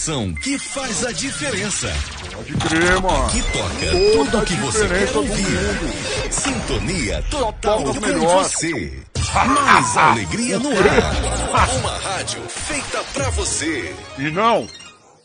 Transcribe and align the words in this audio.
programação 0.00 0.32
que 0.34 0.58
faz 0.58 1.04
a 1.04 1.12
diferença. 1.12 1.92
Pode 2.32 2.52
crer, 2.54 3.00
mano. 3.02 3.28
Que 3.30 3.42
toca 3.42 3.90
Toda 3.90 4.24
tudo 4.24 4.38
a 4.38 4.44
que 4.44 4.54
você 4.54 4.88
quer 4.88 5.16
ouvir. 5.16 6.30
Sintonia 6.30 7.24
total 7.30 7.84
com 7.84 8.00
melhor. 8.00 8.44
você. 8.44 9.02
Mais 9.34 9.96
alegria 9.96 10.58
no 10.58 10.70
ar. 10.70 11.68
Uma 11.78 11.98
rádio 11.98 12.40
feita 12.48 13.04
pra 13.12 13.30
você. 13.30 13.94
E 14.18 14.30
não, 14.30 14.66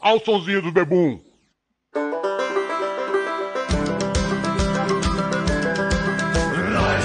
ao 0.01 0.19
sonzinho 0.23 0.61
do 0.61 0.71
bebum. 0.71 1.19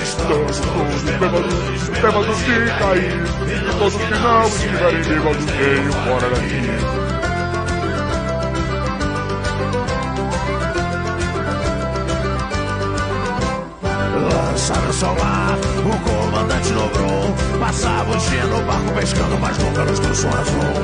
Estamos 0.03 0.61
todos 0.61 1.03
bêbados, 1.03 1.89
bêbados 1.89 2.39
de 2.39 2.79
cair. 2.79 3.13
E 3.47 3.79
todos 3.79 3.95
que 3.95 4.11
não 4.11 4.47
estiverem 4.47 5.03
bêbados, 5.03 5.45
venham 5.45 5.93
fora 5.93 6.31
daqui. 6.31 7.00
Lançaram 14.71 15.13
ao 15.13 15.25
mar, 15.25 15.59
o 15.85 15.99
comandante 16.09 16.73
dobrou. 16.73 17.35
Passava 17.59 18.11
o 18.11 18.17
dia 18.17 18.45
no 18.45 18.63
barco 18.63 18.93
pescando, 18.95 19.39
mas 19.41 19.59
nunca 19.59 19.85
nos 19.85 19.99
trouxe 19.99 20.27
um 20.27 20.31
azul. 20.31 20.75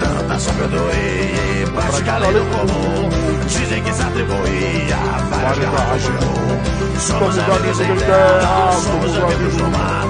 Tanta 0.00 0.38
sabedoria 0.40 1.62
e 1.62 1.70
prática 1.72 2.12
além 2.14 2.32
do 2.32 2.40
comum. 2.50 3.08
Dizem 3.46 3.82
que 3.82 3.92
se 3.92 4.02
atribuía 4.02 4.96
a 4.96 5.18
várias 5.30 5.58
garrafas 5.58 6.02
de 6.02 6.08
rum. 6.08 6.98
Somos 6.98 7.38
amigos 7.38 7.80
em 7.80 7.96
terra, 7.96 8.72
somos 8.72 9.16
amigos 9.16 9.56
no 9.56 9.70
mar. 9.70 10.04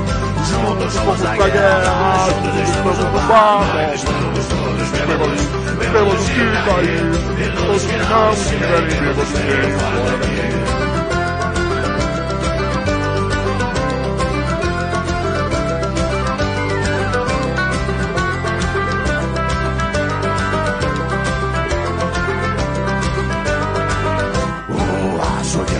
Juntos 0.48 0.92
somos 0.94 1.24
a 1.24 1.34
guerra, 1.34 2.26
juntos 2.26 2.68
estamos 2.68 2.98
no 2.98 3.20
bar. 3.28 3.92
Estamos 3.94 4.46
todos 4.46 4.88
bêbados, 4.90 5.42
Bêbados 5.78 6.26
de 6.26 6.34
cair. 6.64 7.08
E 7.38 7.56
todos 7.56 7.84
que 7.84 7.96
não 7.96 8.32
estiverem 8.32 9.00
bêbados, 9.00 9.28
venham 9.28 9.78
fora 9.78 10.57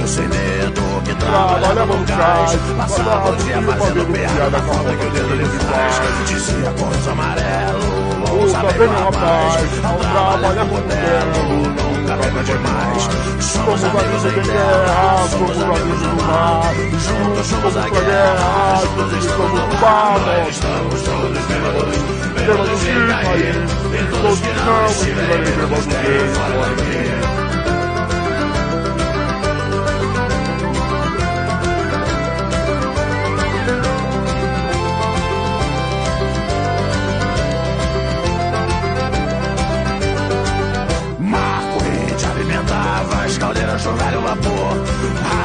sem 0.08 0.26
medo 0.28 1.02
que 1.04 1.14
trabalhava 1.16 1.84
no 1.84 2.04
gás. 2.04 2.56
Passava 2.76 3.30
o 3.30 3.36
dia 3.36 3.60
fazendo 3.62 4.12
piada 4.12 4.28
piada 4.38 4.60
com 4.62 4.70
a 4.70 4.74
falta 4.74 4.96
que 4.96 5.06
o 5.06 5.10
dedo 5.10 5.34
lhe 5.34 5.44
faz 5.44 6.28
Dizia 6.28 6.70
cores 6.78 7.08
amarelo, 7.08 8.40
ouça 8.40 8.58
bem 8.58 8.88
rapaz 8.88 9.82
Não 9.82 9.96
trabalha 9.98 10.64
com 10.64 10.80
belo, 10.88 11.68
nunca 11.68 12.16
beba 12.16 12.44
demais. 12.44 13.08
Somos 13.40 13.84
amigos 13.84 14.24
em 14.24 14.42
terra, 14.42 15.28
somos 15.30 15.62
amigos 15.62 16.02
no 16.02 16.22
mar. 16.24 16.74
Juntos 16.74 17.46
somos 17.46 17.76
a 17.76 17.88
guerra, 17.88 18.80
juntos 18.82 19.24
estamos 19.24 19.52
no 19.52 19.76
bar 19.78 20.48
Estamos 20.48 21.02
todos 21.02 21.44
bêbados, 21.46 21.98
bêbados 22.34 22.80
de 22.80 22.92
cair. 23.08 23.56
E 23.92 24.10
todos 24.10 24.40
que 24.40 24.52
não 24.64 24.86
estiverem 24.86 25.44
bêbados, 25.44 25.84
fora 25.84 26.74
daqui 26.76 26.98
Marco 27.28 27.47
no 43.88 43.96
velho 43.96 44.20
vapor. 44.20 44.76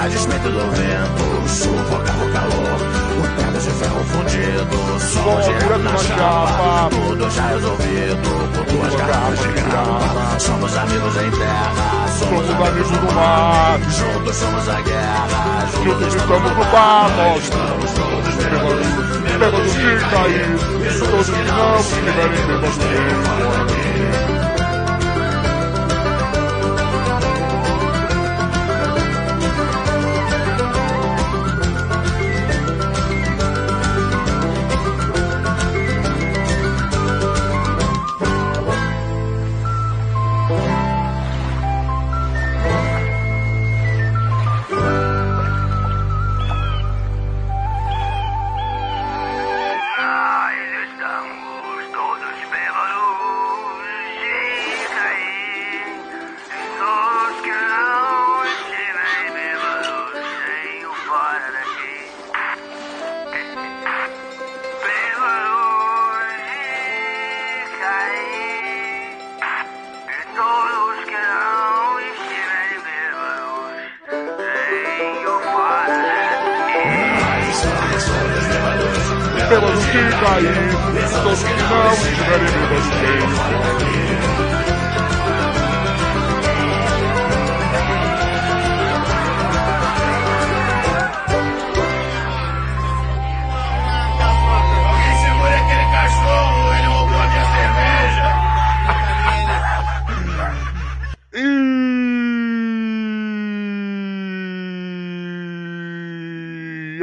A 0.04 0.08
despeito 0.08 0.50
do 0.50 0.72
vento, 0.72 1.50
sufocava 1.50 2.26
o 2.26 2.32
calor. 2.32 2.78
O 3.18 3.28
teto 3.38 3.60
de 3.60 3.72
ferro 3.72 4.04
fundido, 4.06 5.00
som 5.00 5.42
direto 5.42 5.80
na 5.80 5.98
chapa. 5.98 6.90
Tudo 6.90 7.30
já 7.30 7.48
resolvido, 7.48 8.52
por 8.54 8.66
duas 8.66 8.96
garrafas 8.96 9.40
de 9.40 9.48
grama. 9.48 10.40
Somos 10.40 10.78
amigos 10.78 11.16
em 11.18 11.32
terra, 11.32 12.08
somos 12.20 12.48
Somos 12.48 12.68
amigos 12.68 12.92
do 12.92 13.14
mar. 13.14 13.80
Juntos 13.80 14.36
somos 14.36 14.70
a 14.70 14.82
guerra, 14.82 15.68
juntos 15.84 16.16
estamos 16.16 16.22
estamos 16.22 16.52
no 16.52 16.66
bar. 16.72 17.10
bar, 17.10 17.38
Estamos 17.38 17.92
todos 17.92 18.36
bêbados, 18.36 18.88
Bêbados 19.24 19.74
de 19.74 20.10
cair. 20.10 20.50
E 20.84 21.00
todos 21.00 21.30
que 21.30 21.52
não 21.52 21.80
estiverem 21.80 22.48
bêbados, 22.48 22.78
venham 22.78 23.24
fora 23.24 23.93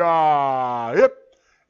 E 0.01 0.03
aê, 0.03 1.11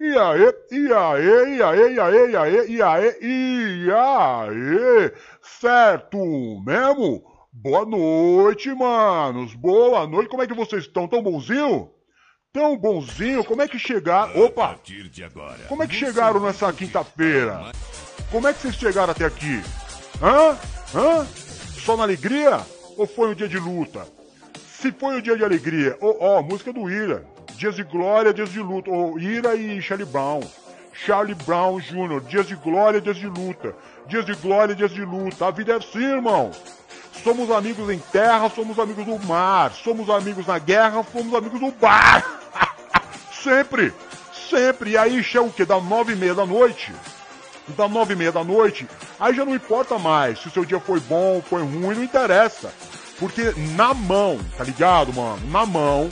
e 0.00 0.17
aê, 0.17 0.55
e 0.71 0.93
aê, 0.93 1.56
e 1.56 1.62
aê, 1.62 1.93
e 1.93 2.00
aê, 2.00 2.31
e 2.31 2.37
aê, 2.37 2.67
e 2.69 2.82
aê, 2.82 3.19
e 3.21 3.91
aê, 3.91 5.12
certo 5.43 6.17
mesmo? 6.65 7.25
Boa 7.53 7.85
noite, 7.85 8.73
manos, 8.73 9.53
boa 9.55 10.06
noite, 10.06 10.29
como 10.29 10.43
é 10.43 10.47
que 10.47 10.55
vocês 10.55 10.85
estão? 10.85 11.09
Tão 11.09 11.21
bonzinho? 11.21 11.91
Tão 12.53 12.77
bonzinho, 12.79 13.44
como 13.44 13.62
é 13.62 13.69
que 13.69 13.81
chegaram? 13.81 14.44
Opa, 14.44 14.69
partir 14.69 15.09
de 15.09 15.25
agora. 15.25 15.59
como 15.69 15.83
é 15.83 15.88
que 15.88 15.94
chegaram 15.97 16.38
nessa 16.41 16.73
quinta-feira? 16.73 17.73
Como 18.31 18.47
é 18.47 18.53
que 18.53 18.61
vocês 18.61 18.76
chegaram 18.76 19.11
até 19.11 19.25
aqui? 19.25 19.61
Hã? 20.23 20.56
Hã? 20.94 21.26
Só 21.85 21.97
na 21.97 22.05
alegria? 22.05 22.61
Ou 22.97 23.09
foi 23.09 23.31
um 23.31 23.35
dia 23.35 23.49
de 23.49 23.59
luta? 23.59 24.06
Se 24.69 24.93
foi 24.93 25.19
um 25.19 25.21
dia 25.21 25.37
de 25.37 25.44
alegria, 25.44 25.99
ó, 26.00 26.38
ó, 26.38 26.43
música 26.43 26.73
do 26.73 26.88
Ira. 26.88 27.25
Dias 27.61 27.77
de 27.77 27.85
glória, 27.85 28.33
dias 28.33 28.49
de 28.49 28.59
luta. 28.59 28.91
Ó, 28.91 29.19
Ira 29.19 29.55
e 29.55 29.83
Charlie 29.83 30.07
Brown. 30.07 30.41
Charlie 30.95 31.35
Brown 31.35 31.79
Jr., 31.79 32.23
dias 32.27 32.47
de 32.47 32.57
glória, 32.57 33.03
dias 33.03 33.19
de 33.19 33.27
luta. 33.27 33.77
Dias 34.07 34.25
de 34.25 34.33
glória, 34.33 34.75
dias 34.75 34.91
de 34.91 35.05
luta. 35.05 35.47
A 35.47 35.51
vida 35.51 35.75
é 35.75 35.77
assim, 35.77 36.03
irmão. 36.03 36.53
Somos 37.23 37.51
amigos 37.51 37.91
em 37.91 37.99
terra, 37.99 38.49
somos 38.49 38.79
amigos 38.79 39.07
no 39.07 39.19
mar. 39.19 39.73
Somos 39.73 40.09
amigos 40.09 40.47
na 40.47 40.59
guerra, 40.59 41.05
somos 41.12 41.35
amigos 41.35 41.61
no 41.61 41.71
bar. 41.71 42.25
sempre, 43.45 43.93
sempre. 44.49 44.93
E 44.93 44.97
aí 44.97 45.23
chega 45.23 45.45
o 45.45 45.53
quê? 45.53 45.67
Da 45.67 45.79
nove 45.79 46.15
e 46.15 46.17
meia 46.17 46.35
da 46.35 46.47
noite. 46.47 46.91
Da 47.77 47.87
nove 47.87 48.15
e 48.15 48.17
meia 48.17 48.33
da 48.33 48.43
noite, 48.43 48.89
aí 49.19 49.35
já 49.35 49.45
não 49.45 49.55
importa 49.55 49.99
mais 49.99 50.39
se 50.39 50.49
o 50.49 50.51
seu 50.51 50.65
dia 50.65 50.81
foi 50.81 50.99
bom, 50.99 51.43
foi 51.43 51.62
ruim, 51.62 51.95
não 51.95 52.03
interessa. 52.03 52.73
Porque 53.19 53.53
na 53.77 53.93
mão, 53.93 54.41
tá 54.57 54.65
ligado, 54.65 55.12
mano? 55.12 55.47
Na 55.51 55.67
mão, 55.67 56.09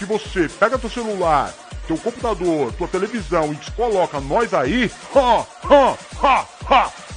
que 0.00 0.06
você 0.06 0.48
pega 0.48 0.78
teu 0.78 0.88
celular, 0.88 1.52
teu 1.86 1.98
computador, 1.98 2.72
tua 2.72 2.88
televisão 2.88 3.52
e 3.52 3.56
te 3.56 3.70
coloca 3.72 4.18
nós 4.18 4.54
aí, 4.54 4.90
ha, 5.14 5.46
ha, 5.62 5.98
ha, 6.22 6.46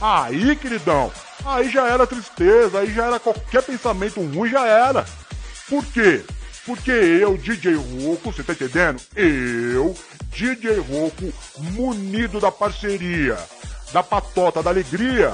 ha, 0.01 0.25
aí, 0.25 0.53
queridão, 0.57 1.09
aí 1.45 1.69
já 1.69 1.87
era 1.87 2.05
tristeza, 2.05 2.79
aí 2.79 2.93
já 2.93 3.05
era 3.05 3.21
qualquer 3.21 3.63
pensamento 3.63 4.19
ruim, 4.21 4.49
já 4.49 4.67
era. 4.67 5.05
Por 5.69 5.85
quê? 5.85 6.25
Porque 6.65 6.91
eu, 6.91 7.37
DJ 7.37 7.75
Roco, 7.75 8.33
você 8.33 8.43
tá 8.43 8.51
entendendo? 8.51 9.01
Eu, 9.15 9.95
DJ 10.33 10.79
Roco, 10.79 11.33
munido 11.57 12.41
da 12.41 12.51
parceria, 12.51 13.37
da 13.93 14.03
patota 14.03 14.61
da 14.61 14.71
alegria, 14.71 15.33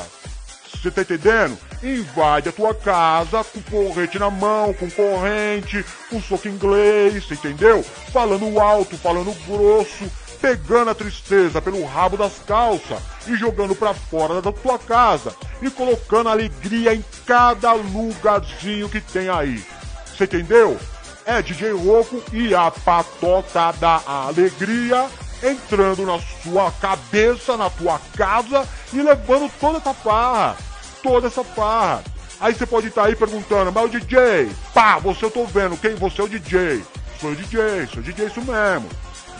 você 0.78 0.92
tá 0.92 1.02
entendendo? 1.02 1.58
Invade 1.82 2.50
a 2.50 2.52
tua 2.52 2.74
casa 2.74 3.44
com 3.44 3.62
corrente 3.62 4.20
na 4.20 4.30
mão, 4.30 4.74
com 4.74 4.90
corrente, 4.90 5.84
com 6.10 6.22
soco 6.22 6.48
inglês, 6.48 7.26
você 7.26 7.34
entendeu? 7.34 7.84
Falando 7.84 8.60
alto, 8.60 8.98
falando 8.98 9.34
grosso, 9.46 10.10
pegando 10.42 10.92
a 10.92 10.96
tristeza 10.96 11.62
pelo 11.62 11.84
rabo 11.86 12.18
das 12.18 12.40
calças 12.40 13.00
e 13.28 13.36
jogando 13.36 13.76
para 13.76 13.94
fora 13.94 14.42
da 14.42 14.52
tua 14.52 14.80
casa 14.80 15.36
e 15.62 15.70
colocando 15.70 16.30
alegria 16.30 16.94
em 16.94 17.04
cada 17.26 17.74
lugarzinho 17.74 18.90
que 18.90 19.02
tem 19.02 19.30
aí. 19.30 19.64
Você 20.06 20.24
entendeu? 20.24 20.80
É 21.26 21.42
DJ 21.42 21.72
Roco 21.74 22.24
e 22.34 22.56
a 22.56 22.72
patota 22.72 23.72
da 23.74 24.02
alegria 24.06 25.08
entrando 25.44 26.06
na 26.06 26.20
sua 26.20 26.72
cabeça, 26.72 27.58
na 27.58 27.70
tua 27.70 28.00
casa 28.16 28.68
e 28.94 29.02
levando 29.02 29.52
toda 29.60 29.78
essa 29.78 29.94
farra. 29.94 30.58
Toda 31.02 31.28
essa 31.28 31.44
farra. 31.44 32.04
Aí 32.40 32.54
você 32.54 32.66
pode 32.66 32.88
estar 32.88 33.04
tá 33.04 33.08
aí 33.08 33.16
perguntando, 33.16 33.72
mas 33.72 33.86
o 33.86 33.90
DJ, 33.90 34.50
pá, 34.74 34.98
você 34.98 35.26
eu 35.26 35.32
tô 35.32 35.46
vendo, 35.46 35.78
quem? 35.78 35.96
Você 35.96 36.22
é 36.22 36.24
o 36.24 36.30
DJ. 36.30 36.84
Sou 37.20 37.32
o 37.32 37.36
DJ, 37.36 37.88
sou 37.92 38.00
o 38.00 38.04
DJ, 38.04 38.28
isso 38.28 38.42
mesmo. 38.42 38.90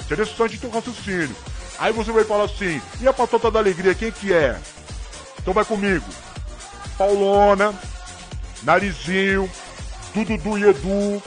Interessante 0.02 0.58
teu 0.58 0.70
raciocínio. 0.70 1.36
Aí 1.78 1.94
você 1.94 2.12
vai 2.12 2.26
falar 2.26 2.44
assim, 2.44 2.82
e 3.00 3.08
a 3.08 3.14
patota 3.14 3.50
da 3.50 3.60
alegria, 3.60 3.96
quem 3.96 4.12
que 4.12 4.34
é? 4.34 4.60
Então 5.38 5.54
vai 5.54 5.64
comigo. 5.64 6.06
Paulona, 6.98 7.74
Narizinho, 8.64 9.50
Dudu 10.14 10.58
e 10.58 10.64
Edu. 10.64 11.24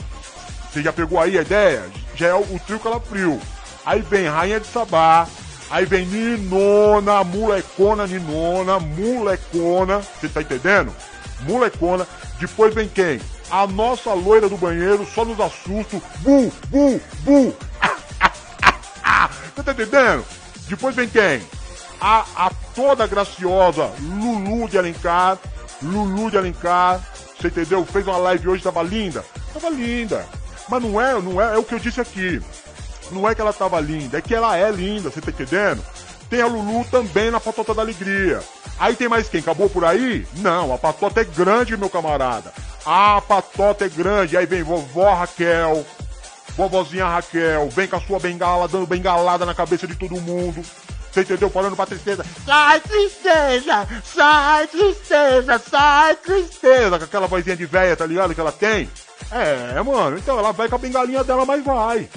Você 0.71 0.83
já 0.83 0.93
pegou 0.93 1.19
aí 1.19 1.37
a 1.37 1.41
ideia? 1.41 1.83
Já 2.15 2.27
é 2.27 2.33
o, 2.35 2.59
trio 2.59 2.79
Calafrio. 2.79 3.41
Aí 3.85 4.01
vem 4.01 4.27
Rainha 4.27 4.59
de 4.59 4.67
Sabá. 4.67 5.27
Aí 5.69 5.85
vem 5.85 6.05
Ninona, 6.05 7.23
molecona 7.23 8.05
Ninona, 8.05 8.79
molecona. 8.79 9.99
Você 9.99 10.29
tá 10.29 10.41
entendendo? 10.41 10.93
Molecona. 11.41 12.07
Depois 12.39 12.73
vem 12.73 12.87
quem? 12.87 13.19
A 13.49 13.67
nossa 13.67 14.13
loira 14.13 14.49
do 14.49 14.57
banheiro, 14.57 15.05
só 15.05 15.25
nos 15.25 15.39
assusta. 15.39 16.01
Bu, 16.19 16.51
bu, 16.67 17.01
bu. 17.21 17.55
Você 19.55 19.63
tá 19.63 19.71
entendendo? 19.71 20.25
Depois 20.67 20.95
vem 20.95 21.07
quem? 21.07 21.41
A, 21.99 22.25
a 22.35 22.51
toda 22.75 23.07
graciosa 23.07 23.91
Lulu 23.99 24.67
de 24.67 24.77
Alencar. 24.77 25.37
Lulu 25.81 26.31
de 26.31 26.37
Alencar. 26.37 27.01
Você 27.39 27.47
entendeu? 27.47 27.85
Fez 27.85 28.07
uma 28.07 28.17
live 28.17 28.49
hoje, 28.49 28.63
tava 28.63 28.81
linda. 28.83 29.23
Tava 29.53 29.69
linda. 29.69 30.25
Mas 30.69 30.81
não 30.81 30.99
é, 30.99 31.13
não 31.21 31.41
é, 31.41 31.55
é 31.55 31.57
o 31.57 31.63
que 31.63 31.75
eu 31.75 31.79
disse 31.79 31.99
aqui. 31.99 32.41
Não 33.13 33.27
é 33.29 33.35
que 33.35 33.41
ela 33.41 33.53
tava 33.53 33.79
linda, 33.79 34.17
é 34.17 34.21
que 34.21 34.33
ela 34.33 34.57
é 34.57 34.69
linda, 34.71 35.09
você 35.09 35.21
tá 35.21 35.31
entendendo? 35.31 35.83
Tem 36.29 36.41
a 36.41 36.47
Lulu 36.47 36.85
também 36.89 37.29
na 37.29 37.39
Patota 37.39 37.73
da 37.73 37.81
Alegria. 37.81 38.41
Aí 38.79 38.95
tem 38.95 39.07
mais 39.07 39.29
quem? 39.29 39.39
Acabou 39.39 39.69
por 39.69 39.85
aí? 39.85 40.25
Não, 40.37 40.73
a 40.73 40.77
patota 40.77 41.21
é 41.21 41.23
grande, 41.23 41.77
meu 41.77 41.89
camarada. 41.89 42.51
A 42.85 43.21
patota 43.21 43.85
é 43.85 43.89
grande. 43.89 44.35
Aí 44.35 44.45
vem 44.45 44.63
vovó 44.63 45.13
Raquel, 45.13 45.85
vovozinha 46.57 47.05
Raquel, 47.05 47.69
vem 47.69 47.87
com 47.87 47.95
a 47.95 48.01
sua 48.01 48.19
bengala, 48.19 48.67
dando 48.67 48.87
bengalada 48.87 49.45
na 49.45 49.53
cabeça 49.53 49.87
de 49.87 49.95
todo 49.95 50.19
mundo. 50.19 50.63
Você 51.11 51.21
entendeu? 51.21 51.49
Falando 51.49 51.75
pra 51.75 51.85
tristeza. 51.85 52.25
Sai, 52.43 52.79
tristeza! 52.79 53.87
Sai, 54.03 54.65
tristeza! 54.67 55.59
Sai, 55.59 56.15
tristeza! 56.15 56.97
Com 56.97 57.05
aquela 57.05 57.27
vozinha 57.27 57.55
de 57.55 57.67
véia, 57.67 57.95
tá 57.95 58.05
ligado? 58.07 58.33
Que 58.33 58.41
ela 58.41 58.51
tem. 58.51 58.89
É, 59.31 59.79
mano. 59.83 60.17
Então 60.17 60.39
ela 60.39 60.51
vai 60.51 60.67
com 60.67 60.75
a 60.75 60.79
bengalinha 60.79 61.23
dela, 61.23 61.45
mas 61.45 61.63
vai. 61.63 62.09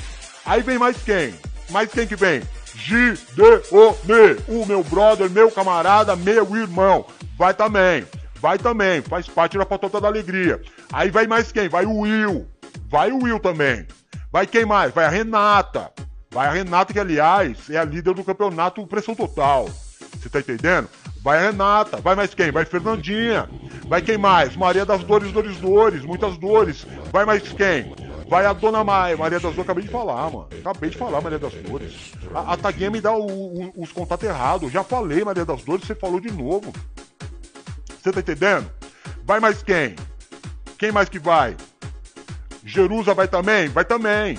Aí 0.47 0.63
vem 0.63 0.79
mais 0.79 0.97
quem? 1.03 1.35
Mais 1.71 1.91
quem 1.91 2.07
que 2.07 2.15
vem? 2.15 2.41
Gideone, 2.77 4.37
o 4.47 4.65
meu 4.65 4.85
brother, 4.85 5.29
meu 5.29 5.51
camarada, 5.51 6.15
meu 6.15 6.57
irmão. 6.57 7.05
Vai 7.37 7.53
também, 7.53 8.07
vai 8.41 8.57
também, 8.57 9.03
faz 9.03 9.27
parte 9.27 9.59
da 9.59 9.67
patota 9.67 10.01
da 10.01 10.07
alegria. 10.07 10.63
Aí 10.93 11.11
vai 11.11 11.27
mais 11.27 11.51
quem? 11.51 11.69
Vai 11.69 11.85
o 11.85 11.99
Will, 11.99 12.47
vai 12.89 13.11
o 13.11 13.25
Will 13.25 13.41
também. 13.41 13.87
Vai 14.31 14.47
quem 14.47 14.65
mais? 14.65 14.95
Vai 14.95 15.07
a 15.07 15.09
Renata. 15.09 15.91
Vai 16.31 16.47
a 16.47 16.53
Renata, 16.53 16.93
que 16.93 17.01
aliás 17.01 17.69
é 17.69 17.79
a 17.79 17.85
líder 17.85 18.15
do 18.15 18.23
campeonato 18.23 18.87
Pressão 18.87 19.15
Total. 19.15 19.69
Você 20.13 20.29
tá 20.29 20.39
entendendo? 20.39 20.89
Vai 21.23 21.39
a 21.39 21.51
Renata, 21.51 21.97
vai 21.97 22.15
mais 22.15 22.35
quem? 22.35 22.53
Vai 22.53 22.65
Fernandinha. 22.65 23.49
Vai 23.89 24.01
quem 24.01 24.17
mais? 24.17 24.55
Maria 24.55 24.85
das 24.85 25.03
Dores, 25.03 25.33
Dores, 25.33 25.57
Dores, 25.57 26.05
muitas 26.05 26.37
dores. 26.37 26.87
Vai 27.13 27.25
mais 27.25 27.43
quem? 27.43 27.93
Vai 28.29 28.45
a 28.45 28.53
Dona 28.53 28.83
Maria 28.83 29.17
das 29.17 29.43
Dores, 29.43 29.59
acabei 29.59 29.85
de 29.85 29.91
falar, 29.91 30.31
mano. 30.31 30.49
Acabei 30.61 30.91
de 30.91 30.99
falar, 30.99 31.21
Maria 31.21 31.39
das 31.39 31.53
Dores. 31.55 32.13
A, 32.35 32.55
a 32.55 32.57
Taguinha 32.57 32.91
me 32.91 33.01
dá 33.01 33.13
o, 33.13 33.25
o, 33.25 33.73
os 33.77 33.93
contatos 33.93 34.29
errados. 34.29 34.73
Já 34.73 34.83
falei, 34.83 35.25
Maria 35.25 35.45
das 35.45 35.63
Dores, 35.63 35.87
você 35.87 35.95
falou 35.95 36.19
de 36.19 36.33
novo. 36.33 36.73
Você 38.03 38.13
tá 38.13 38.21
entendendo? 38.21 38.69
Vai 39.25 39.39
mais 39.39 39.63
quem? 39.63 39.95
Quem 40.77 40.91
mais 40.91 41.09
que 41.09 41.19
vai? 41.19 41.57
Jerusa 42.65 43.15
vai 43.15 43.29
também? 43.29 43.69
Vai 43.69 43.85
também. 43.85 44.39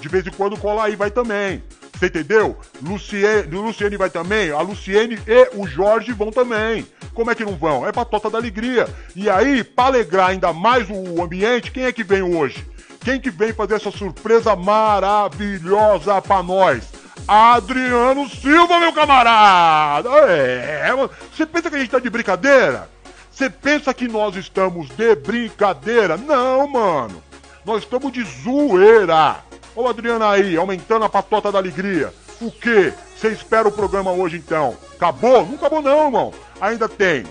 De 0.00 0.08
vez 0.08 0.26
em 0.26 0.30
quando 0.30 0.58
cola 0.58 0.84
aí, 0.84 0.96
vai 0.96 1.10
também. 1.10 1.62
Você 2.00 2.06
entendeu? 2.06 2.56
Luciene, 2.82 3.42
Luciene 3.42 3.96
vai 3.96 4.08
também, 4.08 4.50
a 4.50 4.60
Luciene 4.62 5.18
e 5.26 5.50
o 5.54 5.66
Jorge 5.66 6.12
vão 6.12 6.30
também. 6.30 6.86
Como 7.12 7.30
é 7.30 7.34
que 7.34 7.44
não 7.44 7.54
vão? 7.54 7.86
É 7.86 7.92
pra 7.92 8.06
tota 8.06 8.30
da 8.30 8.38
alegria. 8.38 8.88
E 9.14 9.28
aí, 9.28 9.62
pra 9.62 9.84
alegrar 9.84 10.30
ainda 10.30 10.52
mais 10.52 10.88
o 10.88 11.22
ambiente, 11.22 11.70
quem 11.70 11.84
é 11.84 11.92
que 11.92 12.02
vem 12.02 12.22
hoje? 12.22 12.66
Quem 13.00 13.18
que 13.18 13.30
vem 13.30 13.52
fazer 13.52 13.76
essa 13.76 13.90
surpresa 13.90 14.54
maravilhosa 14.54 16.20
pra 16.20 16.42
nós? 16.42 16.84
Adriano 17.26 18.28
Silva, 18.28 18.78
meu 18.78 18.92
camarada! 18.92 20.10
É, 20.28 20.92
você 21.32 21.46
pensa 21.46 21.70
que 21.70 21.76
a 21.76 21.78
gente 21.78 21.90
tá 21.90 21.98
de 21.98 22.10
brincadeira? 22.10 22.88
Você 23.30 23.48
pensa 23.48 23.94
que 23.94 24.06
nós 24.06 24.36
estamos 24.36 24.88
de 24.90 25.14
brincadeira? 25.14 26.18
Não, 26.18 26.68
mano. 26.68 27.22
Nós 27.64 27.82
estamos 27.82 28.12
de 28.12 28.22
zoeira. 28.22 29.36
Ô 29.74 29.88
Adriano 29.88 30.24
aí, 30.26 30.56
aumentando 30.56 31.04
a 31.06 31.08
patota 31.08 31.50
da 31.50 31.58
alegria. 31.58 32.12
O 32.38 32.50
que? 32.50 32.92
Você 33.16 33.28
espera 33.28 33.68
o 33.68 33.72
programa 33.72 34.10
hoje 34.10 34.36
então? 34.36 34.76
Acabou? 34.94 35.46
Não 35.46 35.54
acabou 35.54 35.80
não, 35.80 36.04
irmão. 36.04 36.34
Ainda 36.60 36.86
tem. 36.86 37.24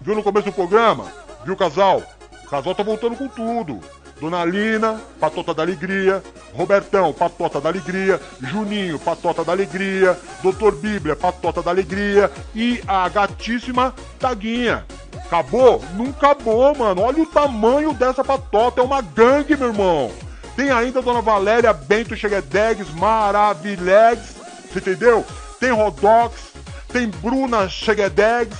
Viu 0.00 0.14
no 0.14 0.22
começo 0.22 0.46
do 0.46 0.52
programa? 0.52 1.06
Viu 1.44 1.52
o 1.52 1.56
casal? 1.56 2.02
O 2.44 2.48
casal 2.48 2.74
tá 2.74 2.82
voltando 2.82 3.16
com 3.16 3.28
tudo. 3.28 3.80
Dona 4.20 4.44
Lina, 4.44 5.00
Patota 5.20 5.52
da 5.52 5.62
Alegria, 5.62 6.22
Robertão, 6.54 7.12
Patota 7.12 7.60
da 7.60 7.68
Alegria, 7.68 8.20
Juninho, 8.40 8.98
Patota 8.98 9.44
da 9.44 9.52
Alegria, 9.52 10.18
Doutor 10.42 10.74
Bíblia, 10.74 11.14
Patota 11.14 11.62
da 11.62 11.70
Alegria 11.70 12.30
e 12.54 12.82
a 12.86 13.08
gatíssima 13.08 13.94
Taguinha. 14.18 14.86
Acabou? 15.26 15.84
Não 15.94 16.06
acabou, 16.06 16.74
mano. 16.74 17.02
Olha 17.02 17.22
o 17.22 17.26
tamanho 17.26 17.92
dessa 17.92 18.24
patota, 18.24 18.80
é 18.80 18.84
uma 18.84 19.02
gangue, 19.02 19.56
meu 19.56 19.68
irmão. 19.68 20.10
Tem 20.54 20.70
ainda 20.70 21.00
a 21.00 21.02
Dona 21.02 21.20
Valéria 21.20 21.72
Bento 21.72 22.16
Cheguedegues, 22.16 22.88
Maravilegs, 22.94 24.36
você 24.72 24.78
entendeu? 24.78 25.24
Tem 25.60 25.70
Rodox, 25.72 26.52
tem 26.90 27.08
Bruna 27.08 27.68
Cheguedegues. 27.68 28.56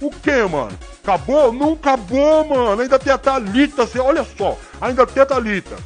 O 0.00 0.10
que, 0.10 0.42
mano? 0.44 0.78
Acabou? 1.06 1.52
Não 1.52 1.74
acabou, 1.74 2.44
mano. 2.44 2.82
Ainda 2.82 2.98
tem 2.98 3.12
a 3.12 3.18
Thalita, 3.18 3.86
você, 3.86 4.00
olha 4.00 4.26
só. 4.36 4.58
Ainda 4.80 5.06
tem 5.06 5.22
a 5.22 5.26
Thalita. 5.26 5.76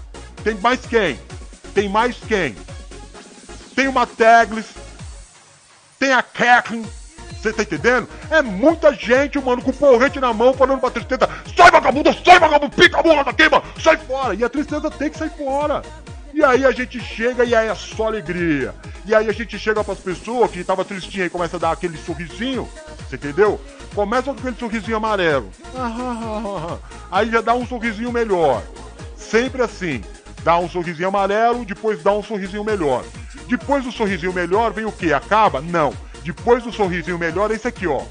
Tem 0.43 0.55
mais 0.55 0.81
quem? 0.87 1.21
Tem 1.75 1.91
mais 1.91 2.17
quem? 2.27 2.57
Tem 3.77 3.87
uma 3.87 4.07
Teglis. 4.07 4.65
Tem 5.99 6.15
a 6.15 6.23
Kathleen. 6.23 6.87
Você 7.33 7.53
tá 7.53 7.63
entendendo? 7.63 8.09
É 8.31 8.41
muita 8.41 8.95
gente, 8.95 9.39
mano, 9.39 9.61
com 9.61 9.73
porrete 9.73 10.19
na 10.19 10.33
mão, 10.33 10.55
falando 10.55 10.81
pra 10.81 10.91
tristeza: 10.91 11.29
sai 11.55 11.71
vagabundo, 11.71 12.17
sai 12.25 12.39
vagabundo, 12.39 12.75
pica 12.75 13.01
a 13.01 13.03
bola 13.03 13.23
daqui, 13.23 13.47
mano, 13.47 13.65
sai 13.83 13.99
fora. 13.99 14.35
E 14.35 14.43
a 14.43 14.49
tristeza 14.49 14.91
tem 14.91 15.11
que 15.11 15.19
sair 15.19 15.31
fora. 15.37 15.83
E 16.41 16.43
aí 16.43 16.65
a 16.65 16.71
gente 16.71 16.99
chega 16.99 17.45
e 17.45 17.55
aí 17.55 17.69
é 17.69 17.75
só 17.75 18.07
alegria. 18.07 18.75
E 19.05 19.15
aí 19.15 19.29
a 19.29 19.33
gente 19.33 19.59
chega 19.59 19.85
pras 19.85 19.99
pessoas 19.99 20.51
que 20.51 20.65
tava 20.65 20.87
tristinha 20.87 21.27
e 21.27 21.31
começa 21.31 21.59
a 21.59 21.61
dar 21.61 21.73
aquele 21.73 21.99
sorrisinho, 21.99 22.67
você 23.07 23.17
entendeu? 23.17 23.61
Começa 23.95 24.33
com 24.33 24.41
aquele 24.41 24.57
sorrisinho 24.57 24.97
amarelo. 24.97 25.51
Aí 27.13 27.31
já 27.31 27.43
dá 27.43 27.55
um 27.55 27.67
sorrisinho 27.67 28.11
melhor. 28.11 28.63
Sempre 29.17 29.61
assim. 29.61 30.03
Dá 30.43 30.59
um 30.59 30.67
sorrisinho 30.67 31.09
amarelo, 31.09 31.67
depois 31.67 32.03
dá 32.03 32.13
um 32.13 32.23
sorrisinho 32.23 32.65
melhor. 32.65 33.05
Depois 33.47 33.85
do 33.85 33.93
sorrisinho 33.93 34.33
melhor 34.33 34.73
vem 34.73 34.87
o 34.87 34.93
que? 34.93 35.13
Acaba? 35.13 35.61
Não. 35.61 35.93
Depois 36.25 36.63
do 36.63 36.73
sorrisinho 36.73 37.19
melhor 37.19 37.51
é 37.51 37.55
esse 37.55 37.69
aqui, 37.69 37.87
ó. 37.87 38.03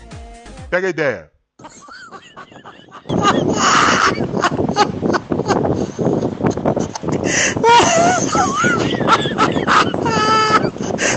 Pega 0.69 0.85
a 0.85 0.91
ideia. 0.91 1.31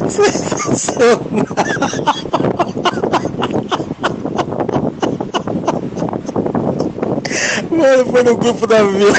Sensacional. 0.08 1.16
Mano, 7.70 8.06
foi 8.10 8.22
no 8.22 8.36
grupo 8.36 8.66
da 8.66 8.82
vila. 8.82 9.12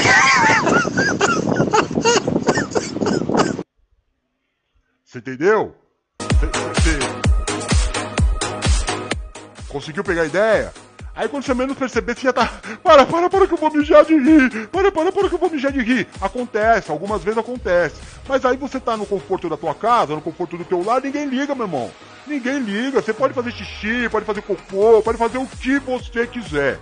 Você 5.04 5.18
entendeu? 5.18 5.74
Você... 6.20 6.98
Conseguiu 9.68 10.04
pegar 10.04 10.22
a 10.22 10.26
ideia? 10.26 10.72
Aí 11.16 11.28
quando 11.28 11.44
você 11.44 11.54
menos 11.54 11.76
perceber, 11.76 12.16
você 12.16 12.22
já 12.22 12.32
tá. 12.32 12.52
Para, 12.82 13.06
para, 13.06 13.30
para 13.30 13.46
que 13.46 13.54
eu 13.54 13.58
vou 13.58 13.72
mijar 13.72 14.04
de 14.04 14.14
rir! 14.18 14.66
Para, 14.68 14.90
para, 14.90 15.12
para 15.12 15.28
que 15.28 15.34
eu 15.34 15.38
vou 15.38 15.48
mijar 15.48 15.70
de 15.70 15.80
rir! 15.80 16.08
Acontece, 16.20 16.90
algumas 16.90 17.22
vezes 17.22 17.38
acontece. 17.38 18.00
Mas 18.28 18.44
aí 18.44 18.56
você 18.56 18.80
tá 18.80 18.96
no 18.96 19.06
conforto 19.06 19.48
da 19.48 19.56
tua 19.56 19.74
casa, 19.74 20.14
no 20.14 20.20
conforto 20.20 20.56
do 20.56 20.64
teu 20.64 20.82
lar, 20.82 21.00
ninguém 21.00 21.26
liga, 21.26 21.54
meu 21.54 21.66
irmão. 21.66 21.90
Ninguém 22.26 22.58
liga. 22.58 23.00
Você 23.00 23.12
pode 23.12 23.32
fazer 23.32 23.52
xixi, 23.52 24.08
pode 24.10 24.26
fazer 24.26 24.42
cocô, 24.42 25.02
pode 25.02 25.18
fazer 25.18 25.38
o 25.38 25.46
que 25.46 25.78
você 25.78 26.26
quiser. 26.26 26.80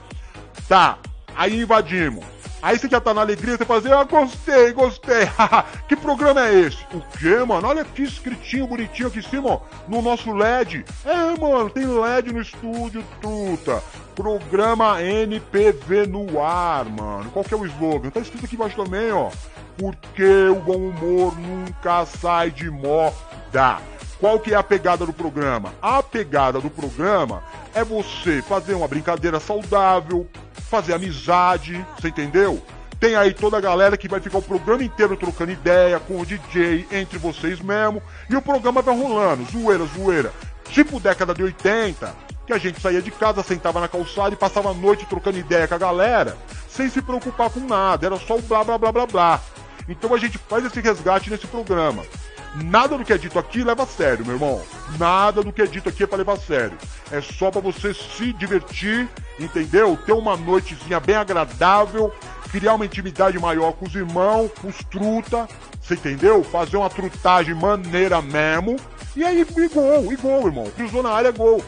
Tá, 0.67 0.99
aí 1.37 1.61
invadimos. 1.61 2.25
Aí 2.63 2.79
você 2.79 2.89
já 2.89 3.01
tá 3.01 3.13
na 3.13 3.23
alegria, 3.23 3.57
você 3.57 3.65
fala 3.65 3.81
assim, 3.81 3.91
ah, 3.91 4.05
gostei, 4.05 4.73
gostei. 4.73 5.29
que 5.89 5.97
programa 5.97 6.47
é 6.47 6.61
esse? 6.61 6.79
O 6.95 7.01
quê, 7.19 7.45
mano? 7.45 7.67
Olha 7.67 7.83
aqui 7.83 8.05
escritinho, 8.05 8.69
bonitinho 8.69 9.09
aqui 9.09 9.19
em 9.19 9.23
cima, 9.23 9.49
ó, 9.49 9.61
no 9.89 10.01
nosso 10.01 10.33
LED. 10.33 10.85
É, 11.05 11.41
mano, 11.41 11.69
tem 11.69 11.85
LED 11.85 12.33
no 12.33 12.41
estúdio, 12.41 13.05
truta. 13.21 13.83
Programa 14.15 15.03
NPV 15.03 16.07
no 16.07 16.41
ar, 16.41 16.85
mano. 16.85 17.31
Qual 17.33 17.45
que 17.45 17.53
é 17.53 17.57
o 17.57 17.67
slogan? 17.67 18.11
Tá 18.11 18.21
escrito 18.21 18.45
aqui 18.45 18.55
embaixo 18.55 18.77
também, 18.77 19.11
ó. 19.11 19.29
Porque 19.77 20.49
o 20.49 20.61
bom 20.61 20.77
humor 20.77 21.37
nunca 21.37 22.07
sai 22.07 22.53
de 22.53 22.71
moda. 22.71 23.81
Qual 24.23 24.39
que 24.39 24.55
é 24.55 24.57
a 24.57 24.63
pegada 24.63 25.05
do 25.05 25.13
programa? 25.13 25.75
A 25.83 26.01
pegada 26.01 26.61
do 26.61 26.71
programa 26.71 27.43
é 27.75 27.83
você 27.83 28.41
fazer 28.41 28.73
uma 28.73 28.87
brincadeira 28.87 29.41
saudável, 29.41 30.29
fazer 30.71 30.95
amizade, 30.95 31.85
você 31.99 32.07
entendeu? 32.07 32.63
Tem 33.01 33.17
aí 33.17 33.35
toda 33.35 33.59
a 33.59 33.61
galera 33.61 33.97
que 33.97 34.07
vai 34.07 34.21
ficar 34.21 34.39
o 34.39 34.43
programa 34.43 34.85
inteiro 34.85 35.17
trocando 35.17 35.51
ideia 35.51 35.99
com 35.99 36.21
o 36.21 36.25
DJ, 36.25 36.87
entre 36.93 37.19
vocês 37.19 37.61
mesmo, 37.61 38.01
e 38.31 38.37
o 38.37 38.41
programa 38.41 38.81
vai 38.81 38.97
rolando, 38.97 39.45
zoeira, 39.51 39.85
zoeira. 39.87 40.33
Tipo 40.71 41.01
década 41.01 41.35
de 41.35 41.43
80, 41.43 42.15
que 42.47 42.53
a 42.53 42.59
gente 42.59 42.81
saía 42.81 43.03
de 43.03 43.11
casa, 43.11 43.43
sentava 43.43 43.81
na 43.81 43.89
calçada 43.89 44.33
e 44.33 44.39
passava 44.39 44.71
a 44.71 44.75
noite 44.75 45.05
trocando 45.05 45.37
ideia 45.37 45.67
com 45.67 45.75
a 45.75 45.79
galera, 45.79 46.39
sem 46.69 46.89
se 46.89 47.03
preocupar 47.03 47.51
com 47.51 47.59
nada, 47.59 48.07
era 48.07 48.17
só 48.19 48.37
o 48.37 48.43
blá 48.43 48.63
blá 48.63 48.79
blá 48.79 48.93
blá 48.93 49.05
blá. 49.05 49.41
Então 49.89 50.15
a 50.15 50.17
gente 50.17 50.39
faz 50.39 50.65
esse 50.65 50.81
resgate 50.81 51.29
nesse 51.29 51.49
programa. 51.49 52.05
Nada 52.55 52.99
do 52.99 53.05
que 53.05 53.13
é 53.13 53.19
dito 53.19 53.39
aqui 53.39 53.65
leva 53.65 53.85
a 53.85 53.87
sério, 53.87 54.27
meu 54.27 54.35
irmão. 54.35 54.61
Nada 54.99 55.43
do 55.43 55.53
que 55.53 55.63
é 55.63 55.67
dito 55.67 55.89
aqui 55.89 56.03
é 56.03 56.07
pra 56.07 56.19
levar 56.19 56.35
a 56.35 56.39
sério. 56.39 56.77
É 57.11 57.21
só 57.21 57.51
para 57.51 57.63
você 57.63 57.95
se 57.95 58.33
divertir, 58.35 59.09
entendeu? 59.41 59.99
Ter 60.05 60.13
uma 60.13 60.37
noitezinha 60.37 61.01
bem 61.01 61.17
agradável, 61.17 62.13
criar 62.51 62.75
uma 62.75 62.85
intimidade 62.85 63.39
maior 63.39 63.73
com 63.73 63.87
os 63.87 63.95
irmãos, 63.95 64.51
com 64.61 64.69
os 64.69 64.77
truta, 64.91 65.49
você 65.81 65.95
entendeu? 65.95 66.45
Fazer 66.45 66.77
uma 66.77 66.91
trutagem 66.91 67.55
maneira 67.55 68.21
mesmo. 68.21 68.77
E 69.17 69.25
aí, 69.25 69.41
e 69.41 69.69
gol, 69.69 70.13
e 70.13 70.17
gol, 70.17 70.47
irmão. 70.47 70.71
Cruzou 70.77 71.03
na 71.03 71.11
área, 71.11 71.29
é 71.29 71.33
gol. 71.33 71.65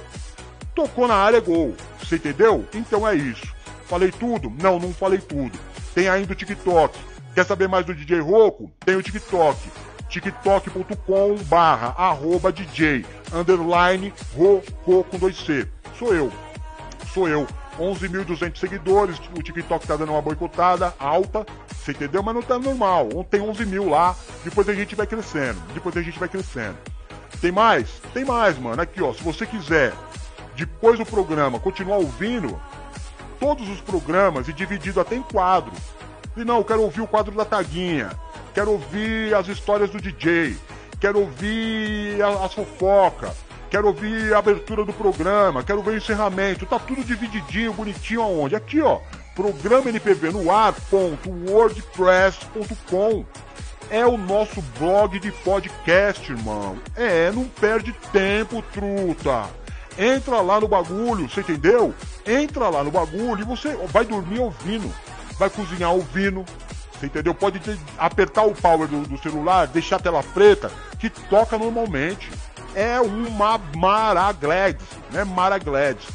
Tocou 0.74 1.08
na 1.08 1.14
área, 1.14 1.38
é 1.38 1.40
gol. 1.40 1.74
Você 1.98 2.16
entendeu? 2.16 2.66
Então 2.74 3.08
é 3.08 3.14
isso. 3.14 3.46
Falei 3.86 4.10
tudo? 4.10 4.52
Não, 4.60 4.78
não 4.78 4.92
falei 4.92 5.18
tudo. 5.18 5.58
Tem 5.94 6.08
ainda 6.08 6.32
o 6.32 6.36
TikTok. 6.36 6.98
Quer 7.34 7.46
saber 7.46 7.68
mais 7.68 7.86
do 7.86 7.94
DJ 7.94 8.20
Roco? 8.20 8.70
Tem 8.84 8.96
o 8.96 9.02
TikTok 9.02 9.58
tiktok.com 10.20 11.36
barra 11.46 11.94
arroba 11.96 12.52
DJ 12.52 13.04
underline 13.32 14.12
Rocô 14.36 15.04
com 15.04 15.18
2C. 15.18 15.68
Sou 15.98 16.14
eu. 16.14 16.32
Sou 17.12 17.28
eu. 17.28 17.46
11.200 17.78 18.56
seguidores, 18.56 19.20
o 19.36 19.42
TikTok 19.42 19.84
tá 19.84 19.96
dando 19.96 20.12
uma 20.12 20.22
boicotada 20.22 20.94
alta, 20.96 21.44
você 21.68 21.90
entendeu? 21.90 22.22
Mas 22.22 22.34
não 22.34 22.42
tá 22.42 22.56
normal. 22.56 23.08
Tem 23.28 23.40
11 23.40 23.66
mil 23.66 23.88
lá, 23.88 24.14
depois 24.44 24.68
a 24.68 24.74
gente 24.74 24.94
vai 24.94 25.06
crescendo. 25.06 25.60
Depois 25.72 25.96
a 25.96 26.02
gente 26.02 26.18
vai 26.18 26.28
crescendo. 26.28 26.76
Tem 27.40 27.50
mais? 27.50 28.00
Tem 28.12 28.24
mais, 28.24 28.56
mano. 28.58 28.80
Aqui, 28.80 29.02
ó. 29.02 29.12
Se 29.12 29.24
você 29.24 29.44
quiser, 29.44 29.92
depois 30.54 30.98
do 30.98 31.04
programa, 31.04 31.58
continuar 31.58 31.96
ouvindo 31.96 32.60
todos 33.40 33.68
os 33.68 33.80
programas 33.80 34.46
e 34.48 34.52
dividido 34.52 35.00
até 35.00 35.16
em 35.16 35.22
quadro. 35.22 35.72
E 36.36 36.44
não, 36.44 36.58
eu 36.58 36.64
quero 36.64 36.82
ouvir 36.82 37.00
o 37.00 37.06
quadro 37.08 37.34
da 37.34 37.44
Taguinha 37.44 38.10
quero 38.54 38.70
ouvir 38.70 39.34
as 39.34 39.48
histórias 39.48 39.90
do 39.90 40.00
DJ, 40.00 40.56
quero 41.00 41.18
ouvir 41.20 42.22
as 42.22 42.54
fofocas, 42.54 43.34
quero 43.68 43.88
ouvir 43.88 44.32
a 44.32 44.38
abertura 44.38 44.84
do 44.84 44.92
programa, 44.92 45.64
quero 45.64 45.82
ver 45.82 45.90
o 45.90 45.96
encerramento, 45.96 46.64
tá 46.64 46.78
tudo 46.78 47.02
divididinho, 47.04 47.74
bonitinho 47.74 48.22
aonde? 48.22 48.54
Aqui, 48.54 48.80
ó, 48.80 49.00
programa 49.34 49.90
NPV 49.90 50.30
no 50.30 50.48
ar.wordpress.com 50.50 53.26
é 53.90 54.06
o 54.06 54.16
nosso 54.16 54.62
blog 54.78 55.18
de 55.18 55.30
podcast, 55.30 56.32
irmão. 56.32 56.78
É, 56.96 57.30
não 57.32 57.44
perde 57.44 57.92
tempo, 58.12 58.64
truta. 58.72 59.44
Entra 59.98 60.40
lá 60.40 60.60
no 60.60 60.66
bagulho, 60.66 61.28
você 61.28 61.40
entendeu? 61.40 61.94
Entra 62.26 62.68
lá 62.68 62.82
no 62.82 62.90
bagulho 62.90 63.40
e 63.40 63.44
você 63.44 63.76
vai 63.88 64.04
dormir 64.04 64.40
ouvindo, 64.40 64.92
vai 65.38 65.50
cozinhar 65.50 65.92
ouvindo, 65.92 66.44
você 67.04 67.06
entendeu? 67.06 67.34
Pode 67.34 67.60
apertar 67.98 68.44
o 68.44 68.54
power 68.54 68.86
do, 68.88 69.02
do, 69.02 69.18
celular, 69.18 69.66
deixar 69.66 69.96
a 69.96 70.00
tela 70.00 70.22
preta, 70.22 70.70
que 70.98 71.10
toca 71.10 71.58
normalmente. 71.58 72.30
É 72.74 72.98
uma 73.00 73.58
Maraglads, 73.76 74.86
né? 75.12 75.24
Maraglads. 75.24 76.06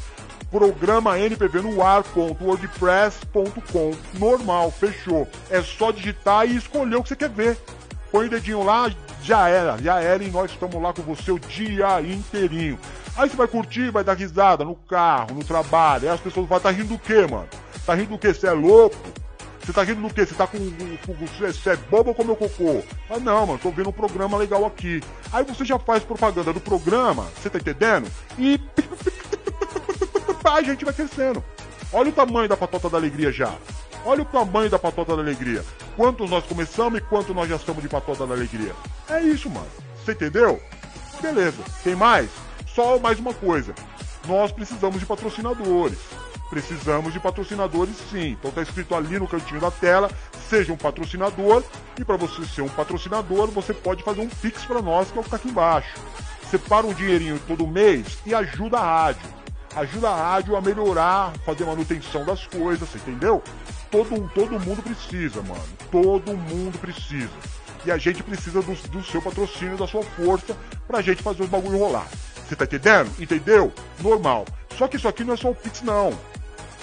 Programa 0.50 1.18
NPV 1.18 1.62
no 1.62 1.82
ar.wordpress.com. 1.82 3.92
Normal, 4.18 4.70
fechou. 4.72 5.26
É 5.48 5.62
só 5.62 5.90
digitar 5.92 6.46
e 6.46 6.56
escolher 6.56 6.96
o 6.96 7.02
que 7.02 7.08
você 7.08 7.16
quer 7.16 7.30
ver. 7.30 7.56
Põe 8.10 8.26
o 8.26 8.30
dedinho 8.30 8.64
lá, 8.64 8.90
já 9.22 9.48
era, 9.48 9.78
já 9.78 10.00
era 10.00 10.24
e 10.24 10.30
nós 10.30 10.50
estamos 10.50 10.82
lá 10.82 10.92
com 10.92 11.02
você 11.02 11.30
o 11.30 11.38
dia 11.38 12.02
inteirinho. 12.02 12.76
Aí 13.16 13.28
você 13.28 13.36
vai 13.36 13.46
curtir, 13.46 13.90
vai 13.90 14.02
dar 14.02 14.14
risada 14.14 14.64
no 14.64 14.74
carro, 14.74 15.34
no 15.34 15.44
trabalho. 15.44 16.08
Aí 16.08 16.14
as 16.14 16.20
pessoas 16.20 16.48
vão 16.48 16.58
estar 16.58 16.70
tá 16.70 16.76
rindo 16.76 16.88
do 16.88 16.98
quê, 16.98 17.24
mano? 17.30 17.46
Tá 17.86 17.94
rindo 17.94 18.10
do 18.10 18.18
quê? 18.18 18.34
Você 18.34 18.48
é 18.48 18.52
louco? 18.52 18.96
Você 19.70 19.74
tá 19.74 19.82
rindo 19.84 20.02
do 20.02 20.12
quê? 20.12 20.26
Você 20.26 20.34
tá 20.34 20.48
com. 20.48 20.58
Você 21.38 21.70
é 21.70 21.76
bobo 21.76 22.10
ou 22.10 22.14
comeu 22.14 22.34
cocô? 22.34 22.82
Ah, 23.08 23.20
não, 23.20 23.46
mano, 23.46 23.58
tô 23.60 23.70
vendo 23.70 23.90
um 23.90 23.92
programa 23.92 24.36
legal 24.36 24.66
aqui. 24.66 25.00
Aí 25.32 25.44
você 25.44 25.64
já 25.64 25.78
faz 25.78 26.02
propaganda 26.02 26.52
do 26.52 26.60
programa, 26.60 27.28
você 27.40 27.48
tá 27.48 27.58
entendendo? 27.58 28.10
E. 28.36 28.60
A 30.42 30.62
gente 30.62 30.84
vai 30.84 30.92
crescendo. 30.92 31.44
Olha 31.92 32.08
o 32.08 32.12
tamanho 32.12 32.48
da 32.48 32.56
patota 32.56 32.90
da 32.90 32.98
alegria 32.98 33.30
já. 33.30 33.54
Olha 34.04 34.22
o 34.22 34.24
tamanho 34.24 34.68
da 34.68 34.78
patota 34.78 35.14
da 35.14 35.22
alegria. 35.22 35.64
Quantos 35.96 36.28
nós 36.28 36.44
começamos 36.44 36.98
e 36.98 37.02
quanto 37.02 37.32
nós 37.32 37.48
já 37.48 37.54
estamos 37.54 37.80
de 37.80 37.88
patota 37.88 38.26
da 38.26 38.34
alegria. 38.34 38.74
É 39.08 39.20
isso, 39.22 39.48
mano. 39.48 39.68
Você 40.04 40.12
entendeu? 40.12 40.60
Beleza. 41.22 41.62
Tem 41.84 41.94
mais? 41.94 42.28
Só 42.66 42.98
mais 42.98 43.20
uma 43.20 43.32
coisa. 43.32 43.72
Nós 44.26 44.50
precisamos 44.50 44.98
de 44.98 45.06
patrocinadores. 45.06 45.98
Precisamos 46.50 47.12
de 47.12 47.20
patrocinadores 47.20 47.94
sim. 48.10 48.32
Então 48.32 48.50
tá 48.50 48.60
escrito 48.60 48.94
ali 48.94 49.18
no 49.18 49.28
cantinho 49.28 49.60
da 49.60 49.70
tela, 49.70 50.10
seja 50.48 50.72
um 50.72 50.76
patrocinador. 50.76 51.62
E 51.98 52.04
para 52.04 52.16
você 52.16 52.44
ser 52.44 52.62
um 52.62 52.68
patrocinador, 52.68 53.46
você 53.52 53.72
pode 53.72 54.02
fazer 54.02 54.20
um 54.20 54.28
pix 54.28 54.64
para 54.64 54.82
nós, 54.82 55.10
que 55.10 55.16
é 55.16 55.20
o 55.20 55.24
que 55.24 55.30
tá 55.30 55.36
aqui 55.36 55.48
embaixo. 55.48 55.96
Separa 56.50 56.86
um 56.86 56.92
dinheirinho 56.92 57.40
todo 57.46 57.66
mês 57.66 58.18
e 58.26 58.34
ajuda 58.34 58.78
a 58.78 59.04
rádio. 59.04 59.40
Ajuda 59.76 60.10
a 60.10 60.16
rádio 60.16 60.56
a 60.56 60.60
melhorar, 60.60 61.32
fazer 61.46 61.64
manutenção 61.64 62.24
das 62.24 62.44
coisas, 62.44 62.88
você 62.88 62.98
entendeu? 62.98 63.40
Todo, 63.88 64.28
todo 64.34 64.58
mundo 64.58 64.82
precisa, 64.82 65.40
mano. 65.42 65.62
Todo 65.92 66.36
mundo 66.36 66.76
precisa. 66.80 67.30
E 67.86 67.92
a 67.92 67.96
gente 67.96 68.24
precisa 68.24 68.60
do, 68.60 68.74
do 68.88 69.04
seu 69.04 69.22
patrocínio, 69.22 69.76
da 69.76 69.86
sua 69.86 70.02
força, 70.02 70.56
pra 70.88 71.00
gente 71.00 71.22
fazer 71.22 71.44
os 71.44 71.48
bagulho 71.48 71.78
rolar. 71.78 72.08
Você 72.46 72.56
tá 72.56 72.64
entendendo? 72.64 73.10
Entendeu? 73.20 73.72
Normal. 74.00 74.44
Só 74.76 74.88
que 74.88 74.96
isso 74.96 75.06
aqui 75.06 75.22
não 75.22 75.34
é 75.34 75.36
só 75.36 75.50
o 75.50 75.54
Pix, 75.54 75.82
não. 75.82 76.12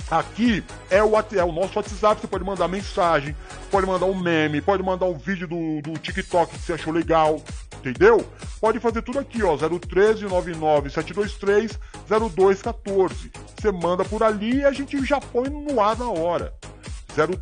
Aqui 0.09 0.63
é 0.89 1.03
o, 1.03 1.11
é 1.33 1.43
o 1.43 1.51
nosso 1.51 1.77
WhatsApp, 1.77 2.21
você 2.21 2.27
pode 2.27 2.43
mandar 2.45 2.67
mensagem, 2.69 3.35
pode 3.69 3.85
mandar 3.85 4.05
um 4.05 4.17
meme, 4.17 4.61
pode 4.61 4.81
mandar 4.81 5.05
um 5.05 5.17
vídeo 5.17 5.47
do, 5.47 5.81
do 5.81 5.99
TikTok 5.99 6.53
que 6.53 6.59
você 6.59 6.73
achou 6.73 6.93
legal, 6.93 7.41
entendeu? 7.75 8.25
Pode 8.61 8.79
fazer 8.79 9.01
tudo 9.01 9.19
aqui, 9.19 9.43
ó, 9.43 9.57
013 9.57 10.23
99 10.23 10.89
723 10.89 11.77
0214. 12.07 13.31
Você 13.59 13.71
manda 13.71 14.05
por 14.05 14.23
ali 14.23 14.59
e 14.59 14.65
a 14.65 14.71
gente 14.71 15.03
já 15.05 15.19
põe 15.19 15.49
no 15.49 15.81
ar 15.81 15.97
na 15.97 16.09
hora. 16.09 16.53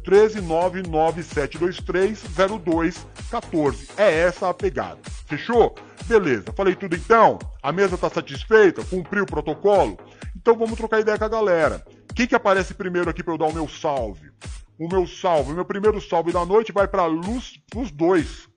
013 0.04 0.42
99 0.42 1.22
723 1.22 2.24
0214. 2.64 3.90
É 3.96 4.22
essa 4.22 4.50
a 4.50 4.54
pegada. 4.54 4.98
Fechou? 5.28 5.76
Beleza, 6.06 6.46
falei 6.56 6.76
tudo 6.76 6.96
então? 6.96 7.38
A 7.62 7.72
mesa 7.72 7.98
tá 7.98 8.10
satisfeita? 8.10 8.84
Cumpriu 8.86 9.24
o 9.24 9.28
protocolo? 9.28 9.98
Então 10.36 10.56
vamos 10.56 10.78
trocar 10.78 11.00
ideia 11.00 11.18
com 11.18 11.26
a 11.26 11.30
galera. 11.30 11.84
Quem 12.14 12.28
que 12.28 12.36
aparece 12.36 12.74
primeiro 12.74 13.10
aqui 13.10 13.24
para 13.24 13.34
eu 13.34 13.38
dar 13.38 13.46
o 13.46 13.54
meu 13.54 13.68
salve? 13.68 14.32
O 14.78 14.88
meu 14.88 15.08
salve, 15.08 15.52
o 15.52 15.56
meu 15.56 15.66
primeiro 15.66 16.02
salve 16.02 16.34
da 16.34 16.46
noite 16.46 16.72
vai 16.74 16.88
para 16.88 17.06
Luz, 17.06 17.60
Luz 17.74 17.92
2. 17.92 18.50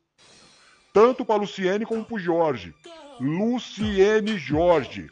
tanto 0.92 1.24
para 1.24 1.36
Luciene 1.36 1.86
como 1.86 2.04
para 2.04 2.18
Jorge. 2.18 2.74
Luciene 3.20 4.36
Jorge. 4.36 5.08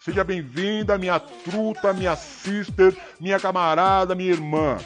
Seja 0.00 0.24
bem-vinda, 0.24 0.98
minha 0.98 1.18
truta, 1.18 1.92
minha 1.92 2.16
sister, 2.16 2.96
minha 3.18 3.38
camarada, 3.40 4.14
minha 4.14 4.30
irmã. 4.30 4.78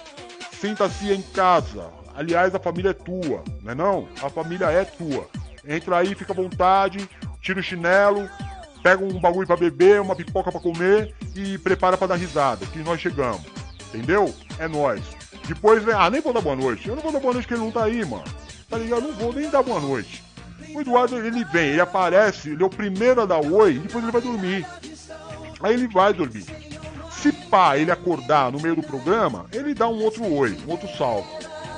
Sinta-se 0.60 1.12
em 1.12 1.22
casa. 1.22 1.92
Aliás, 2.14 2.54
a 2.54 2.60
família 2.60 2.90
é 2.90 2.94
tua, 2.94 3.42
não 3.62 3.72
é 3.72 3.74
não? 3.74 4.08
A 4.22 4.30
família 4.30 4.66
é 4.66 4.84
tua. 4.84 5.28
Entra 5.66 5.98
aí, 5.98 6.14
fica 6.14 6.32
à 6.32 6.36
vontade, 6.36 7.08
tira 7.40 7.58
o 7.58 7.62
chinelo, 7.62 8.28
pega 8.84 9.02
um 9.02 9.18
bagulho 9.18 9.46
para 9.46 9.56
beber, 9.56 9.98
uma 10.02 10.14
pipoca 10.14 10.52
para 10.52 10.60
comer 10.60 11.14
e 11.34 11.56
prepara 11.56 11.96
para 11.96 12.08
dar 12.08 12.16
risada, 12.16 12.66
que 12.66 12.80
nós 12.80 13.00
chegamos. 13.00 13.40
Entendeu? 13.88 14.32
É 14.58 14.68
nós. 14.68 15.00
Depois 15.48 15.82
vem, 15.82 15.94
ah, 15.94 16.10
nem 16.10 16.20
vou 16.20 16.34
dar 16.34 16.42
boa 16.42 16.54
noite. 16.54 16.86
Eu 16.86 16.94
não 16.94 17.02
vou 17.02 17.10
dar 17.10 17.18
boa 17.18 17.32
noite 17.32 17.46
porque 17.46 17.54
ele 17.54 17.64
não 17.64 17.72
tá 17.72 17.84
aí, 17.84 18.04
mano. 18.04 18.24
Tá 18.68 18.76
ligado? 18.76 19.00
Eu 19.00 19.08
não 19.08 19.14
vou 19.14 19.32
nem 19.32 19.48
dar 19.48 19.62
boa 19.62 19.80
noite. 19.80 20.22
O 20.74 20.82
Eduardo, 20.82 21.16
ele 21.16 21.44
vem, 21.46 21.70
ele 21.70 21.80
aparece, 21.80 22.50
ele 22.50 22.62
é 22.62 22.66
o 22.66 22.70
primeiro 22.70 23.22
a 23.22 23.26
dar 23.26 23.40
oi, 23.40 23.76
e 23.76 23.78
depois 23.78 24.04
ele 24.04 24.12
vai 24.12 24.20
dormir. 24.20 24.66
Aí 25.62 25.74
ele 25.74 25.88
vai 25.88 26.12
dormir. 26.12 26.44
Se 27.10 27.32
pá, 27.32 27.78
ele 27.78 27.90
acordar 27.90 28.52
no 28.52 28.60
meio 28.60 28.76
do 28.76 28.82
programa, 28.82 29.46
ele 29.50 29.72
dá 29.72 29.88
um 29.88 30.02
outro 30.02 30.30
oi, 30.30 30.58
um 30.66 30.70
outro 30.70 30.88
salve. 30.98 31.28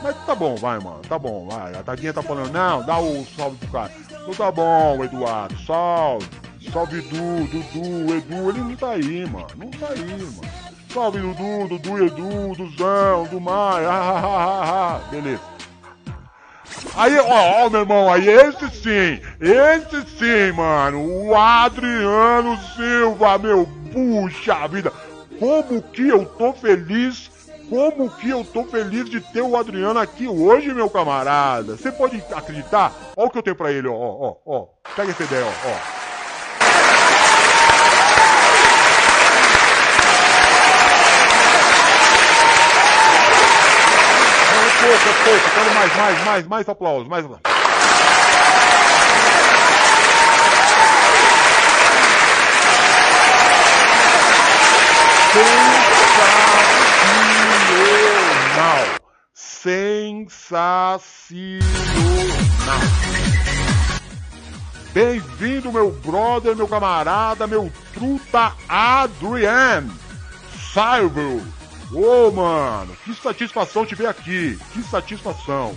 Mas 0.03 0.17
tá 0.27 0.35
bom, 0.35 0.57
vai, 0.57 0.81
mano, 0.81 1.03
tá 1.09 1.19
bom, 1.19 1.47
vai. 1.49 1.73
A 1.77 1.83
Taguinha 1.85 2.13
tá 2.13 2.23
falando, 2.23 2.53
não, 2.53 2.85
dá 2.85 2.99
o 2.99 3.25
salve 3.37 3.57
pro 3.59 3.69
cara. 3.69 3.93
Então 4.11 4.35
tá 4.35 4.51
bom, 4.51 5.05
Eduardo, 5.05 5.57
salve. 5.65 6.27
Salve 6.73 7.00
Dudu, 7.00 7.46
Dudu, 7.46 8.14
Edu, 8.14 8.50
ele 8.50 8.61
não 8.61 8.76
tá 8.76 8.90
aí, 8.90 9.26
mano. 9.26 9.46
Não 9.56 9.70
tá 9.70 9.88
aí, 9.88 10.04
mano. 10.04 10.40
Salve 10.92 11.18
Dudu, 11.18 11.68
Dudu, 11.68 12.04
Edu, 12.04 12.54
Duzão, 12.56 13.25
do 13.25 13.40
Mar, 13.40 15.00
beleza. 15.11 15.40
Aí, 16.94 17.18
ó, 17.18 17.66
ó, 17.66 17.70
meu 17.70 17.80
irmão, 17.80 18.12
aí 18.12 18.28
esse 18.28 18.70
sim, 18.70 19.20
esse 19.40 20.18
sim, 20.18 20.52
mano, 20.52 21.29
o 21.29 21.37
Adriano 21.37 22.59
Silva, 22.74 23.38
meu, 23.38 23.68
puxa 23.92 24.66
vida, 24.66 24.92
como 25.38 25.83
que 25.83 26.09
eu 26.09 26.24
tô 26.24 26.52
feliz, 26.55 27.31
como 27.68 28.11
que 28.11 28.31
eu 28.31 28.44
tô 28.44 28.64
feliz 28.64 29.09
de 29.11 29.20
ter 29.20 29.42
o 29.42 29.57
Adriano 29.57 29.98
aqui 29.98 30.26
hoje, 30.26 30.72
meu 30.72 30.88
camarada. 30.88 31.76
Você 31.76 31.92
pode 31.92 32.22
acreditar? 32.35 32.92
Olha 33.16 33.29
o 33.29 33.31
que 33.31 33.38
eu 33.38 33.42
tenho 33.42 33.57
pra 33.57 33.70
ele, 33.70 33.88
ó, 33.88 33.94
ó, 33.94 34.37
ó, 34.46 34.66
pega 34.94 35.11
essa 35.11 35.24
ideia, 35.24 35.44
ó, 35.44 35.68
ó. 35.68 36.06
É 45.02 45.12
pouco. 45.24 45.50
Quero 45.54 45.74
mais, 45.74 45.96
mais, 45.96 46.24
mais, 46.24 46.46
mais 46.46 46.68
aplausos, 46.68 47.09
mais 47.09 47.24
aplausos. 47.24 47.42
Sensacional. 58.54 58.87
Sensacional. 59.35 60.56
Bem-vindo, 64.94 65.70
meu 65.70 65.90
brother, 65.90 66.56
meu 66.56 66.66
camarada, 66.66 67.46
meu 67.46 67.70
truta 67.92 68.54
Adrian 68.66 69.85
Silvio. 70.72 71.56
Ô, 71.92 72.31
mano, 72.33 72.96
que 73.05 73.14
satisfação 73.14 73.87
te 73.87 73.94
ver 73.94 74.09
aqui. 74.09 74.59
Que 74.72 74.83
satisfação. 74.83 75.77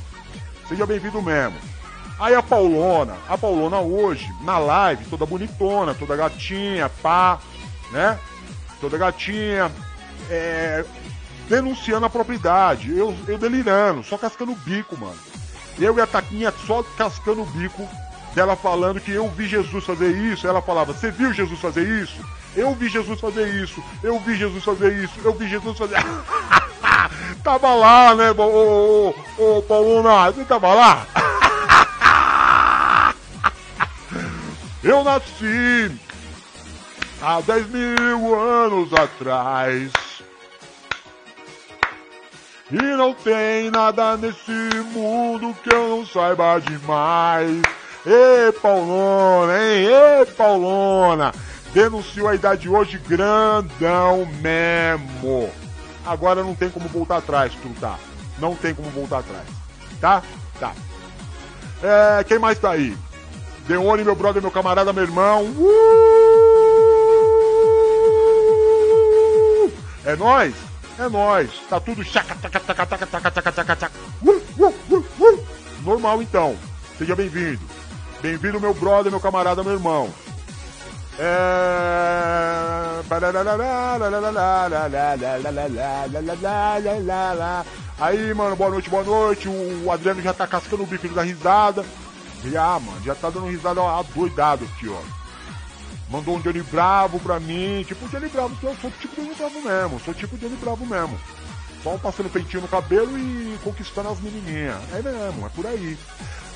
Seja 0.67 0.85
bem-vindo 0.85 1.21
mesmo. 1.21 1.57
Aí 2.19 2.35
a 2.35 2.43
Paulona, 2.43 3.15
a 3.29 3.37
Paulona 3.37 3.79
hoje, 3.79 4.27
na 4.41 4.57
live, 4.57 5.05
toda 5.05 5.25
bonitona, 5.25 5.93
toda 5.93 6.17
gatinha, 6.17 6.89
pá, 6.89 7.39
né? 7.91 8.19
Toda 8.81 8.97
gatinha, 8.97 9.71
é, 10.29 10.83
denunciando 11.47 12.05
a 12.05 12.09
propriedade. 12.09 12.95
Eu, 12.95 13.15
eu 13.27 13.37
delirando, 13.37 14.03
só 14.03 14.17
cascando 14.17 14.51
o 14.51 14.55
bico, 14.55 14.97
mano. 14.97 15.17
Eu 15.79 15.97
e 15.97 16.01
a 16.01 16.07
Taquinha 16.07 16.53
só 16.67 16.83
cascando 16.97 17.43
o 17.43 17.45
bico 17.45 17.87
dela 18.35 18.55
falando 18.55 18.99
que 18.99 19.11
eu 19.11 19.29
vi 19.29 19.47
Jesus 19.47 19.85
fazer 19.85 20.11
isso. 20.11 20.45
Ela 20.45 20.61
falava, 20.61 20.91
você 20.91 21.09
viu 21.09 21.33
Jesus 21.33 21.59
fazer 21.59 21.87
isso? 21.87 22.19
Eu 22.59 22.75
vi 22.75 22.89
Jesus 22.89 23.19
fazer 23.21 23.47
isso, 23.63 23.81
eu 24.03 24.19
vi 24.19 24.35
Jesus 24.35 24.65
fazer 24.65 24.91
isso, 25.01 25.13
eu 25.23 25.33
vi 25.33 25.47
Jesus 25.47 25.77
fazer. 25.77 25.95
tava 27.41 27.73
lá, 27.73 28.13
né, 28.13 28.31
ô, 28.31 29.15
ô, 29.37 29.37
ô, 29.37 29.61
Pauluna, 29.61 30.29
você 30.29 30.43
tava 30.43 30.73
lá? 30.73 31.07
eu 34.83 35.05
nasci 35.05 35.89
há 37.21 37.39
10 37.39 37.69
mil 37.69 38.37
anos 38.37 38.93
atrás. 38.93 39.89
E 42.69 42.75
não 42.75 43.13
tem 43.13 43.71
nada 43.71 44.17
nesse 44.17 44.51
mundo 44.91 45.55
que 45.63 45.73
eu 45.73 45.87
não 45.87 46.05
saiba 46.05 46.59
demais. 46.59 47.61
Ê, 48.05 48.51
Paulona, 48.51 49.53
hein? 49.53 49.87
Ê, 49.87 50.25
Paulona 50.25 51.31
denunciou 51.73 52.27
a 52.27 52.35
idade 52.35 52.67
hoje 52.69 52.97
grandão 52.97 54.25
mesmo. 54.41 55.49
Agora 56.05 56.43
não 56.43 56.55
tem 56.55 56.69
como 56.69 56.87
voltar 56.89 57.17
atrás, 57.17 57.53
tu 57.61 57.69
tá? 57.79 57.99
Não 58.39 58.55
tem 58.55 58.73
como 58.73 58.89
voltar 58.89 59.19
atrás. 59.19 59.45
Tá? 59.99 60.23
Tá. 60.59 60.73
É, 61.83 62.23
quem 62.23 62.39
mais 62.39 62.57
tá 62.57 62.71
aí? 62.71 62.95
Deone, 63.67 64.03
meu 64.03 64.15
brother, 64.15 64.41
meu 64.41 64.51
camarada, 64.51 64.91
meu 64.91 65.03
irmão. 65.03 65.43
Uh! 65.45 66.19
É 70.05 70.15
nós? 70.15 70.55
É 70.97 71.07
nós. 71.07 71.49
Tá 71.69 71.79
tudo 71.79 72.03
chaca, 72.03 72.35
taca, 72.35 72.59
taca, 72.59 72.85
taca, 72.85 73.05
taca, 73.05 73.31
taca, 73.31 73.51
taca, 73.51 73.75
taca. 73.75 73.93
Uh, 74.21 74.41
uh, 74.57 74.73
uh, 74.89 75.05
uh. 75.19 75.47
Normal 75.83 76.21
então. 76.21 76.57
Seja 76.97 77.15
bem-vindo. 77.15 77.61
Bem-vindo, 78.21 78.59
meu 78.59 78.73
brother, 78.73 79.11
meu 79.11 79.19
camarada, 79.19 79.63
meu 79.63 79.73
irmão. 79.73 80.09
Aí, 87.99 88.33
mano, 88.33 88.55
boa 88.55 88.69
noite, 88.69 88.89
boa 88.89 89.03
noite. 89.03 89.49
O 89.49 89.91
Adriano 89.91 90.21
já 90.21 90.33
tá 90.33 90.47
cascando 90.47 90.83
o 90.83 90.85
bico 90.85 91.09
da 91.09 91.21
risada. 91.21 91.83
Já, 92.45 92.79
mano, 92.79 93.01
já 93.03 93.13
tá 93.15 93.29
dando 93.29 93.47
risada 93.47 93.81
doidado 94.15 94.63
aqui, 94.63 94.87
ó. 94.87 95.01
Mandou 96.09 96.37
um 96.37 96.39
Johnny 96.39 96.61
Bravo 96.63 97.19
pra 97.19 97.37
mim. 97.37 97.83
Tipo 97.85 98.07
Johnny 98.07 98.29
Bravo, 98.29 98.55
eu 98.63 98.75
sou 98.77 98.89
tipo 98.89 99.21
Johnny 99.21 99.35
Bravo 99.35 99.61
mesmo. 99.61 99.99
Sou 99.99 100.13
tipo 100.13 100.37
Johnny 100.37 100.55
Bravo 100.55 100.85
mesmo. 100.85 101.19
Só 101.83 101.97
passando 101.97 102.29
peitinho 102.29 102.61
no 102.61 102.67
cabelo 102.67 103.17
e 103.17 103.57
conquistando 103.63 104.09
as 104.09 104.19
menininhas. 104.19 104.77
É 104.93 105.01
mesmo, 105.01 105.45
é 105.45 105.49
por 105.49 105.65
aí. 105.65 105.97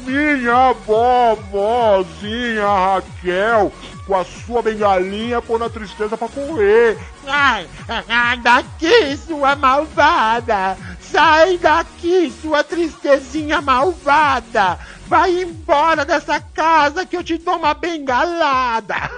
Minha 0.01 0.73
vovozinha 0.73 2.67
Raquel, 2.67 3.71
com 4.05 4.15
a 4.15 4.25
sua 4.25 4.61
bengalinha, 4.61 5.41
pondo 5.41 5.63
a 5.63 5.69
tristeza 5.69 6.17
pra 6.17 6.27
correr. 6.27 6.97
Ai, 7.25 7.67
ai, 8.09 8.37
daqui, 8.37 9.15
sua 9.15 9.55
malvada! 9.55 10.75
Sai 10.99 11.57
daqui, 11.57 12.33
sua 12.41 12.63
tristezinha 12.63 13.61
malvada! 13.61 14.77
Vai 15.07 15.43
embora 15.43 16.03
dessa 16.03 16.41
casa 16.41 17.05
que 17.05 17.15
eu 17.15 17.23
te 17.23 17.37
dou 17.37 17.55
uma 17.55 17.73
bengalada! 17.73 18.95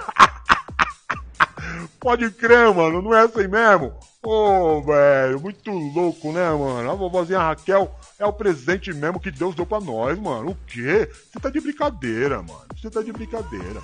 Pode 1.98 2.30
crer, 2.30 2.72
mano, 2.72 3.02
não 3.02 3.12
é 3.12 3.22
assim 3.22 3.48
mesmo? 3.48 3.92
Ô, 4.22 4.78
oh, 4.78 4.82
velho, 4.82 5.40
muito 5.40 5.70
louco, 5.70 6.32
né, 6.32 6.50
mano? 6.50 6.90
A 6.90 6.94
vovozinha 6.94 7.38
Raquel 7.38 7.94
é 8.18 8.26
o 8.26 8.32
presente 8.32 8.92
mesmo 8.92 9.20
que 9.20 9.30
Deus 9.30 9.54
deu 9.54 9.64
pra 9.64 9.80
nós, 9.80 10.18
mano. 10.18 10.50
O 10.50 10.56
quê? 10.66 11.08
Você 11.12 11.38
tá 11.38 11.48
de 11.48 11.60
brincadeira, 11.60 12.38
mano. 12.42 12.66
Você 12.74 12.90
tá 12.90 13.02
de 13.02 13.12
brincadeira. 13.12 13.80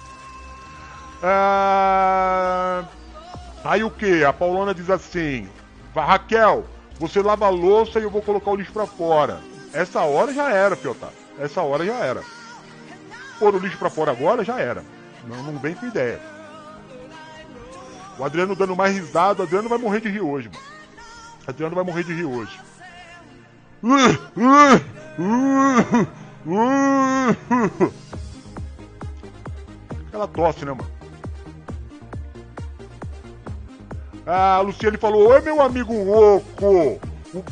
Ah... 1.22 2.84
Aí 3.64 3.84
o 3.84 3.90
que? 3.90 4.24
A 4.24 4.32
Paulona 4.32 4.74
diz 4.74 4.90
assim: 4.90 5.48
Raquel, 5.94 6.64
você 6.98 7.22
lava 7.22 7.46
a 7.46 7.50
louça 7.50 8.00
e 8.00 8.02
eu 8.02 8.10
vou 8.10 8.22
colocar 8.22 8.50
o 8.50 8.56
lixo 8.56 8.72
pra 8.72 8.86
fora. 8.86 9.40
Essa 9.72 10.00
hora 10.00 10.34
já 10.34 10.50
era, 10.50 10.76
Piotr. 10.76 11.06
Essa 11.38 11.62
hora 11.62 11.86
já 11.86 11.94
era. 11.94 12.22
Pôr 13.38 13.54
o 13.54 13.58
lixo 13.58 13.78
pra 13.78 13.90
fora 13.90 14.10
agora 14.10 14.44
já 14.44 14.58
era. 14.58 14.84
Não, 15.26 15.42
não 15.44 15.58
vem 15.58 15.74
com 15.74 15.86
ideia. 15.86 16.20
O 18.22 18.24
Adriano 18.24 18.54
dando 18.54 18.76
mais 18.76 18.94
risada. 18.94 19.40
O 19.40 19.42
Adriano 19.42 19.68
vai 19.68 19.78
morrer 19.78 20.00
de 20.00 20.08
rir 20.08 20.20
hoje, 20.20 20.48
mano. 20.48 20.64
O 21.44 21.50
Adriano 21.50 21.74
vai 21.74 21.82
morrer 21.82 22.04
de 22.04 22.14
rir 22.14 22.24
hoje. 22.24 22.56
Aquela 30.06 30.28
tosse, 30.28 30.64
né, 30.64 30.70
mano? 30.70 30.88
Ah, 34.24 34.58
a 34.58 34.60
Luciane 34.60 34.96
falou: 34.98 35.30
Oi, 35.30 35.40
meu 35.40 35.60
amigo 35.60 35.92
louco 35.92 37.00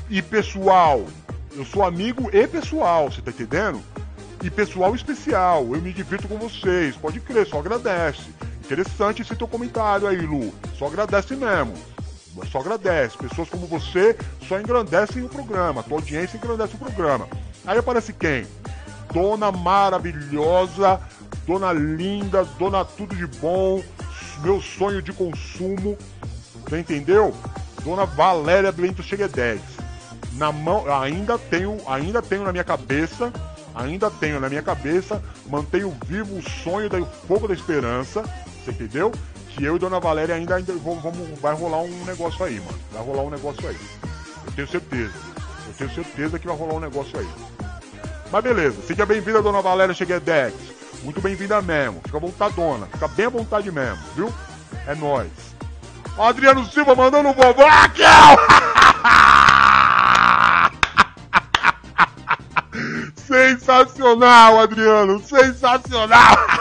e 0.09 0.23
pessoal. 0.23 1.05
Eu 1.57 1.65
sou 1.65 1.83
amigo 1.83 2.31
e 2.33 2.47
pessoal, 2.47 3.11
você 3.11 3.21
tá 3.21 3.33
entendendo? 3.33 3.83
e 4.43 4.51
pessoal 4.51 4.95
especial. 4.95 5.63
Eu 5.75 5.83
me 5.83 5.93
divirto 5.93 6.29
com 6.29 6.39
vocês. 6.39 6.97
Pode 6.97 7.21
crer, 7.21 7.47
só 7.47 7.59
agradece. 7.59 8.31
Interessante 8.71 9.23
esse 9.23 9.35
teu 9.35 9.49
comentário 9.49 10.07
aí, 10.07 10.21
Lu. 10.21 10.55
Só 10.79 10.87
agradece 10.87 11.35
mesmo. 11.35 11.75
Só 12.53 12.61
agradece. 12.61 13.19
Pessoas 13.19 13.49
como 13.49 13.67
você 13.67 14.17
só 14.47 14.61
engrandecem 14.61 15.25
o 15.25 15.29
programa. 15.29 15.83
Tua 15.83 15.99
audiência 15.99 16.37
engrandece 16.37 16.77
o 16.77 16.79
programa. 16.79 17.27
Aí 17.67 17.77
aparece 17.77 18.13
quem? 18.13 18.47
Dona 19.13 19.51
maravilhosa, 19.51 21.01
dona 21.45 21.73
linda, 21.73 22.45
dona 22.61 22.85
tudo 22.85 23.17
de 23.17 23.27
bom, 23.27 23.83
meu 24.41 24.61
sonho 24.61 25.03
de 25.03 25.13
consumo. 25.13 25.99
Você 26.63 26.79
entendeu? 26.79 27.35
Dona 27.83 28.07
Valéria 28.07 28.71
Bento 28.71 29.03
Cheguedex. 29.03 29.61
Na 30.35 30.53
mão, 30.53 30.85
ainda 30.95 31.37
tenho, 31.37 31.77
ainda 31.89 32.23
tenho 32.23 32.45
na 32.45 32.53
minha 32.53 32.63
cabeça, 32.63 33.33
ainda 33.75 34.09
tenho 34.13 34.39
na 34.39 34.49
minha 34.49 34.63
cabeça, 34.63 35.21
mantenho 35.47 35.93
vivo 36.07 36.39
o 36.39 36.43
sonho 36.49 36.89
do 36.89 37.05
fogo 37.27 37.49
da 37.49 37.55
esperança, 37.55 38.23
você 38.65 38.71
entendeu? 38.71 39.13
Que 39.49 39.65
eu 39.65 39.77
e 39.77 39.79
Dona 39.79 39.99
Valéria 39.99 40.35
ainda, 40.35 40.57
ainda 40.57 40.73
vamos, 40.75 41.03
vai 41.41 41.55
rolar 41.55 41.81
um 41.81 42.05
negócio 42.05 42.45
aí, 42.45 42.61
mano. 42.61 42.79
Vai 42.93 43.03
rolar 43.03 43.23
um 43.23 43.31
negócio 43.31 43.69
aí. 43.69 43.79
Eu 44.47 44.53
tenho 44.53 44.69
certeza. 44.69 45.15
Eu 45.67 45.75
tenho 45.79 45.95
certeza 45.95 46.39
que 46.39 46.47
vai 46.47 46.57
rolar 46.57 46.75
um 46.75 46.81
negócio 46.81 47.19
aí. 47.19 47.29
Mas 48.31 48.45
beleza, 48.45 48.81
seja 48.87 49.05
bem-vinda, 49.05 49.43
Dona 49.43 49.61
Valéria 49.61 49.95
Cheguedex. 49.95 50.55
Muito 51.03 51.21
bem-vinda 51.21 51.61
mesmo. 51.63 52.01
Fica 52.05 52.19
vontadona. 52.19 52.87
Fica 52.87 53.09
bem 53.09 53.27
à 53.27 53.31
vontade 53.31 53.73
mesmo, 53.73 53.99
viu? 54.15 54.33
É 54.87 54.95
nóis. 54.95 55.31
Adriano 56.19 56.65
Silva 56.67 56.95
mandando 56.95 57.31
um 57.31 57.33
vovó. 57.33 57.67
Raquel! 57.67 58.07
Sensacional, 63.17 64.61
Adriano. 64.61 65.21
Sensacional. 65.21 66.37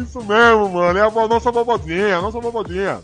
Isso 0.00 0.22
mesmo, 0.22 0.68
mano. 0.68 0.98
É 0.98 1.02
a 1.02 1.10
nossa 1.10 1.50
vovozinha, 1.50 2.18
a 2.18 2.22
nossa 2.22 2.40
vovozinha. 2.40 3.00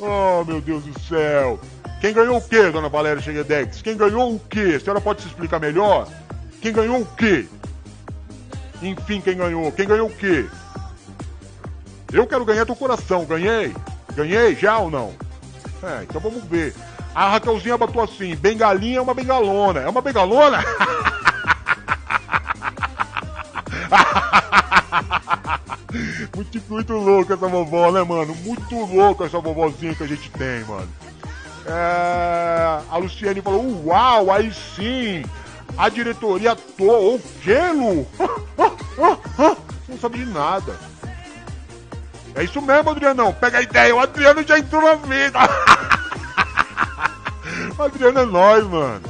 Oh, 0.00 0.44
meu 0.44 0.60
Deus 0.60 0.84
do 0.84 1.00
céu. 1.00 1.58
Quem 2.00 2.12
ganhou 2.12 2.36
o 2.36 2.42
quê, 2.42 2.70
dona 2.70 2.88
Valéria 2.88 3.22
Cheguedex? 3.22 3.80
Quem 3.80 3.96
ganhou 3.96 4.34
o 4.34 4.40
quê? 4.40 4.74
A 4.76 4.80
senhora 4.80 5.00
pode 5.00 5.22
se 5.22 5.28
explicar 5.28 5.58
melhor? 5.58 6.08
Quem 6.60 6.72
ganhou 6.72 7.00
o 7.00 7.06
quê? 7.06 7.46
Enfim, 8.82 9.20
quem 9.20 9.36
ganhou? 9.36 9.72
Quem 9.72 9.86
ganhou 9.86 10.08
o 10.08 10.14
quê? 10.14 10.46
Eu 12.12 12.26
quero 12.26 12.44
ganhar 12.44 12.66
teu 12.66 12.76
coração, 12.76 13.24
ganhei? 13.24 13.74
Ganhei 14.14 14.54
já 14.54 14.78
ou 14.78 14.90
não? 14.90 15.14
É, 15.82 16.02
então 16.02 16.20
vamos 16.20 16.44
ver. 16.44 16.74
A 17.14 17.30
Raquelzinha 17.30 17.78
botou 17.78 18.02
assim: 18.02 18.34
bengalinha 18.36 18.98
é 18.98 19.00
uma 19.00 19.14
bengalona. 19.14 19.80
É 19.80 19.88
uma 19.88 20.02
bengalona? 20.02 20.62
muito, 26.34 26.62
muito 26.68 26.92
louco 26.92 27.32
essa 27.32 27.48
vovó, 27.48 27.90
né, 27.90 28.02
mano? 28.02 28.34
Muito 28.36 28.74
louco 28.74 29.24
essa 29.24 29.38
vovozinha 29.38 29.94
que 29.94 30.02
a 30.02 30.06
gente 30.06 30.30
tem, 30.30 30.64
mano. 30.64 30.88
É... 31.66 32.80
A 32.90 32.96
Luciane 32.96 33.40
falou: 33.40 33.86
Uau, 33.86 34.30
aí 34.30 34.52
sim! 34.52 35.24
A 35.76 35.88
diretoria 35.88 36.54
toa. 36.54 36.98
O 36.98 37.20
Lu? 37.74 38.06
Não 39.88 39.98
sabe 39.98 40.18
de 40.18 40.26
nada. 40.26 40.76
É 42.34 42.44
isso 42.44 42.60
mesmo, 42.60 42.90
Adrianão. 42.90 43.32
Pega 43.32 43.58
a 43.58 43.62
ideia. 43.62 43.94
O 43.94 44.00
Adriano 44.00 44.42
já 44.42 44.58
entrou 44.58 44.82
na 44.82 44.94
vida. 44.94 45.38
o 47.78 47.82
Adriano 47.82 48.20
é 48.20 48.24
nós, 48.24 48.66
mano. 48.66 49.02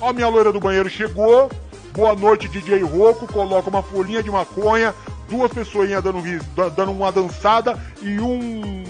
Ó, 0.00 0.12
minha 0.12 0.28
loira 0.28 0.52
do 0.52 0.60
banheiro 0.60 0.88
chegou. 0.88 1.50
Boa 1.94 2.14
noite, 2.16 2.48
DJ 2.48 2.82
Roco. 2.82 3.32
Coloca 3.32 3.70
uma 3.70 3.80
folhinha 3.80 4.20
de 4.20 4.28
maconha, 4.28 4.92
duas 5.28 5.52
pessoinhas 5.52 6.02
dando, 6.02 6.20
dando 6.74 6.90
uma 6.90 7.12
dançada 7.12 7.80
e 8.02 8.18
um 8.18 8.82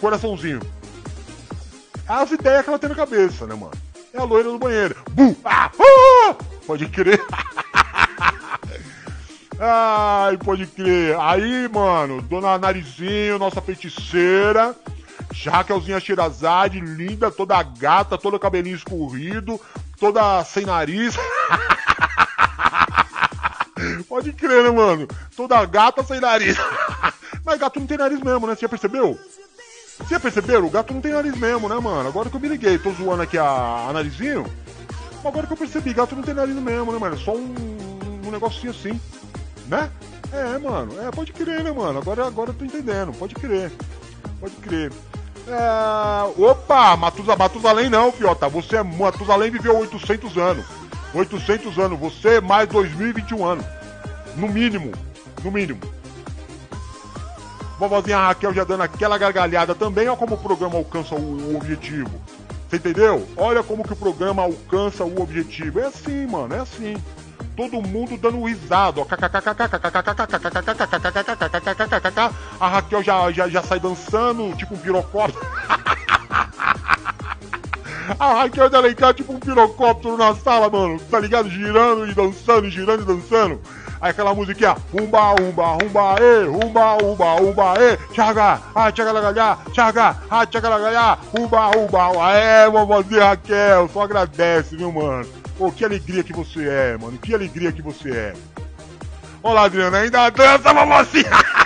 coraçãozinho. 0.00 0.60
As 2.06 2.30
ideias 2.30 2.62
que 2.62 2.70
ela 2.70 2.78
tem 2.78 2.88
na 2.88 2.94
cabeça, 2.94 3.48
né, 3.48 3.56
mano? 3.56 3.72
É 4.12 4.20
a 4.20 4.22
loira 4.22 4.48
do 4.48 4.60
banheiro. 4.60 4.94
Bu! 5.10 5.36
Ah! 5.44 5.72
ah! 5.76 6.36
Pode 6.64 6.86
crer. 6.86 7.20
Ai, 9.58 10.36
pode 10.36 10.66
crer. 10.66 11.18
Aí, 11.18 11.68
mano, 11.68 12.22
dona 12.22 12.56
Narizinho, 12.58 13.40
nossa 13.40 13.60
feiticeira. 13.60 14.72
Jaquelzinha 15.32 15.98
Shirazade, 15.98 16.78
linda, 16.78 17.28
toda 17.28 17.60
gata, 17.60 18.16
toda 18.16 18.38
cabelinho 18.38 18.76
escorrido, 18.76 19.60
toda 19.98 20.44
sem 20.44 20.64
nariz. 20.64 21.16
Pode 24.08 24.32
crer, 24.32 24.62
né, 24.62 24.70
mano? 24.70 25.06
Toda 25.36 25.64
gata 25.64 26.02
sem 26.02 26.20
nariz. 26.20 26.56
Mas 27.44 27.58
gato 27.58 27.80
não 27.80 27.86
tem 27.86 27.98
nariz 27.98 28.20
mesmo, 28.20 28.46
né? 28.46 28.54
Você 28.54 28.62
já 28.62 28.68
percebeu? 28.68 29.18
Você 29.98 30.14
já 30.14 30.20
perceberam? 30.20 30.66
O 30.66 30.70
gato 30.70 30.92
não 30.92 31.00
tem 31.00 31.12
nariz 31.12 31.36
mesmo, 31.36 31.68
né, 31.68 31.78
mano? 31.78 32.08
Agora 32.08 32.28
que 32.28 32.36
eu 32.36 32.40
me 32.40 32.48
liguei, 32.48 32.78
tô 32.78 32.90
zoando 32.92 33.22
aqui 33.22 33.38
a, 33.38 33.86
a 33.88 33.92
narizinho. 33.92 34.44
Agora 35.24 35.46
que 35.46 35.52
eu 35.52 35.56
percebi, 35.56 35.92
gato 35.92 36.16
não 36.16 36.22
tem 36.22 36.34
nariz 36.34 36.56
mesmo, 36.56 36.92
né, 36.92 36.98
mano? 36.98 37.14
É 37.14 37.18
só 37.18 37.34
um, 37.34 37.54
um 38.26 38.30
negocinho 38.30 38.72
assim, 38.72 39.00
né? 39.68 39.90
É, 40.32 40.58
mano. 40.58 41.00
É, 41.00 41.10
pode 41.10 41.32
crer, 41.32 41.62
né, 41.62 41.70
mano? 41.70 41.98
Agora, 41.98 42.26
agora 42.26 42.50
eu 42.50 42.54
tô 42.54 42.64
entendendo. 42.64 43.12
Pode 43.12 43.34
crer. 43.34 43.70
Pode 44.40 44.54
crer. 44.56 44.92
É... 45.46 46.42
Opa, 46.42 46.96
Matusa, 46.96 47.36
Matusalém 47.36 47.88
não, 47.88 48.10
Fiota. 48.10 48.48
Você 48.48 48.76
é. 48.76 48.82
Matusalém 48.82 49.50
viveu 49.50 49.78
800 49.78 50.36
anos. 50.36 50.66
800 51.14 51.78
anos. 51.78 51.98
Você 51.98 52.40
mais 52.40 52.68
2021 52.68 53.44
anos. 53.44 53.64
No 54.36 54.48
mínimo. 54.48 54.92
No 55.42 55.50
mínimo. 55.50 55.80
Vovozinha 57.78 58.18
Raquel 58.18 58.52
já 58.52 58.64
dando 58.64 58.82
aquela 58.82 59.16
gargalhada 59.18 59.74
também. 59.74 60.08
Olha 60.08 60.16
como 60.16 60.34
o 60.34 60.38
programa 60.38 60.76
alcança 60.76 61.14
o, 61.14 61.56
objetivo. 61.56 62.10
Você 62.68 62.76
entendeu? 62.76 63.26
Olha 63.36 63.62
como 63.62 63.84
que 63.84 63.92
o 63.92 63.96
programa 63.96 64.42
alcança 64.42 65.04
o 65.04 65.22
objetivo. 65.22 65.80
É 65.80 65.86
assim, 65.86 66.26
mano. 66.26 66.54
É 66.54 66.60
assim 66.60 66.96
todo 67.56 67.80
mundo 67.80 68.16
dando 68.16 68.42
risado. 68.44 69.06
A 72.60 72.68
Raquel 72.68 73.02
já, 73.02 73.30
já, 73.30 73.48
já 73.48 73.62
sai 73.62 73.80
dançando, 73.80 74.56
tipo 74.56 74.74
um 74.74 74.78
pirocóptero. 74.78 75.46
A 78.18 78.42
Raquel 78.42 78.68
de 78.68 78.76
Alencar, 78.76 79.14
tipo 79.14 79.32
um 79.32 79.40
pirocóptero 79.40 80.16
na 80.16 80.34
sala, 80.34 80.68
mano. 80.68 81.00
Tá 81.10 81.18
ligado? 81.18 81.48
Girando 81.48 82.06
e 82.06 82.14
dançando, 82.14 82.68
girando 82.68 83.02
e 83.02 83.06
dançando. 83.06 83.60
Aí 84.00 84.10
aquela 84.10 84.34
musiquinha, 84.34 84.76
umba, 84.92 85.34
umba, 85.40 85.78
umba, 85.82 86.16
e, 86.20 86.46
umba, 86.46 87.02
umba, 87.02 87.34
umba, 87.40 87.74
e, 87.78 88.14
chaga, 88.14 88.60
ah, 88.74 88.92
chaga 88.94 89.12
lagalhá, 89.12 89.58
chaga, 89.72 90.16
ah, 90.30 90.46
chaga 90.50 90.68
lagalhá, 90.68 91.18
umba, 91.32 91.70
umba, 91.70 92.32
é, 92.34 92.68
vovozinha 92.68 93.28
Raquel, 93.28 93.88
só 93.90 94.02
agradece, 94.02 94.76
viu, 94.76 94.92
mano? 94.92 95.26
Pô, 95.56 95.72
que 95.72 95.86
alegria 95.86 96.22
que 96.22 96.34
você 96.34 96.68
é, 96.68 96.98
mano, 97.00 97.16
que 97.16 97.34
alegria 97.34 97.72
que 97.72 97.80
você 97.80 98.10
é. 98.10 98.34
Olá, 99.42 99.64
Adriana, 99.64 99.98
ainda 99.98 100.28
dança, 100.28 100.74
vovozinha! 100.74 101.30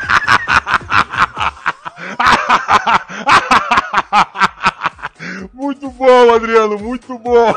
Muito 5.53 5.90
bom, 5.90 6.35
Adriano, 6.35 6.79
muito 6.79 7.18
bom! 7.18 7.55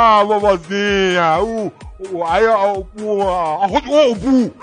Ah, 0.00 0.22
vovozinha! 0.22 1.40
Uh, 1.42 1.72
o, 2.12 2.24
aí, 2.24 2.46
o, 2.46 2.86
o, 3.02 3.28
arroz 3.28 3.84
o! 4.22 4.54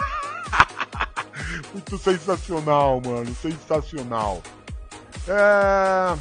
Muito 1.74 1.98
sensacional, 2.00 3.02
mano. 3.06 3.36
Sensacional. 3.36 4.41
É. 5.28 6.15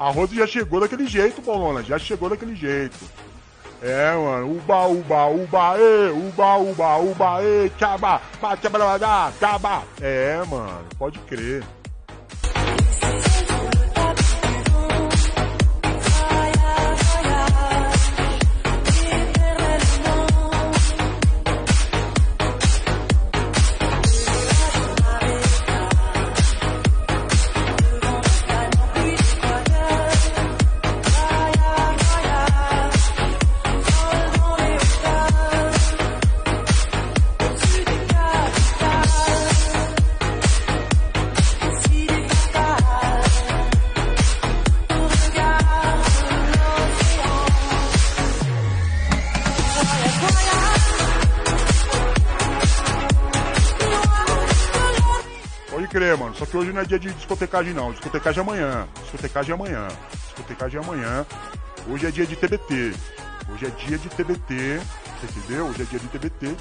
A 0.00 0.08
Rose 0.08 0.34
já 0.34 0.46
chegou 0.46 0.80
daquele 0.80 1.06
jeito, 1.06 1.42
Paulona. 1.42 1.82
Já 1.82 1.98
chegou 1.98 2.30
daquele 2.30 2.56
jeito. 2.56 2.96
É, 3.82 4.14
mano. 4.14 4.56
Uba, 4.56 4.86
uba, 4.86 5.26
uba, 5.26 5.78
e, 5.78 6.10
uba, 6.10 6.56
uba, 6.56 6.96
uba, 6.96 7.44
e, 7.44 7.68
tchaba, 7.76 8.22
tchaba, 8.62 9.32
tchaba. 9.38 9.82
É, 10.00 10.42
mano. 10.48 10.86
Pode 10.98 11.18
crer. 11.18 11.62
Hoje 56.62 56.72
não 56.72 56.80
é 56.80 56.84
dia 56.84 56.98
de 56.98 57.12
discotecagem, 57.12 57.74
não. 57.74 57.90
Discotecagem 57.92 58.38
é 58.38 58.42
amanhã. 58.42 58.88
Discotecagem 59.02 59.50
é 59.50 59.54
amanhã. 59.54 59.88
Discotecagem 60.26 60.80
é 60.80 60.82
amanhã. 60.82 61.26
Hoje 61.88 62.06
é 62.06 62.10
dia 62.10 62.26
de 62.26 62.36
TBT. 62.36 62.94
Hoje 63.52 63.66
é 63.66 63.70
dia 63.70 63.98
de 63.98 64.08
TBT. 64.08 64.80
Você 65.20 65.38
entendeu? 65.38 65.66
Hoje 65.66 65.82
é 65.82 65.84
dia 65.84 65.98
de 65.98 66.06
TBT. 66.06 66.56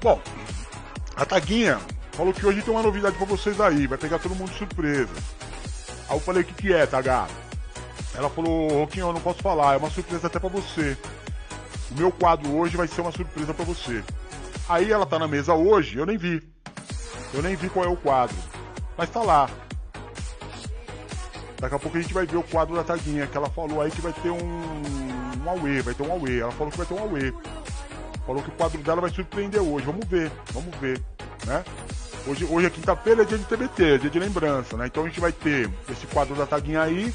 Bom, 0.00 0.20
a 1.16 1.26
Taguinha 1.26 1.80
falou 2.12 2.32
que 2.32 2.46
hoje 2.46 2.62
tem 2.62 2.72
uma 2.72 2.82
novidade 2.82 3.16
pra 3.16 3.26
vocês 3.26 3.60
aí, 3.60 3.88
vai 3.88 3.98
pegar 3.98 4.20
todo 4.20 4.36
mundo 4.36 4.52
de 4.52 4.58
surpresa. 4.58 5.12
Aí 6.08 6.16
eu 6.16 6.20
falei, 6.20 6.42
o 6.42 6.46
que 6.46 6.54
que 6.54 6.72
é, 6.72 6.86
Taga? 6.86 7.26
Ela 8.14 8.30
falou, 8.30 8.68
Roquinho, 8.80 9.08
eu 9.08 9.12
não 9.12 9.20
posso 9.20 9.42
falar, 9.42 9.74
é 9.74 9.76
uma 9.76 9.90
surpresa 9.90 10.28
até 10.28 10.38
pra 10.38 10.48
você. 10.48 10.96
O 11.90 11.94
meu 11.94 12.10
quadro 12.12 12.54
hoje 12.56 12.76
vai 12.76 12.86
ser 12.86 13.00
uma 13.00 13.12
surpresa 13.12 13.54
pra 13.54 13.64
você. 13.64 14.02
Aí 14.68 14.92
ela 14.92 15.06
tá 15.06 15.18
na 15.18 15.26
mesa 15.26 15.54
hoje, 15.54 15.98
eu 15.98 16.06
nem 16.06 16.18
vi. 16.18 16.42
Eu 17.32 17.42
nem 17.42 17.56
vi 17.56 17.68
qual 17.68 17.84
é 17.84 17.88
o 17.88 17.96
quadro. 17.96 18.36
Mas 18.96 19.10
tá 19.10 19.22
lá. 19.22 19.48
Daqui 21.60 21.74
a 21.74 21.78
pouco 21.78 21.96
a 21.96 22.00
gente 22.00 22.14
vai 22.14 22.24
ver 22.24 22.36
o 22.36 22.42
quadro 22.42 22.76
da 22.76 22.84
Taguinha, 22.84 23.26
que 23.26 23.36
ela 23.36 23.50
falou 23.50 23.80
aí 23.80 23.90
que 23.90 24.00
vai 24.00 24.12
ter 24.12 24.30
um, 24.30 24.38
um 25.44 25.50
Aue, 25.50 25.80
vai 25.80 25.94
ter 25.94 26.02
um 26.02 26.12
Aue. 26.12 26.40
Ela 26.40 26.52
falou 26.52 26.70
que 26.70 26.78
vai 26.78 26.86
ter 26.86 26.94
um 26.94 27.00
Aue. 27.00 27.34
Falou 28.26 28.42
que 28.42 28.48
o 28.50 28.52
quadro 28.52 28.78
dela 28.82 29.00
vai 29.00 29.10
surpreender 29.10 29.60
hoje. 29.60 29.86
Vamos 29.86 30.06
ver, 30.06 30.30
vamos 30.52 30.74
ver, 30.76 31.02
né? 31.46 31.64
Hoje, 32.26 32.44
hoje 32.44 32.66
é 32.66 32.70
quinta-feira, 32.70 33.22
é 33.22 33.24
dia 33.24 33.38
de 33.38 33.44
TBT, 33.44 33.94
é 33.94 33.98
dia 33.98 34.10
de 34.10 34.18
lembrança, 34.18 34.76
né? 34.76 34.86
Então 34.86 35.04
a 35.04 35.08
gente 35.08 35.18
vai 35.18 35.32
ter 35.32 35.70
esse 35.90 36.06
quadro 36.08 36.34
da 36.34 36.46
Taguinha 36.46 36.82
aí. 36.82 37.12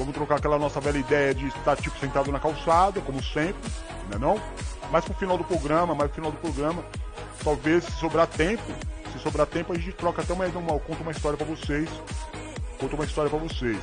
Vamos 0.00 0.14
trocar 0.14 0.36
aquela 0.36 0.58
nossa 0.58 0.80
velha 0.80 0.96
ideia 0.96 1.34
de 1.34 1.46
estar 1.48 1.76
tipo 1.76 1.98
sentado 1.98 2.32
na 2.32 2.40
calçada, 2.40 3.02
como 3.02 3.22
sempre, 3.22 3.70
né 4.08 4.16
não? 4.18 4.40
Mas 4.90 5.04
pro 5.04 5.12
final 5.12 5.36
do 5.36 5.44
programa, 5.44 5.94
mais 5.94 6.10
pro 6.10 6.22
final 6.22 6.32
do 6.32 6.38
programa, 6.38 6.82
talvez 7.44 7.84
se 7.84 7.92
sobrar 7.92 8.26
tempo, 8.26 8.62
se 9.12 9.18
sobrar 9.18 9.46
tempo 9.46 9.74
a 9.74 9.76
gente 9.76 9.92
troca 9.92 10.22
até 10.22 10.32
uma, 10.32 10.46
uma 10.46 10.78
conta 10.80 11.02
uma 11.02 11.12
história 11.12 11.36
para 11.36 11.46
vocês. 11.46 11.86
Conta 12.78 12.94
uma 12.94 13.04
história 13.04 13.30
para 13.30 13.38
vocês. 13.40 13.78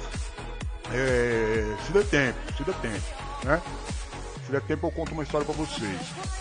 É, 0.91 1.75
se 1.85 1.91
der 1.91 2.05
tempo, 2.05 2.39
se 2.57 2.63
der 2.63 2.75
tempo, 2.77 3.05
né? 3.43 3.61
Se 4.43 4.51
der 4.51 4.61
tempo 4.61 4.87
eu 4.87 4.91
conto 4.91 5.11
uma 5.11 5.21
história 5.21 5.45
para 5.45 5.53
vocês. 5.53 5.99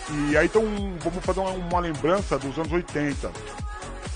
E 0.09 0.35
aí 0.35 0.47
então 0.47 0.63
vamos 1.03 1.23
fazer 1.23 1.39
uma, 1.39 1.51
uma, 1.51 1.79
lembrança 1.79 2.39
dos 2.39 2.57
anos 2.57 2.71
80. 2.71 3.31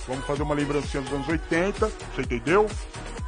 Vamos 0.07 0.25
fazer 0.25 0.41
uma 0.41 0.55
lembrancinha 0.55 1.03
dos 1.03 1.13
anos 1.13 1.27
80, 1.27 1.87
você 1.87 2.21
entendeu? 2.23 2.67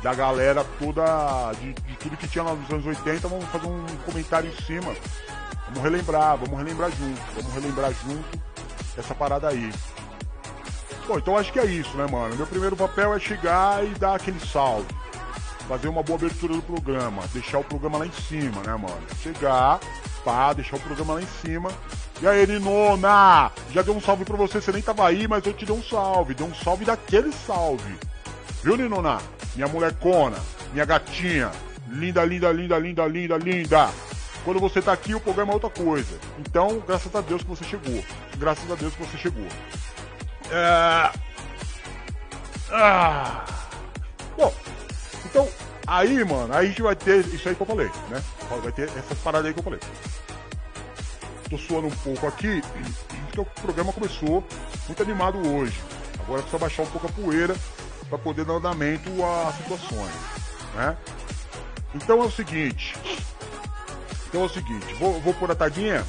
Da 0.02 0.16
galera 0.16 0.66
toda, 0.80 1.54
de, 1.62 1.74
de 1.74 1.93
tudo 2.04 2.18
que 2.18 2.28
tinha 2.28 2.44
lá 2.44 2.54
nos 2.54 2.70
anos 2.70 2.86
80, 2.86 3.28
vamos 3.30 3.46
fazer 3.46 3.68
um 3.68 3.86
comentário 4.06 4.50
em 4.50 4.64
cima. 4.64 4.94
Vamos 5.68 5.82
relembrar, 5.82 6.38
vamos 6.38 6.58
relembrar 6.58 6.92
junto, 6.92 7.22
vamos 7.36 7.54
relembrar 7.54 7.94
junto 7.94 8.42
essa 8.98 9.16
parada 9.16 9.48
aí. 9.48 9.72
Bom, 11.08 11.18
então 11.18 11.38
acho 11.38 11.52
que 11.52 11.60
é 11.60 11.66
isso, 11.66 11.96
né, 11.98 12.06
mano? 12.10 12.36
Meu 12.36 12.46
primeiro 12.46 12.76
papel 12.76 13.14
é 13.14 13.20
chegar 13.20 13.84
e 13.84 13.90
dar 13.96 14.16
aquele 14.16 14.40
salve. 14.40 14.88
Fazer 15.68 15.88
uma 15.88 16.04
boa 16.04 16.18
abertura 16.20 16.54
do 16.54 16.62
programa. 16.62 17.24
Deixar 17.34 17.60
o 17.60 17.64
programa 17.64 18.00
lá 18.00 18.06
em 18.06 18.12
cima, 18.12 18.62
né, 18.64 18.76
mano? 18.76 19.02
Chegar, 19.22 19.80
pá, 20.26 20.52
deixar 20.54 20.76
o 20.76 20.80
programa 20.82 21.16
lá 21.16 21.22
em 21.22 21.28
cima. 21.42 21.72
E 22.22 22.28
aí, 22.28 22.46
Ninona? 22.46 23.52
Já 23.72 23.82
deu 23.82 23.96
um 23.96 24.02
salve 24.02 24.26
pra 24.26 24.38
você, 24.38 24.62
você 24.62 24.72
nem 24.72 24.82
tava 24.82 25.08
aí, 25.08 25.28
mas 25.28 25.46
eu 25.46 25.54
te 25.54 25.66
dei 25.66 25.76
um 25.76 25.84
salve. 25.84 26.34
Deu 26.34 26.48
um 26.48 26.54
salve 26.54 26.86
daquele 26.86 27.32
salve. 27.32 27.96
Viu, 28.62 28.78
Ninona? 28.78 29.20
Minha 29.56 29.68
molecona, 29.68 30.38
minha 30.74 30.86
gatinha. 30.86 31.52
Linda, 31.88 32.24
linda, 32.24 32.52
linda, 32.52 32.78
linda, 32.78 33.08
linda, 33.08 33.38
linda. 33.38 33.90
Quando 34.44 34.60
você 34.60 34.82
tá 34.82 34.92
aqui, 34.92 35.16
o 35.16 35.20
programa 35.20 35.52
é 35.52 35.56
outra 35.56 35.70
coisa. 35.70 36.18
Então, 36.40 36.84
graças 36.86 37.14
a 37.16 37.22
Deus 37.22 37.42
que 37.42 37.50
você 37.50 37.64
chegou. 37.64 38.04
Graças 38.38 38.70
a 38.70 38.76
Deus 38.76 38.94
que 38.94 39.04
você 39.04 39.18
chegou. 39.18 39.48
É... 40.52 41.12
Ah... 42.72 43.46
Bom, 44.38 44.54
então, 45.26 45.48
aí, 45.86 46.24
mano, 46.24 46.54
aí 46.54 46.66
a 46.66 46.70
gente 46.70 46.82
vai 46.82 46.96
ter 46.96 47.26
isso 47.28 47.48
aí 47.48 47.56
que 47.56 47.62
eu 47.62 47.68
falei, 47.68 47.90
né? 48.10 48.22
Vai 48.62 48.72
ter 48.72 48.90
essas 48.90 49.18
paradas 49.20 49.48
aí 49.48 49.54
que 49.54 49.60
eu 49.60 49.64
falei. 49.64 49.80
Tô 51.50 51.58
suando 51.58 51.88
um 51.88 51.92
pouco 51.92 52.28
aqui, 52.28 52.62
porque 53.26 53.40
o 53.40 53.46
programa 53.46 53.94
começou 53.94 54.44
muito 54.88 55.04
animado 55.04 55.38
hoje. 55.56 55.80
Agora 56.20 56.42
precisa 56.42 56.58
baixar 56.58 56.84
um 56.84 56.88
pouco 56.88 57.08
a 57.08 57.12
poeira 57.12 57.56
para 58.10 58.18
poder 58.18 58.44
dar 58.46 58.54
andamento 58.54 59.10
às 59.24 59.56
situações, 59.56 60.14
né? 60.76 60.98
Então 61.94 62.22
é 62.22 62.26
o 62.26 62.32
seguinte. 62.32 62.96
Então 64.28 64.42
é 64.42 64.46
o 64.46 64.50
seguinte, 64.50 64.94
vou, 64.96 65.20
vou 65.22 65.34
pôr 65.34 65.52
a 65.52 65.56
taguinha, 65.56 66.04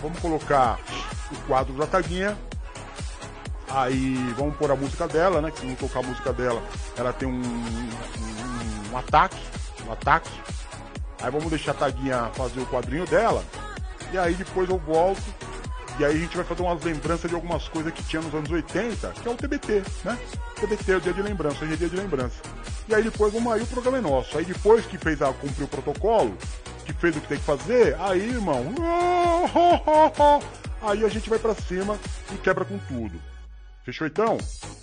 vamos 0.00 0.18
colocar 0.20 0.78
o 1.32 1.36
quadro 1.46 1.74
da 1.74 1.86
taguinha 1.86 2.38
Aí 3.70 4.14
vamos 4.36 4.56
pôr 4.56 4.70
a 4.70 4.76
música 4.76 5.06
dela, 5.06 5.42
né? 5.42 5.50
Que 5.50 5.60
se 5.60 5.66
não 5.66 5.74
tocar 5.74 6.00
a 6.00 6.02
música 6.02 6.32
dela, 6.32 6.62
ela 6.96 7.12
tem 7.12 7.28
um, 7.28 7.42
um, 7.42 8.92
um 8.92 8.96
ataque. 8.96 9.36
Um 9.86 9.92
ataque. 9.92 10.30
Aí 11.20 11.30
vamos 11.30 11.50
deixar 11.50 11.72
a 11.72 11.74
Taguinha 11.74 12.30
fazer 12.34 12.60
o 12.60 12.66
quadrinho 12.66 13.06
dela. 13.06 13.44
E 14.12 14.18
aí 14.18 14.34
depois 14.34 14.68
eu 14.70 14.78
volto. 14.78 15.22
E 15.98 16.04
aí 16.04 16.14
a 16.14 16.18
gente 16.18 16.36
vai 16.36 16.46
fazer 16.46 16.62
umas 16.62 16.84
lembranças 16.84 17.28
de 17.28 17.34
algumas 17.34 17.66
coisas 17.66 17.92
que 17.92 18.04
tinha 18.04 18.22
nos 18.22 18.32
anos 18.32 18.48
80, 18.48 19.08
que 19.20 19.26
é 19.26 19.30
o 19.32 19.34
TBT, 19.34 19.82
né? 20.04 20.16
TBT 20.54 20.92
é 20.92 20.96
o 20.96 21.00
dia 21.00 21.12
de 21.12 21.22
lembrança, 21.22 21.64
hoje 21.64 21.74
é 21.74 21.76
dia 21.76 21.88
de 21.88 21.96
lembrança. 21.96 22.36
E 22.88 22.94
aí 22.94 23.02
depois 23.02 23.32
vamos 23.32 23.52
aí, 23.52 23.62
o 23.62 23.66
programa 23.66 23.98
é 23.98 24.00
nosso. 24.00 24.38
Aí 24.38 24.44
depois 24.44 24.86
que 24.86 24.96
fez 24.96 25.20
a 25.20 25.32
cumprir 25.32 25.64
o 25.64 25.68
protocolo, 25.68 26.38
que 26.86 26.92
fez 26.92 27.16
o 27.16 27.20
que 27.20 27.26
tem 27.26 27.38
que 27.38 27.44
fazer, 27.44 27.96
aí, 27.98 28.28
irmão, 28.28 28.64
aí 30.82 31.04
a 31.04 31.08
gente 31.08 31.28
vai 31.28 31.38
para 31.40 31.54
cima 31.56 31.98
e 32.32 32.36
quebra 32.36 32.64
com 32.64 32.78
tudo. 32.78 33.20
Fechou 33.84 34.06
então? 34.06 34.38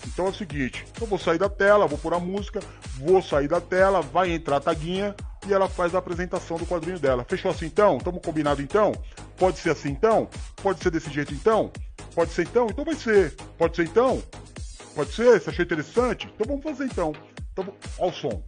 Então 0.08 0.26
é 0.26 0.30
o 0.30 0.34
seguinte, 0.34 0.86
eu 1.00 1.08
vou 1.08 1.18
sair 1.18 1.38
da 1.38 1.48
tela, 1.48 1.88
vou 1.88 1.98
pôr 1.98 2.14
a 2.14 2.20
música, 2.20 2.60
vou 2.98 3.22
sair 3.22 3.48
da 3.48 3.62
tela, 3.62 4.02
vai 4.02 4.32
entrar 4.32 4.58
a 4.58 4.62
taguinha 4.62 5.16
e 5.48 5.54
ela 5.54 5.68
faz 5.68 5.96
a 5.96 6.00
apresentação 6.00 6.58
do 6.58 6.66
quadrinho 6.66 7.00
dela. 7.00 7.26
Fechou 7.28 7.52
assim 7.52 7.66
então? 7.66 7.98
Tamo 7.98 8.20
combinado 8.20 8.62
então? 8.62 8.92
Pode 9.38 9.60
ser 9.60 9.72
assim 9.72 9.90
então? 9.90 10.30
Pode 10.62 10.82
ser 10.82 10.92
desse 10.92 11.12
jeito 11.12 11.34
então? 11.34 11.72
Pode 12.14 12.32
ser 12.32 12.44
então? 12.44 12.68
Então 12.70 12.86
vai 12.86 12.96
ser. 12.96 13.36
Pode 13.58 13.76
ser 13.76 13.84
então? 13.84 14.22
Pode 14.96 15.14
ser? 15.14 15.40
Você 15.40 15.50
achou 15.50 15.66
interessante? 15.66 16.30
Então 16.34 16.48
vamos 16.48 16.64
fazer 16.64 16.86
então. 16.86 17.14
Então, 17.52 17.74
ao 18.00 18.12
som. 18.12 18.44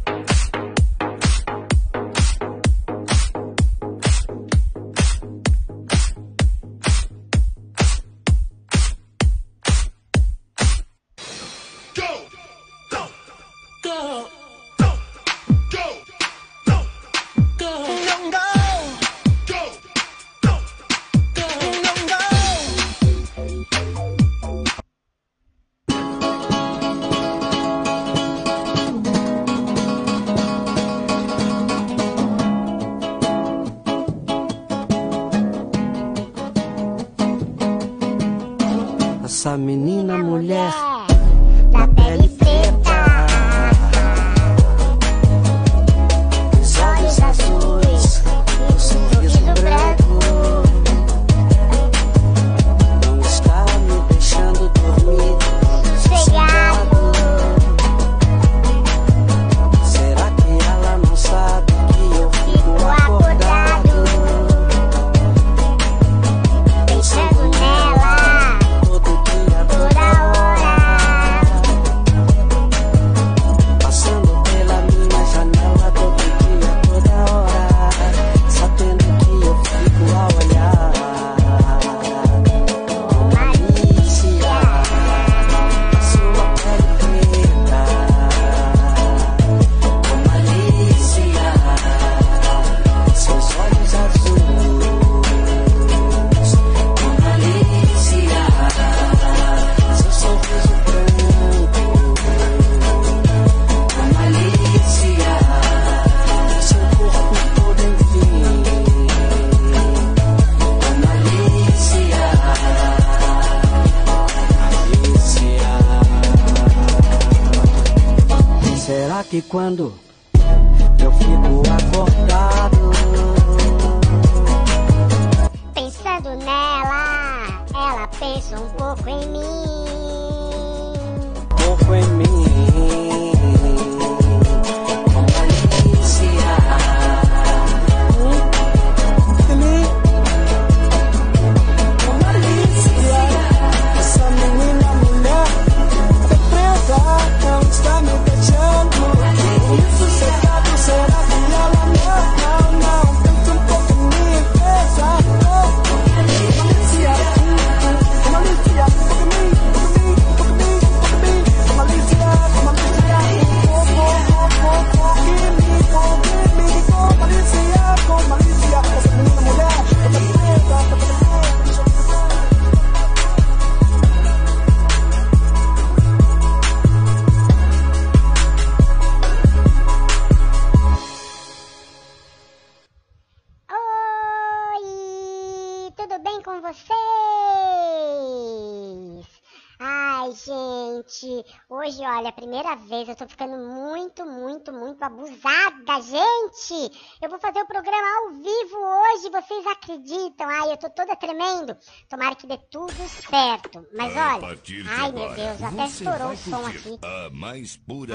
Gente, 191.17 191.45
hoje, 191.69 192.01
olha, 192.01 192.29
a 192.29 192.31
primeira 192.31 192.75
vez 192.75 193.09
eu 193.09 193.15
tô 193.15 193.27
ficando 193.27 193.57
muito, 193.57 194.25
muito, 194.25 194.71
muito 194.71 195.01
abusada, 195.03 196.01
gente! 196.01 197.17
Eu 197.21 197.29
vou 197.29 197.39
fazer 197.39 197.61
o 197.61 197.67
programa 197.67 198.07
ao 198.17 198.33
vivo 198.33 198.77
hoje, 198.77 199.29
vocês 199.29 199.65
acreditam? 199.67 200.47
Ai, 200.47 200.71
eu 200.71 200.77
tô 200.77 200.89
toda 200.89 201.15
tremendo. 201.15 201.75
Tomara 202.09 202.35
que 202.35 202.47
dê 202.47 202.57
tudo 202.69 202.93
certo. 203.07 203.85
Mas 203.95 204.15
olha, 204.15 204.59
ai 204.89 205.11
meu 205.11 205.33
Deus, 205.33 205.63
até 205.63 205.85
estourou 205.85 206.31
o 206.31 206.37
som 206.37 206.65
aqui. 206.65 206.99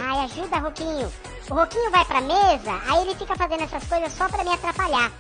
Ai, 0.00 0.24
ajuda, 0.24 0.58
Roquinho. 0.58 1.12
O 1.50 1.54
Roquinho 1.54 1.90
vai 1.90 2.04
pra 2.04 2.20
mesa, 2.20 2.80
aí 2.88 3.02
ele 3.02 3.14
fica 3.16 3.34
fazendo 3.36 3.62
essas 3.62 3.84
coisas 3.86 4.12
só 4.12 4.28
pra 4.28 4.44
me 4.44 4.50
atrapalhar. 4.50 5.12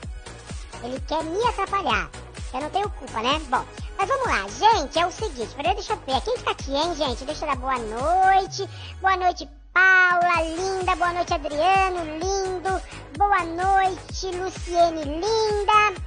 Ele 0.84 1.00
quer 1.00 1.22
me 1.24 1.42
atrapalhar. 1.46 2.10
Eu 2.54 2.60
não 2.60 2.70
tenho 2.70 2.90
culpa, 2.90 3.22
né? 3.22 3.40
Bom, 3.48 3.64
mas 3.96 4.08
vamos 4.08 4.26
lá, 4.26 4.46
gente. 4.48 4.98
É 4.98 5.06
o 5.06 5.10
seguinte, 5.10 5.54
peraí, 5.54 5.74
deixa 5.74 5.94
eu 5.94 5.96
ver. 5.96 6.20
Quem 6.20 6.36
que 6.36 6.42
tá 6.44 6.50
aqui, 6.50 6.74
hein, 6.74 6.94
gente? 6.94 7.24
Deixa 7.24 7.44
eu 7.44 7.48
dar 7.48 7.56
boa 7.56 7.78
noite. 7.78 8.68
Boa 9.00 9.16
noite, 9.16 9.48
Paula, 9.72 10.42
linda. 10.42 10.94
Boa 10.96 11.12
noite, 11.14 11.32
Adriano, 11.32 12.04
lindo. 12.18 12.82
Boa 13.16 13.44
noite, 13.44 14.26
Luciene, 14.36 15.02
linda. 15.04 16.02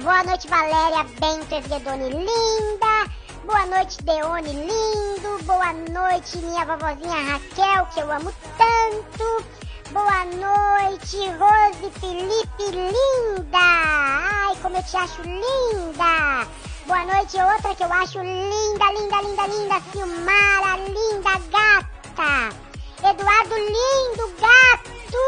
Boa 0.00 0.24
noite, 0.24 0.48
Valéria 0.48 1.04
Bento 1.20 1.54
Esguedoni, 1.54 2.10
linda. 2.10 3.10
Boa 3.44 3.64
noite, 3.66 4.02
Deone, 4.02 4.52
lindo. 4.52 5.44
Boa 5.44 5.72
noite, 5.72 6.36
minha 6.38 6.64
vovozinha 6.64 7.32
Raquel, 7.32 7.86
que 7.86 8.00
eu 8.00 8.10
amo 8.10 8.32
tanto. 8.58 9.44
Boa 9.92 10.24
noite, 10.24 11.16
Rose 11.38 11.90
Felipe, 12.00 12.64
linda. 12.72 13.58
Ai, 13.58 14.56
como 14.60 14.76
eu 14.76 14.82
te 14.82 14.96
acho 14.96 15.22
linda. 15.22 16.46
Boa 16.86 17.04
noite, 17.04 17.36
outra 17.40 17.72
que 17.72 17.84
eu 17.84 17.92
acho 17.92 18.18
linda, 18.18 18.84
linda, 18.92 19.22
linda, 19.22 19.46
linda. 19.46 19.80
Silmara, 19.92 20.76
linda 20.88 21.38
gata. 21.50 22.56
Eduardo, 22.98 23.54
lindo 23.54 24.34
gato. 24.40 25.22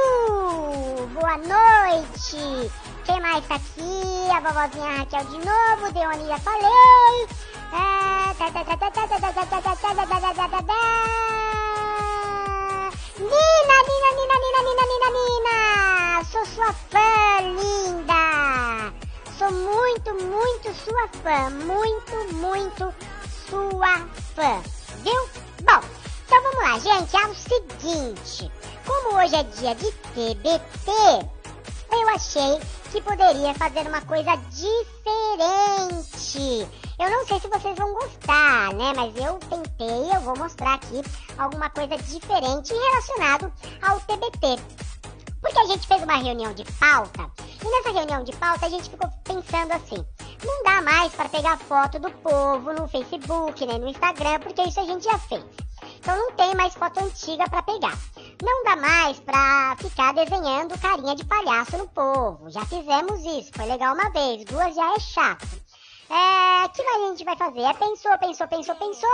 Boa 1.15 1.37
noite. 1.37 2.73
Quem 3.05 3.21
mais 3.21 3.47
tá 3.47 3.55
aqui? 3.55 4.29
A 4.35 4.41
vovozinha 4.41 4.99
Raquel 4.99 5.25
de 5.25 5.39
novo. 5.39 5.93
Deone 5.93 6.41
falei. 6.41 7.29
É, 7.73 8.35
Nina, 13.19 13.77
Nina, 13.89 14.11
Nina, 14.15 14.37
Nina, 14.39 14.61
Nina, 14.63 14.85
Nina, 14.87 15.11
Nina. 15.11 16.23
Sou 16.31 16.47
sua 16.47 16.73
fã, 16.73 17.41
linda. 17.41 18.93
Sou 19.37 19.51
muito, 19.51 20.15
muito 20.15 20.73
sua 20.75 21.09
fã. 21.25 21.51
Muito, 21.51 22.35
muito 22.35 22.95
sua 23.51 24.07
fã. 24.37 24.63
Viu? 25.03 25.29
Bom, 25.63 25.81
então 26.27 26.43
vamos 26.43 26.63
lá, 26.63 26.79
gente. 26.79 27.17
É 27.17 27.27
o 27.27 27.35
seguinte. 27.35 28.53
Como 28.87 29.17
hoje 29.19 29.35
é 29.35 29.43
dia 29.43 29.75
de 29.75 29.91
TBT, 29.91 30.93
eu 31.91 32.09
achei 32.11 32.61
que 32.93 33.01
poderia 33.03 33.53
fazer 33.55 33.85
uma 33.89 34.01
coisa 34.03 34.37
diferente. 34.53 35.99
Eu 36.99 37.11
não 37.11 37.27
sei 37.27 37.39
se 37.39 37.49
vocês 37.49 37.77
vão 37.77 37.95
gostar, 37.95 38.75
né? 38.75 38.93
Mas 38.97 39.15
eu 39.17 39.39
tentei, 39.39 40.17
eu 40.17 40.21
vou 40.21 40.37
mostrar 40.37 40.75
aqui 40.75 41.01
alguma 41.39 41.71
coisa 41.71 41.97
diferente 41.97 42.75
relacionado 42.75 43.53
ao 43.83 44.01
TBT. 44.01 44.61
Porque 45.41 45.59
a 45.59 45.67
gente 45.67 45.87
fez 45.87 46.03
uma 46.03 46.17
reunião 46.17 46.53
de 46.53 46.65
pauta 46.65 47.31
e 47.65 47.71
nessa 47.71 47.91
reunião 47.91 48.25
de 48.25 48.33
pauta 48.37 48.67
a 48.67 48.69
gente 48.69 48.91
ficou 48.91 49.09
pensando 49.23 49.73
assim: 49.73 50.05
não 50.45 50.63
dá 50.65 50.83
mais 50.83 51.13
para 51.13 51.29
pegar 51.29 51.57
foto 51.59 52.01
do 52.01 52.11
povo 52.11 52.73
no 52.73 52.89
Facebook, 52.89 53.65
nem 53.65 53.79
no 53.79 53.89
Instagram, 53.89 54.41
porque 54.41 54.63
isso 54.63 54.81
a 54.81 54.85
gente 54.85 55.05
já 55.05 55.19
fez. 55.19 55.45
Então 56.01 56.17
não 56.17 56.33
tem 56.33 56.55
mais 56.55 56.75
foto 56.75 56.99
antiga 56.99 57.49
para 57.49 57.63
pegar. 57.63 57.97
Não 58.43 58.65
dá 58.65 58.77
mais 58.77 59.21
pra 59.21 59.77
ficar 59.79 60.15
desenhando 60.15 60.79
carinha 60.81 61.15
de 61.15 61.25
palhaço 61.25 61.77
no 61.79 61.89
povo. 61.89 62.51
Já 62.51 62.65
fizemos 62.67 63.21
isso, 63.25 63.53
foi 63.53 63.67
legal 63.67 63.95
uma 63.95 64.11
vez, 64.11 64.45
duas 64.45 64.75
já 64.75 64.95
é 64.95 64.99
chato. 65.01 65.47
É, 66.11 66.69
que 66.69 66.81
a 66.81 67.09
gente 67.09 67.23
vai 67.23 67.37
fazer? 67.37 67.61
É, 67.61 67.75
pensou, 67.75 68.19
pensou, 68.19 68.49
pensou, 68.49 68.75
pensou. 68.77 69.11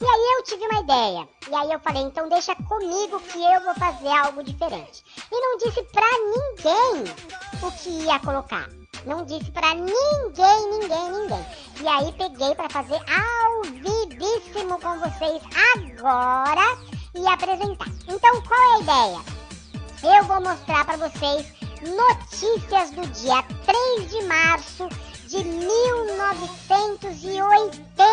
E 0.00 0.04
aí 0.04 0.36
eu 0.36 0.42
tive 0.44 0.64
uma 0.66 0.80
ideia. 0.80 1.28
E 1.50 1.54
aí 1.54 1.72
eu 1.72 1.78
falei, 1.80 2.02
então 2.02 2.28
deixa 2.28 2.54
comigo 2.54 3.20
que 3.20 3.38
eu 3.38 3.60
vou 3.60 3.74
fazer 3.74 4.08
algo 4.08 4.42
diferente. 4.42 5.04
E 5.30 5.40
não 5.40 5.58
disse 5.58 5.82
pra 5.82 6.06
ninguém 6.10 7.14
o 7.62 7.70
que 7.72 7.90
ia 7.90 8.18
colocar. 8.20 8.66
Não 9.04 9.26
disse 9.26 9.50
pra 9.50 9.74
ninguém, 9.74 10.70
ninguém, 10.70 11.12
ninguém. 11.12 11.46
E 11.82 11.86
aí 11.86 12.12
peguei 12.12 12.54
pra 12.54 12.70
fazer 12.70 12.96
ao 12.96 13.62
vivíssimo 13.62 14.80
com 14.80 14.98
vocês 15.00 15.42
agora 15.74 16.78
e 17.14 17.26
apresentar. 17.26 17.88
Então 18.08 18.42
qual 18.42 18.60
é 18.60 18.74
a 18.74 18.80
ideia? 18.80 20.16
Eu 20.16 20.24
vou 20.24 20.40
mostrar 20.40 20.84
pra 20.86 20.96
vocês 20.96 21.52
notícias 21.82 22.90
do 22.92 23.06
dia 23.08 23.42
3 23.66 24.10
de 24.10 24.22
março 24.24 24.88
de 25.28 25.44
1980. 25.44 28.08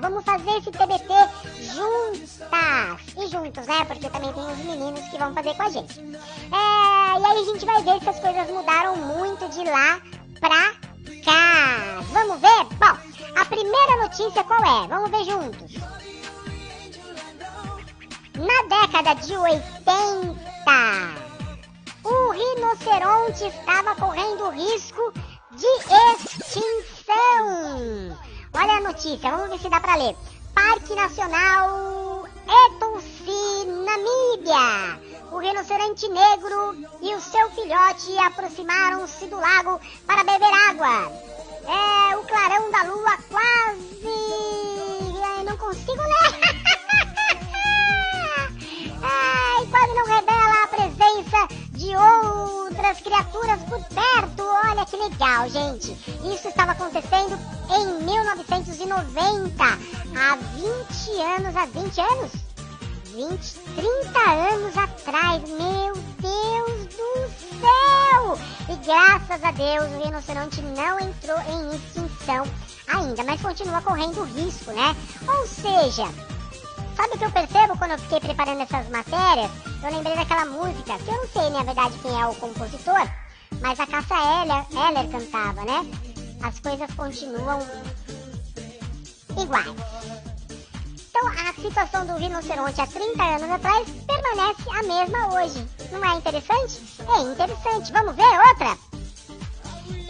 Vamos 0.00 0.24
fazer 0.24 0.50
esse 0.58 0.72
TBT 0.72 1.14
juntas 1.72 2.40
e 3.16 3.28
juntos, 3.28 3.64
né? 3.68 3.84
Porque 3.84 4.10
também 4.10 4.32
tem 4.32 4.44
os 4.44 4.58
meninos 4.58 5.08
que 5.08 5.16
vão 5.16 5.32
fazer 5.32 5.54
com 5.54 5.62
a 5.62 5.68
gente. 5.68 6.00
É, 6.00 7.20
e 7.20 7.24
aí 7.24 7.38
a 7.38 7.44
gente 7.44 7.64
vai 7.64 7.80
ver 7.84 8.00
se 8.00 8.08
as 8.08 8.18
coisas 8.18 8.50
mudaram 8.50 8.96
muito 8.96 9.48
de 9.50 9.62
lá 9.70 10.00
pra 10.40 10.74
cá. 11.24 12.00
Vamos 12.12 12.40
ver? 12.40 12.64
Bom, 12.76 12.98
a 13.40 13.44
primeira 13.44 13.96
notícia 14.02 14.42
qual 14.42 14.64
é? 14.64 14.88
Vamos 14.88 15.12
ver 15.12 15.22
juntos. 15.24 15.74
Na 18.34 18.62
década 18.80 19.14
de 19.14 19.36
80, 19.36 20.34
o 22.02 22.30
rinoceronte 22.32 23.44
estava 23.44 23.94
correndo 23.94 24.50
risco 24.50 25.12
de 25.56 25.66
extinção. 26.36 27.46
Olha 28.52 28.72
a 28.72 28.80
notícia, 28.80 29.30
vamos 29.30 29.50
ver 29.50 29.58
se 29.58 29.68
dá 29.68 29.80
pra 29.80 29.96
ler. 29.96 30.16
Parque 30.54 30.94
Nacional 30.94 32.26
Etossi, 32.46 33.66
Namíbia. 33.66 35.00
O 35.32 35.38
rinoceronte 35.38 36.08
negro 36.08 36.76
e 37.00 37.14
o 37.14 37.20
seu 37.20 37.50
filhote 37.50 38.16
aproximaram-se 38.18 39.26
do 39.26 39.36
lago 39.36 39.80
para 40.06 40.24
beber 40.24 40.52
água. 40.70 41.12
É, 41.66 42.16
o 42.16 42.24
clarão 42.24 42.70
da 42.70 42.82
lua 42.84 43.16
quase... 43.30 44.04
Eu 45.38 45.44
não 45.44 45.56
consigo 45.56 46.02
ler. 46.02 46.40
Ai, 49.02 49.66
quase 49.66 49.94
não 49.94 50.06
revela 50.06 50.43
a 50.43 50.43
presença 50.94 51.48
de 51.70 51.94
outras 51.96 53.00
criaturas 53.00 53.60
por 53.62 53.82
perto. 53.84 54.42
Olha 54.42 54.86
que 54.86 54.96
legal, 54.96 55.48
gente. 55.48 55.92
Isso 56.32 56.48
estava 56.48 56.72
acontecendo 56.72 57.38
em 57.70 58.04
1990, 58.04 59.64
há 59.64 60.36
20 60.36 61.20
anos, 61.20 61.56
há 61.56 61.66
20 61.66 62.00
anos? 62.00 62.32
20, 63.14 63.54
30 63.76 64.18
anos 64.30 64.76
atrás. 64.76 65.42
Meu 65.48 65.94
Deus 66.18 66.86
do 66.86 67.28
céu! 67.60 68.38
E 68.68 68.76
graças 68.84 69.44
a 69.44 69.50
Deus 69.52 69.92
o 69.92 70.04
rinoceronte 70.04 70.60
não 70.62 70.98
entrou 70.98 71.38
em 71.38 71.76
extinção 71.76 72.44
ainda, 72.88 73.22
mas 73.22 73.40
continua 73.40 73.80
correndo 73.82 74.24
risco, 74.24 74.72
né? 74.72 74.96
Ou 75.28 75.46
seja, 75.46 76.08
sabe 76.94 77.14
o 77.14 77.18
que 77.18 77.24
eu 77.24 77.30
percebo 77.30 77.78
quando 77.78 77.92
eu 77.92 77.98
fiquei 77.98 78.20
preparando 78.20 78.62
essas 78.62 78.88
matérias? 78.88 79.50
Eu 79.82 79.90
lembrei 79.90 80.16
daquela 80.16 80.46
música, 80.46 80.98
que 80.98 81.08
eu 81.08 81.16
não 81.16 81.28
sei, 81.28 81.50
na 81.50 81.62
verdade, 81.62 81.98
quem 81.98 82.20
é 82.20 82.26
o 82.26 82.34
compositor, 82.34 83.08
mas 83.60 83.78
a 83.78 83.86
Cássia 83.86 84.16
Eller, 84.42 84.64
Eller 84.88 85.10
cantava, 85.10 85.64
né? 85.64 85.86
As 86.42 86.58
coisas 86.60 86.92
continuam 86.94 87.60
iguais. 89.40 89.74
Então 91.10 91.28
a 91.28 91.52
situação 91.54 92.06
do 92.06 92.18
rinoceronte 92.18 92.80
há 92.80 92.86
30 92.86 93.22
anos 93.22 93.50
atrás 93.50 93.88
permanece 94.06 94.62
a 94.70 94.82
mesma 94.82 95.34
hoje. 95.34 95.66
Não 95.92 96.04
é 96.04 96.16
interessante? 96.16 96.82
É 97.08 97.20
interessante. 97.20 97.92
Vamos 97.92 98.16
ver 98.16 98.24
outra? 98.48 98.93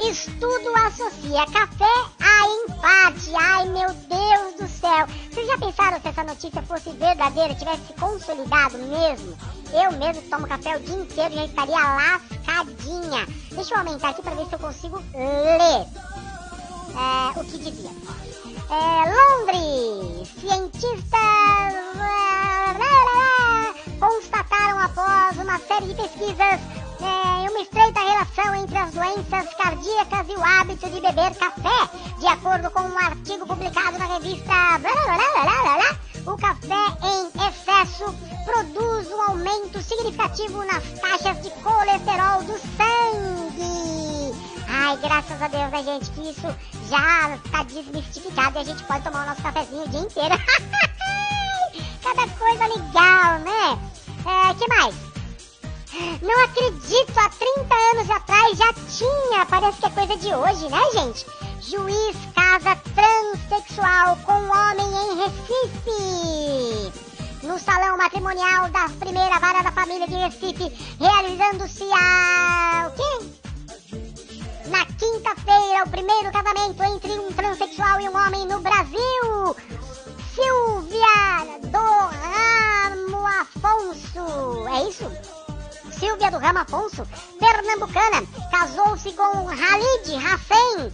Estudo 0.02 0.74
associa 0.86 1.46
café 1.46 1.84
a 2.20 2.46
empate. 2.48 3.34
Ai 3.34 3.68
meu 3.68 3.88
Deus 3.92 4.54
do 4.60 4.68
céu. 4.68 5.06
Vocês 5.30 5.46
já 5.46 5.58
pensaram 5.58 6.00
se 6.00 6.08
essa 6.08 6.24
notícia 6.24 6.62
fosse 6.62 6.90
verdadeira, 6.90 7.54
tivesse 7.54 7.86
se 7.86 7.92
consolidado 7.94 8.78
mesmo? 8.78 9.36
Eu 9.72 9.92
mesmo 9.92 10.22
tomo 10.30 10.46
café 10.46 10.76
o 10.76 10.80
dia 10.80 10.96
inteiro 10.96 11.34
já 11.34 11.44
estaria 11.44 11.78
lascadinha. 11.78 13.26
Deixa 13.52 13.74
eu 13.74 13.78
aumentar 13.78 14.10
aqui 14.10 14.22
para 14.22 14.34
ver 14.34 14.46
se 14.46 14.52
eu 14.52 14.58
consigo 14.58 15.02
ler 15.14 15.86
é, 16.94 17.40
o 17.40 17.44
que 17.44 17.58
dizia. 17.58 17.90
É, 18.70 19.42
Londres, 19.42 20.28
cientistas 20.40 21.44
constataram 24.04 24.78
após 24.80 25.38
uma 25.38 25.58
série 25.60 25.86
de 25.86 25.94
pesquisas 25.94 26.84
é, 27.01 27.51
uma 27.51 27.61
estreita 27.61 28.01
relação 28.01 28.55
entre 28.55 28.78
as 28.78 28.92
doenças 28.92 29.55
cardíacas 29.55 30.28
e 30.28 30.36
o 30.36 30.45
hábito 30.45 30.90
de 30.90 31.01
beber 31.01 31.34
café. 31.36 31.90
De 32.18 32.26
acordo 32.26 32.70
com 32.70 32.80
um 32.82 32.99
artigo 32.99 33.47
publicado 33.47 33.99
na 33.99 34.07
revista 34.07 34.55
o 36.26 36.36
café 36.38 36.74
em 37.03 37.26
excesso 37.49 38.05
produz 38.45 39.09
um 39.09 39.22
aumento 39.22 39.82
significativo 39.82 40.64
nas 40.64 40.82
taxas 41.01 41.42
de 41.42 41.51
colesterol 41.51 42.42
do 42.45 42.59
sangue. 42.76 44.34
Ai, 44.66 44.97
graças 44.97 45.40
a 45.40 45.49
Deus, 45.49 45.70
né, 45.70 45.82
gente, 45.82 46.11
que 46.11 46.30
isso 46.30 46.47
já 46.88 47.36
está 47.36 47.62
desmistificado 47.62 48.59
e 48.59 48.61
a 48.62 48.64
gente 48.64 48.82
pode 48.84 49.05
tomar 49.05 49.24
o 49.24 49.28
nosso 49.28 49.42
cafezinho 49.42 49.84
o 49.84 49.88
dia 49.88 50.01
inteiro. 50.01 50.34
Cada 52.03 52.28
coisa 52.28 52.66
legal, 52.66 53.38
né? 53.40 53.78
É, 54.26 54.55
que 54.55 54.66
mais? 54.68 55.13
Não 56.22 56.45
acredito, 56.45 57.12
há 57.16 57.28
30 57.28 57.74
anos 57.95 58.11
atrás 58.11 58.59
já 58.59 58.72
tinha, 58.72 59.47
parece 59.47 59.78
que 59.78 59.86
é 59.86 59.90
coisa 59.90 60.16
de 60.16 60.34
hoje, 60.34 60.68
né, 60.68 60.80
gente? 60.92 61.26
Juiz 61.61 62.16
casa 62.34 62.76
transexual 62.95 64.16
com 64.24 64.32
homem 64.32 64.86
em 64.86 65.16
Recife 65.22 67.05
no 67.45 67.59
salão 67.59 67.97
matrimonial 67.97 68.70
da 68.70 68.88
primeira 68.99 69.38
vara 69.38 69.62
da 69.62 69.70
família 69.70 70.09
de 70.09 70.14
Recife, 70.14 70.97
realizando-se 70.99 71.84
a. 71.92 72.88
o 72.88 72.90
quê? 72.97 73.26
Na 74.66 74.86
quinta-feira, 74.86 75.84
o 75.84 75.90
primeiro 75.90 76.32
casamento 76.32 76.82
entre 76.82 77.12
um 77.12 77.30
transexual 77.32 78.01
e 78.01 78.09
um 78.09 78.16
homem 78.16 78.47
no 78.47 78.61
Brasil. 78.61 79.57
Silvia 80.34 81.59
do 81.70 81.78
Ramo 81.78 83.26
Afonso. 83.26 84.68
É 84.68 84.88
isso? 84.88 85.34
Silvia 86.05 86.30
do 86.30 86.36
Ramo 86.36 86.59
Afonso, 86.59 87.09
pernambucana, 87.40 88.22
casou-se 88.50 89.11
com 89.14 89.48
Halid 89.48 90.14
Hassen, 90.16 90.92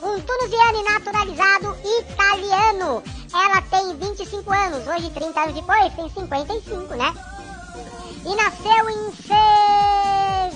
um 0.00 0.20
tunisiano 0.20 0.84
naturalizado 0.84 1.76
italiano. 1.98 3.02
Ela 3.32 3.60
tem 3.62 3.96
25 3.96 4.52
anos, 4.52 4.86
hoje 4.86 5.10
30 5.10 5.40
anos 5.40 5.54
depois 5.56 5.92
tem 5.94 6.08
55, 6.08 6.94
né? 6.94 7.12
E 8.24 8.36
nasceu 8.36 8.88
em 8.88 9.12
Severian. 9.16 10.54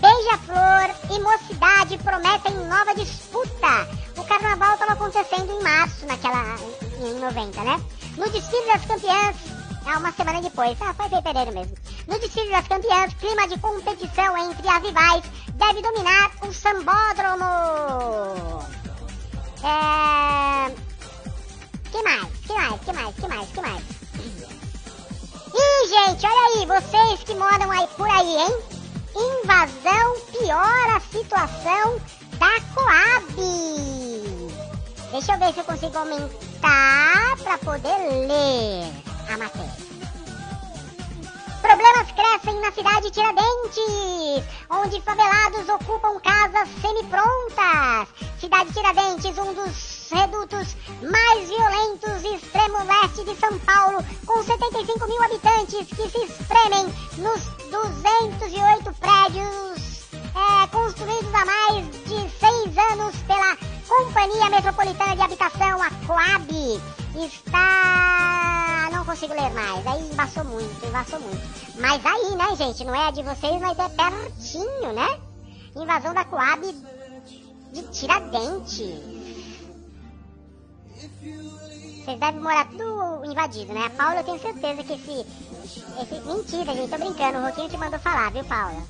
Beija-flor 0.00 0.90
e 1.10 1.20
mocidade 1.20 1.98
prometem 1.98 2.54
nova 2.66 2.94
disputa. 2.94 3.88
O 4.16 4.24
carnaval 4.24 4.74
estava 4.74 4.92
acontecendo 4.92 5.52
em 5.52 5.62
março, 5.62 6.06
naquela. 6.06 6.56
em 7.00 7.18
90, 7.20 7.62
né? 7.62 7.80
No 8.16 8.28
desfile 8.30 8.66
das 8.66 8.84
campeãs. 8.84 9.61
Ah, 9.86 9.98
uma 9.98 10.12
semana 10.12 10.40
depois. 10.40 10.76
Ah, 10.80 10.94
foi 10.94 11.08
fevereiro 11.08 11.52
mesmo. 11.52 11.76
No 12.06 12.18
desfile 12.18 12.50
das 12.50 12.68
campeãs, 12.68 13.14
clima 13.14 13.48
de 13.48 13.58
competição 13.58 14.38
entre 14.38 14.68
as 14.68 14.82
rivais 14.82 15.24
deve 15.54 15.82
dominar 15.82 16.30
o 16.42 16.52
sambódromo. 16.52 17.44
É... 19.64 20.70
Que 21.90 22.02
mais? 22.02 22.28
Que 22.46 22.52
mais? 22.52 22.80
Que 22.80 22.92
mais? 22.92 23.14
Que 23.14 23.26
mais? 23.28 23.48
Que 23.50 23.60
mais? 23.60 23.82
Ih, 25.54 25.88
gente, 25.88 26.26
olha 26.26 26.60
aí, 26.60 26.66
vocês 26.66 27.22
que 27.24 27.34
moram 27.34 27.70
aí 27.70 27.86
por 27.96 28.08
aí, 28.08 28.36
hein? 28.36 28.58
Invasão 29.14 30.16
piora 30.32 30.96
a 30.96 31.00
situação 31.00 32.00
da 32.38 32.60
Coab. 32.74 33.34
Deixa 35.10 35.32
eu 35.32 35.38
ver 35.38 35.52
se 35.52 35.60
eu 35.60 35.64
consigo 35.64 35.98
aumentar 35.98 37.36
para 37.44 37.58
poder 37.58 38.26
ler 38.26 39.01
a 39.32 39.38
matéria. 39.38 39.92
Problemas 41.62 42.12
crescem 42.12 42.60
na 42.60 42.72
cidade 42.72 43.02
de 43.02 43.10
Tiradentes, 43.12 44.44
onde 44.68 45.00
favelados 45.00 45.68
ocupam 45.68 46.20
casas 46.20 46.68
semi-prontas. 46.80 48.08
Cidade 48.38 48.72
Tiradentes, 48.72 49.38
um 49.38 49.54
dos 49.54 50.10
redutos 50.10 50.76
mais 51.02 51.48
violentos 51.48 52.24
extremo 52.24 52.78
leste 52.84 53.24
de 53.24 53.36
São 53.36 53.58
Paulo, 53.60 54.04
com 54.26 54.42
75 54.42 55.06
mil 55.06 55.22
habitantes 55.22 55.86
que 55.88 56.08
se 56.10 56.24
espremem 56.24 56.92
nos 57.18 57.44
208 57.70 58.92
prédios 59.00 60.02
é, 60.34 60.66
construídos 60.68 61.34
há 61.34 61.44
mais 61.44 61.86
de 61.86 62.30
seis 62.38 62.78
anos 62.92 63.14
pela 63.26 63.56
Companhia 63.88 64.50
Metropolitana 64.50 65.16
de 65.16 65.22
Habitação, 65.22 65.82
a 65.82 65.90
Coab, 66.06 66.80
está. 67.14 68.51
Não 69.02 69.06
consigo 69.06 69.34
ler 69.34 69.50
mais, 69.50 69.84
aí 69.84 70.12
embaçou 70.12 70.44
muito, 70.44 70.86
embaçou 70.86 71.18
muito. 71.18 71.42
Mas 71.80 72.06
aí, 72.06 72.36
né, 72.36 72.54
gente, 72.54 72.84
não 72.84 72.94
é 72.94 73.08
a 73.08 73.10
de 73.10 73.20
vocês, 73.24 73.60
mas 73.60 73.76
é 73.76 73.88
pertinho, 73.88 74.92
né? 74.92 75.18
Invasão 75.74 76.14
da 76.14 76.24
Coab 76.24 76.72
de 77.72 77.82
Tiradentes. 77.88 78.94
Vocês 82.04 82.20
devem 82.20 82.40
morar 82.40 82.68
tudo 82.68 83.24
invadido, 83.24 83.72
né? 83.72 83.86
A 83.86 83.90
Paula, 83.90 84.20
eu 84.20 84.24
tenho 84.24 84.38
certeza 84.38 84.84
que 84.84 84.92
esse. 84.92 85.26
esse... 86.00 86.20
Mentira, 86.24 86.72
gente, 86.72 86.90
tô 86.90 86.98
brincando. 86.98 87.38
O 87.38 87.42
Roquinho 87.44 87.70
te 87.70 87.76
mandou 87.76 87.98
falar, 87.98 88.30
viu, 88.30 88.44
Paula? 88.44 88.86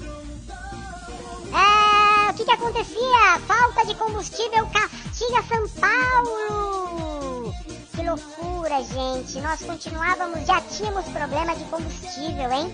É, 1.55 2.31
o 2.31 2.35
que 2.35 2.45
que 2.45 2.53
acontecia? 2.53 3.41
Falta 3.47 3.87
de 3.87 3.95
combustível 3.95 4.67
castiga 4.67 5.43
São 5.45 5.67
Paulo. 5.81 7.12
Que 7.95 8.03
loucura, 8.03 8.83
gente. 8.83 9.41
Nós 9.41 9.63
continuávamos, 9.63 10.47
já 10.47 10.61
tínhamos 10.63 11.05
problema 11.07 11.55
de 11.55 11.65
combustível, 11.65 12.51
hein? 12.51 12.73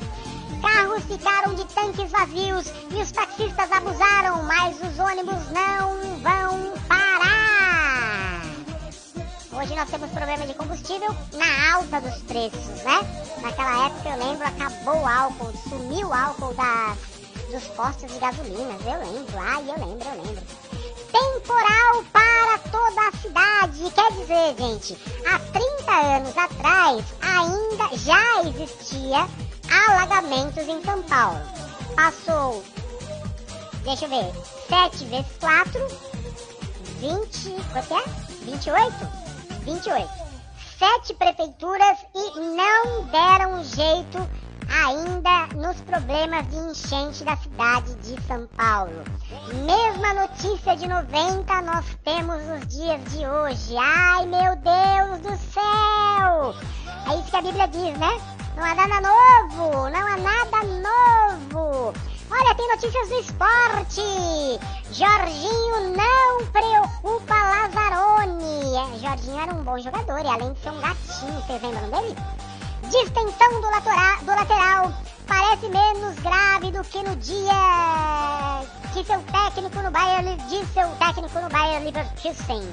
Carros 0.63 1.05
ficaram 1.05 1.55
de 1.55 1.65
tanques 1.67 2.11
vazios 2.11 2.67
e 2.91 3.03
os 3.03 3.11
taxistas 3.13 3.71
abusaram, 3.71 4.43
mas 4.45 4.77
os 4.81 4.99
ônibus 4.99 5.51
não 5.51 6.19
vão 6.19 6.73
parar. 6.89 8.43
Hoje 9.53 9.75
nós 9.75 9.91
temos 9.91 10.11
problema 10.11 10.47
de 10.47 10.55
combustível 10.55 11.15
na 11.35 11.75
alta 11.75 12.01
dos 12.01 12.23
preços, 12.23 12.83
né? 12.85 13.01
Naquela 13.43 13.87
época 13.87 14.09
eu 14.09 14.19
lembro, 14.19 14.47
acabou 14.47 15.03
o 15.03 15.07
álcool, 15.07 15.53
sumiu 15.69 16.09
o 16.09 16.15
álcool 16.15 16.55
das 16.55 16.97
dos 17.51 17.65
postos 17.69 18.13
de 18.13 18.19
gasolinas. 18.19 18.81
Eu 18.85 19.13
lembro, 19.13 19.39
ai, 19.39 19.63
eu 19.63 19.87
lembro, 19.87 20.09
eu 20.09 20.23
lembro. 20.23 20.43
Temporal 21.13 22.05
para 22.13 22.59
toda 22.71 23.09
a 23.09 23.13
cidade. 23.13 23.91
Quer 23.95 24.13
dizer, 24.13 24.57
gente, 24.59 24.99
há 25.27 25.39
30 25.39 25.79
30 25.89 25.93
anos 26.17 26.37
atrás, 26.37 27.05
ainda 27.23 27.97
já 27.97 28.43
existia 28.43 29.27
alagamentos 29.71 30.69
em 30.69 30.83
São 30.85 31.03
Paulo. 31.05 31.41
Passou, 31.97 32.63
deixa 33.85 34.05
eu 34.05 34.11
ver, 34.11 34.33
7 34.69 35.05
vezes 35.07 35.33
4, 35.41 35.89
20, 37.01 37.57
quanto 37.73 37.95
é? 37.95 38.05
28? 38.45 38.95
28. 39.65 40.29
Sete 40.79 41.15
prefeituras 41.15 41.99
e 42.15 42.39
não 42.39 43.05
deram 43.07 43.65
jeito 43.65 44.31
ainda 44.69 45.47
nos 45.55 45.81
problemas 45.81 46.47
de 46.49 46.57
enchente 46.57 47.25
da 47.25 47.37
cidade 47.37 47.95
de 47.97 48.21
São 48.23 48.47
Paulo. 48.57 49.03
Mesma 49.65 50.15
notícia 50.15 50.77
de 50.77 50.87
90 50.87 51.63
nós 51.63 51.85
temos 52.05 52.43
nos 52.45 52.67
dias 52.69 53.01
de 53.13 53.27
hoje. 53.27 53.77
Ai 53.77 54.27
meu 54.27 54.57
Deus 54.57 55.21
do 55.21 55.37
céu! 55.53 56.55
É 57.11 57.19
isso 57.19 57.31
que 57.31 57.37
a 57.37 57.43
Bíblia 57.43 57.69
diz, 57.69 57.99
né? 57.99 58.21
Não 58.57 58.65
há 58.65 58.75
nada 58.75 59.01
novo, 59.01 59.89
não 59.89 60.07
há 60.07 60.17
nada 60.17 60.63
novo. 60.65 61.95
Olha, 62.31 62.55
tem 62.55 62.69
notícias 62.69 63.09
do 63.09 63.21
esporte. 63.21 64.03
Jorginho 64.93 65.97
não 65.97 66.47
preocupa 66.47 67.35
Lazzaroni. 67.35 68.77
É, 68.77 68.99
Jorginho 68.99 69.39
era 69.39 69.55
um 69.55 69.65
bom 69.65 69.79
jogador 69.79 70.21
e 70.21 70.29
além 70.29 70.53
de 70.53 70.61
ser 70.61 70.71
um 70.71 70.81
gatinho, 70.81 71.41
vocês 71.41 71.63
lembram 71.63 71.91
dele? 71.91 72.17
Distensão 72.91 73.61
do, 73.61 73.71
latora, 73.71 74.17
do 74.23 74.31
lateral 74.31 74.91
parece 75.27 75.69
menos 75.69 76.19
grave 76.21 76.71
do 76.71 76.83
que 76.83 77.03
no 77.03 77.15
dia 77.17 78.63
que 78.95 79.05
seu 79.05 79.23
técnico 79.25 79.83
no 79.83 79.91
Bayern 79.91 80.35
disse 80.49 80.73
seu 80.73 80.89
técnico 80.97 81.39
no 81.39 81.51
Bayern 81.51 81.85
Leverkusen. 81.85 82.67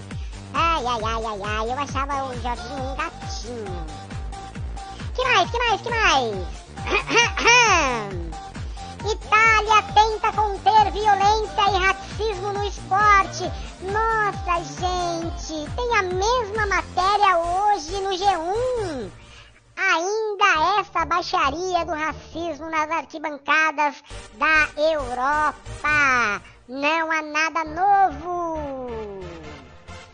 Ai, 0.53 0.85
ai, 0.85 1.01
ai, 1.03 1.25
ai, 1.25 1.41
ai, 1.43 1.69
eu 1.69 1.77
achava 1.77 2.23
o 2.23 2.33
Jorginho 2.41 2.81
um 2.81 2.95
gatinho. 2.95 3.85
Que 5.13 5.21
mais, 5.23 5.51
que 5.51 5.57
mais, 5.57 5.81
que 5.81 5.89
mais? 5.89 6.47
Itália 9.11 9.81
tenta 9.93 10.31
conter 10.31 10.91
violência 10.91 11.71
e 11.71 11.77
racismo 11.77 12.53
no 12.53 12.63
esporte. 12.63 13.51
Nossa, 13.81 14.63
gente, 14.79 15.69
tem 15.75 15.97
a 15.97 16.03
mesma 16.03 16.67
matéria 16.67 17.37
hoje 17.37 17.99
no 17.99 18.11
G1. 18.11 19.11
Ainda 19.77 20.79
essa 20.79 21.05
baixaria 21.05 21.85
do 21.85 21.93
racismo 21.93 22.69
nas 22.69 22.89
arquibancadas 22.89 24.03
da 24.33 24.69
Europa. 24.81 26.41
Não 26.67 27.11
há 27.11 27.21
nada 27.21 27.63
novo. 27.63 29.21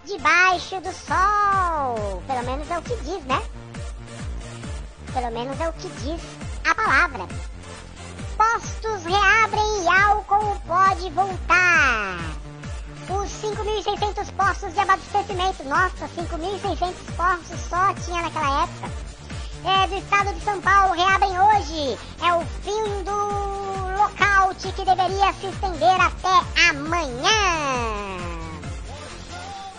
Debaixo 0.03 0.81
do 0.81 0.91
sol. 0.91 2.23
Pelo 2.27 2.43
menos 2.43 2.69
é 2.69 2.77
o 2.77 2.81
que 2.81 2.95
diz, 2.97 3.23
né? 3.25 3.41
Pelo 5.13 5.31
menos 5.31 5.59
é 5.59 5.69
o 5.69 5.73
que 5.73 5.89
diz 5.89 6.21
a 6.69 6.75
palavra. 6.75 7.27
Postos 8.37 9.03
reabrem 9.05 9.83
e 9.83 9.87
álcool 9.87 10.59
pode 10.67 11.09
voltar. 11.11 12.17
Os 13.09 13.29
5.600 13.29 14.31
postos 14.33 14.73
de 14.73 14.79
abastecimento, 14.79 15.63
nossa, 15.65 16.07
5.600 16.07 16.93
postos 17.15 17.59
só 17.69 17.93
tinha 18.05 18.21
naquela 18.21 18.63
época, 18.63 18.89
é, 19.65 19.87
do 19.87 19.97
estado 19.97 20.33
de 20.33 20.43
São 20.43 20.59
Paulo 20.61 20.93
reabrem 20.93 21.39
hoje. 21.39 21.97
É 22.21 22.33
o 22.33 22.45
fim 22.63 23.03
do 23.03 23.97
lockout 23.97 24.71
que 24.73 24.85
deveria 24.85 25.33
se 25.33 25.47
estender 25.47 26.01
até 26.01 26.69
amanhã. 26.69 28.17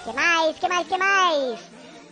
Que 0.04 0.12
mais, 0.12 0.58
que 0.58 0.68
mais, 0.68 0.86
que 0.86 0.96
mais? 0.96 1.60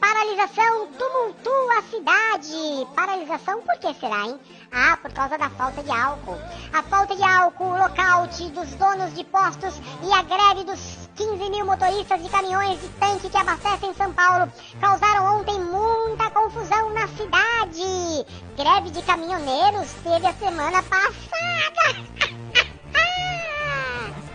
Paralisação 0.00 0.88
tumultua 0.98 1.78
a 1.78 1.82
cidade. 1.82 2.86
Paralisação 2.94 3.60
por 3.62 3.76
que 3.78 3.94
será, 3.94 4.26
hein? 4.26 4.40
Ah, 4.72 4.96
por 5.02 5.12
causa 5.12 5.36
da 5.36 5.50
falta 5.50 5.82
de 5.82 5.90
álcool. 5.90 6.38
A 6.72 6.82
falta 6.84 7.16
de 7.16 7.22
álcool, 7.24 7.72
o 7.72 7.78
lockout 7.78 8.48
dos 8.50 8.70
donos 8.76 9.12
de 9.14 9.24
postos 9.24 9.74
e 10.02 10.12
a 10.12 10.22
greve 10.22 10.64
dos 10.64 11.08
15 11.16 11.50
mil 11.50 11.66
motoristas 11.66 12.22
de 12.22 12.28
caminhões 12.28 12.80
de 12.80 12.88
tanque 12.90 13.28
que 13.28 13.36
abastecem 13.36 13.92
São 13.94 14.12
Paulo 14.12 14.50
causaram 14.80 15.40
ontem 15.40 15.58
muita 15.58 16.30
confusão 16.30 16.90
na 16.94 17.08
cidade. 17.08 18.24
Greve 18.56 18.90
de 18.90 19.02
caminhoneiros 19.02 19.92
teve 20.04 20.26
a 20.26 20.32
semana 20.34 20.82
passada. 20.84 21.96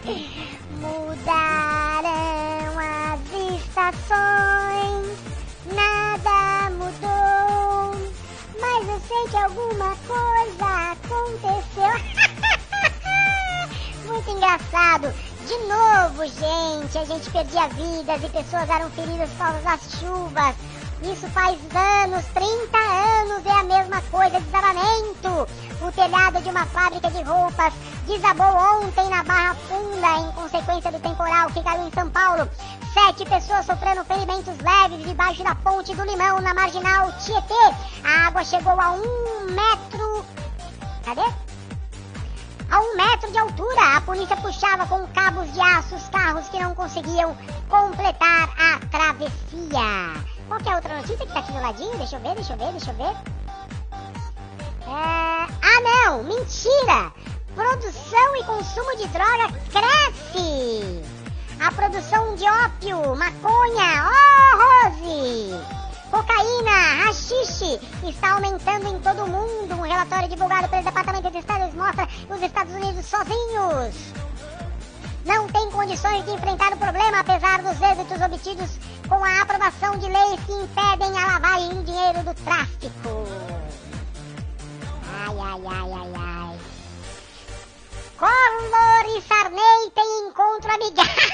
Mudaram 0.81 2.11
as 2.77 3.21
estações, 3.63 5.17
nada 5.73 6.69
mudou. 6.71 7.54
Mas 8.59 8.87
eu 8.87 9.01
sei 9.07 9.27
que 9.29 9.37
alguma 9.37 9.95
coisa 10.07 10.91
aconteceu. 10.91 11.93
Muito 14.07 14.29
engraçado. 14.31 15.13
De 15.45 15.57
novo, 15.67 16.25
gente, 16.25 16.97
a 16.97 17.05
gente 17.05 17.29
perdia 17.29 17.67
vidas 17.69 18.23
e 18.23 18.29
pessoas 18.29 18.69
eram 18.69 18.89
feridas 18.91 19.29
por 19.29 19.37
causa 19.37 19.59
das 19.61 19.81
chuvas. 19.99 20.55
Isso 21.03 21.27
faz 21.29 21.57
anos, 21.75 22.25
30 22.33 22.77
anos, 22.77 23.45
é 23.45 23.51
a 23.51 23.63
mesma 23.63 24.01
coisa, 24.03 24.39
desabamento. 24.39 25.47
O 25.81 25.91
telhado 25.91 26.41
de 26.41 26.49
uma 26.49 26.65
fábrica 26.67 27.11
de 27.11 27.21
roupas 27.21 27.73
desabou 28.07 28.47
ontem 28.47 29.07
na 29.09 29.23
Barra 29.23 29.55
Funda 29.55 30.19
em 30.19 30.31
consequência 30.31 30.91
do 30.91 30.99
temporal 30.99 31.49
que 31.51 31.61
caiu 31.61 31.87
em 31.87 31.91
São 31.91 32.09
Paulo. 32.09 32.49
Sete 32.93 33.25
pessoas 33.25 33.65
sofrendo 33.65 34.05
ferimentos 34.05 34.55
leves 34.57 35.05
debaixo 35.05 35.43
da 35.43 35.53
ponte 35.55 35.93
do 35.93 36.03
Limão, 36.03 36.39
na 36.39 36.53
marginal 36.53 37.11
Tietê. 37.19 37.75
A 38.03 38.27
água 38.27 38.43
chegou 38.43 38.79
a 38.79 38.91
um 38.91 39.51
metro. 39.51 40.25
Cadê? 41.03 41.45
A 42.71 42.79
um 42.79 42.95
metro 42.95 43.31
de 43.31 43.37
altura, 43.37 43.97
a 43.97 44.01
polícia 44.01 44.35
puxava 44.37 44.87
com 44.87 45.05
cabos 45.07 45.51
de 45.53 45.59
aço 45.59 45.95
os 45.95 46.09
carros 46.09 46.47
que 46.47 46.59
não 46.59 46.73
conseguiam 46.73 47.37
completar 47.69 48.49
a 48.57 48.79
travessia. 48.87 50.34
Qual 50.47 50.59
é 50.59 50.69
a 50.69 50.75
outra 50.75 50.97
notícia 50.97 51.25
que 51.25 51.33
tá 51.33 51.39
aqui 51.39 51.51
do 51.51 51.61
ladinho? 51.61 51.97
Deixa 51.97 52.15
eu 52.17 52.19
ver, 52.19 52.35
deixa 52.35 52.53
eu 52.53 52.57
ver, 52.57 52.71
deixa 52.71 52.91
eu 52.91 52.95
ver. 52.95 53.15
É... 54.87 54.91
Ah, 54.91 55.81
não! 55.81 56.23
Mentira! 56.23 57.11
Produção 57.55 58.35
e 58.35 58.43
consumo 58.43 58.95
de 58.97 59.07
droga 59.07 59.47
cresce! 59.71 61.01
A 61.59 61.71
produção 61.71 62.35
de 62.35 62.43
ópio, 62.43 63.15
maconha, 63.15 64.11
oh, 64.11 64.87
Rose! 64.87 65.85
Cocaína, 66.11 67.05
rachixe 67.05 67.79
está 68.07 68.33
aumentando 68.33 68.87
em 68.87 68.99
todo 68.99 69.23
o 69.23 69.27
mundo. 69.27 69.75
Um 69.75 69.81
relatório 69.81 70.29
divulgado 70.29 70.69
pelo 70.69 70.83
Departamento 70.83 71.31
de 71.31 71.39
Estado 71.39 71.75
mostra 71.75 72.07
os 72.29 72.41
Estados 72.41 72.73
Unidos 72.73 73.05
sozinhos 73.05 74.13
não 75.25 75.47
tem 75.47 75.69
condições 75.71 76.23
de 76.23 76.31
enfrentar 76.31 76.71
o 76.73 76.77
problema, 76.77 77.19
apesar 77.19 77.61
dos 77.61 77.81
êxitos 77.81 78.21
obtidos 78.21 78.77
com 79.07 79.23
a 79.23 79.41
aprovação 79.41 79.97
de 79.97 80.07
leis 80.07 80.39
que 80.45 80.51
impedem 80.53 81.17
a 81.17 81.25
lavagem 81.25 81.69
de 81.69 81.83
dinheiro 81.83 82.23
do 82.23 82.33
tráfico. 82.43 83.25
Ai, 85.13 85.35
ai, 85.39 85.61
ai, 85.65 85.91
ai, 85.93 86.13
ai. 86.17 86.59
Collor 88.17 89.05
e 89.17 89.21
Sarney 89.21 89.91
têm 89.93 90.27
encontro 90.27 90.73
amigável. 90.73 91.13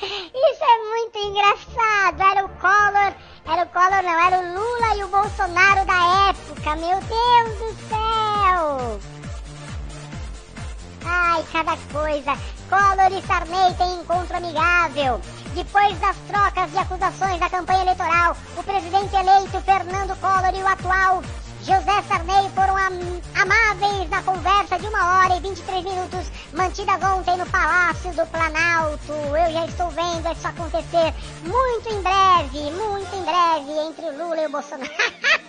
Isso 0.00 0.64
é 0.64 0.78
muito 0.88 1.18
engraçado. 1.18 2.22
Era 2.22 2.44
o 2.44 2.48
Collor, 2.48 3.12
era 3.46 3.62
o 3.62 3.68
Collor 3.68 4.02
não, 4.02 4.20
era 4.26 4.38
o 4.38 4.54
Lula 4.54 4.96
e 4.96 5.04
o 5.04 5.08
Bolsonaro 5.08 5.84
da 5.84 6.30
época. 6.30 6.76
Meu 6.76 7.00
Deus 7.00 7.58
do 7.58 7.74
céu. 7.88 9.00
Ai, 11.08 11.42
cada 11.50 11.76
coisa. 11.90 12.36
Collor 12.68 13.18
e 13.18 13.26
Sarney 13.26 13.74
têm 13.74 14.00
encontro 14.00 14.36
amigável. 14.36 15.20
Depois 15.54 15.98
das 15.98 16.16
trocas 16.28 16.70
de 16.70 16.78
acusações 16.78 17.40
da 17.40 17.48
campanha 17.48 17.80
eleitoral, 17.80 18.36
o 18.56 18.62
presidente 18.62 19.16
eleito 19.16 19.60
Fernando 19.62 20.14
Collor 20.20 20.54
e 20.54 20.62
o 20.62 20.66
atual 20.66 21.22
José 21.62 22.02
Sarney 22.08 22.48
foram 22.54 22.76
am 22.76 23.20
amáveis 23.40 24.08
na 24.10 24.22
conversa 24.22 24.78
de 24.78 24.86
uma 24.86 25.18
hora 25.18 25.36
e 25.36 25.40
23 25.40 25.84
minutos, 25.84 26.30
mantidas 26.52 27.02
ontem 27.02 27.36
no 27.36 27.46
Palácio 27.46 28.12
do 28.12 28.26
Planalto. 28.26 29.12
Eu 29.12 29.52
já 29.52 29.66
estou 29.66 29.90
vendo 29.90 30.32
isso 30.32 30.46
acontecer 30.46 31.14
muito 31.42 31.88
em 31.88 32.02
breve, 32.02 32.70
muito 32.70 33.16
em 33.16 33.22
breve, 33.22 33.88
entre 33.88 34.06
o 34.06 34.18
Lula 34.18 34.42
e 34.42 34.46
o 34.46 34.50
Bolsonaro. 34.50 34.90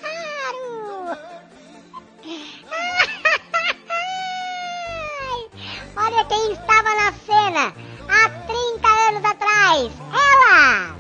Olha 5.96 6.26
quem 6.26 6.52
estava 6.54 6.96
na 6.96 7.14
cena 7.14 7.74
há 8.08 8.30
30 8.48 8.88
anos 8.88 9.26
atrás. 9.26 9.92
Ela! 10.14 10.96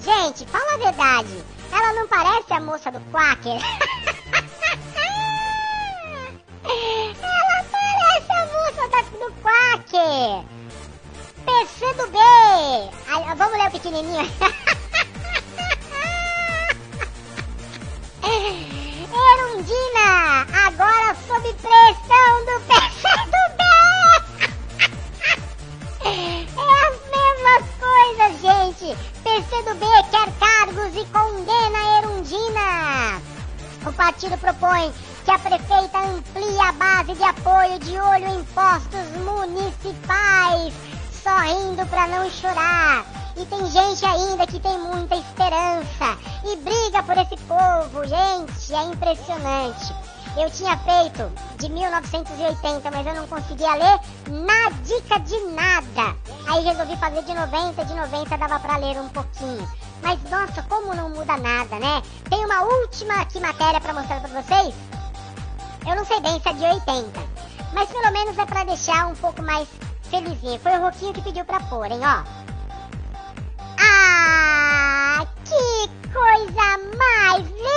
Gente, 0.00 0.46
fala 0.46 0.74
a 0.74 0.78
verdade. 0.78 1.44
Ela 1.72 1.92
não 1.94 2.06
parece 2.08 2.52
a 2.52 2.60
moça 2.60 2.90
do 2.92 3.00
Quaker? 3.10 3.60
Ela 6.64 7.64
parece 7.70 8.32
a 8.32 8.46
moça 8.46 8.88
da, 8.88 9.02
do 9.18 9.32
Quaker. 9.42 10.44
PC 11.44 11.94
do 11.94 12.06
B. 12.08 12.18
vamos 13.36 13.58
ler 13.58 13.68
o 13.68 13.70
pequenininho. 13.70 14.30
Erundina, 19.16 20.46
agora 20.66 21.14
sob 21.26 21.54
pressão 21.54 22.44
do 22.44 22.60
PCdoB. 22.66 23.65
É 26.06 26.46
as 26.86 27.00
mesmas 27.10 27.64
coisas, 27.80 28.40
gente. 28.40 28.96
PCdoB 29.24 29.84
quer 30.10 30.32
cargos 30.38 30.94
e 30.94 31.04
condena 31.06 31.78
a 31.78 31.98
Erundina. 31.98 33.22
O 33.84 33.92
partido 33.92 34.38
propõe 34.38 34.92
que 35.24 35.30
a 35.32 35.38
prefeita 35.38 35.98
amplie 35.98 36.60
a 36.60 36.72
base 36.72 37.14
de 37.14 37.24
apoio 37.24 37.78
de 37.80 37.98
olho 37.98 38.38
em 38.38 38.44
postos 38.44 39.10
municipais, 39.24 40.72
sorrindo 41.24 41.84
para 41.86 42.06
não 42.06 42.30
chorar. 42.30 43.04
E 43.36 43.44
tem 43.44 43.66
gente 43.66 44.06
ainda 44.06 44.46
que 44.46 44.60
tem 44.60 44.78
muita 44.78 45.16
esperança 45.16 46.18
e 46.44 46.56
briga 46.56 47.02
por 47.02 47.18
esse 47.18 47.36
povo, 47.48 48.06
gente, 48.06 48.74
é 48.74 48.84
impressionante. 48.84 50.05
Eu 50.36 50.50
tinha 50.50 50.76
feito 50.76 51.32
de 51.56 51.68
1980, 51.70 52.90
mas 52.90 53.06
eu 53.06 53.14
não 53.14 53.26
conseguia 53.26 53.74
ler 53.74 54.00
na 54.28 54.70
dica 54.84 55.18
de 55.20 55.40
nada. 55.46 56.14
Aí 56.46 56.62
resolvi 56.62 56.94
fazer 56.98 57.22
de 57.22 57.32
90, 57.32 57.84
de 57.84 57.94
90 57.94 58.36
dava 58.36 58.60
pra 58.60 58.76
ler 58.76 59.00
um 59.00 59.08
pouquinho. 59.08 59.66
Mas 60.02 60.22
nossa, 60.30 60.62
como 60.64 60.94
não 60.94 61.08
muda 61.08 61.38
nada, 61.38 61.78
né? 61.78 62.02
Tem 62.28 62.44
uma 62.44 62.60
última 62.62 63.22
aqui 63.22 63.40
matéria 63.40 63.80
pra 63.80 63.94
mostrar 63.94 64.20
pra 64.20 64.42
vocês. 64.42 64.74
Eu 65.88 65.96
não 65.96 66.04
sei 66.04 66.20
bem 66.20 66.38
se 66.38 66.48
é 66.48 66.52
de 66.52 66.64
80, 66.64 67.20
mas 67.72 67.88
pelo 67.88 68.12
menos 68.12 68.36
é 68.36 68.44
pra 68.44 68.64
deixar 68.64 69.06
um 69.06 69.14
pouco 69.14 69.42
mais 69.42 69.66
felizinho. 70.10 70.60
Foi 70.60 70.72
o 70.72 70.82
Roquinho 70.82 71.14
que 71.14 71.22
pediu 71.22 71.46
pôr, 71.46 71.90
hein, 71.90 72.00
ó. 72.02 72.24
Ah, 73.78 75.26
que 75.44 75.88
coisa 76.12 76.78
mais 76.98 77.46
linda! 77.46 77.75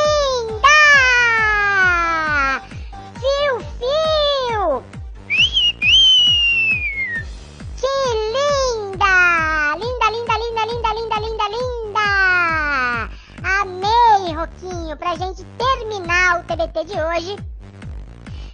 Roquinho, 14.33 14.95
pra 14.97 15.15
gente 15.15 15.43
terminar 15.57 16.39
o 16.39 16.43
TBT 16.43 16.85
de 16.85 16.93
hoje. 16.93 17.35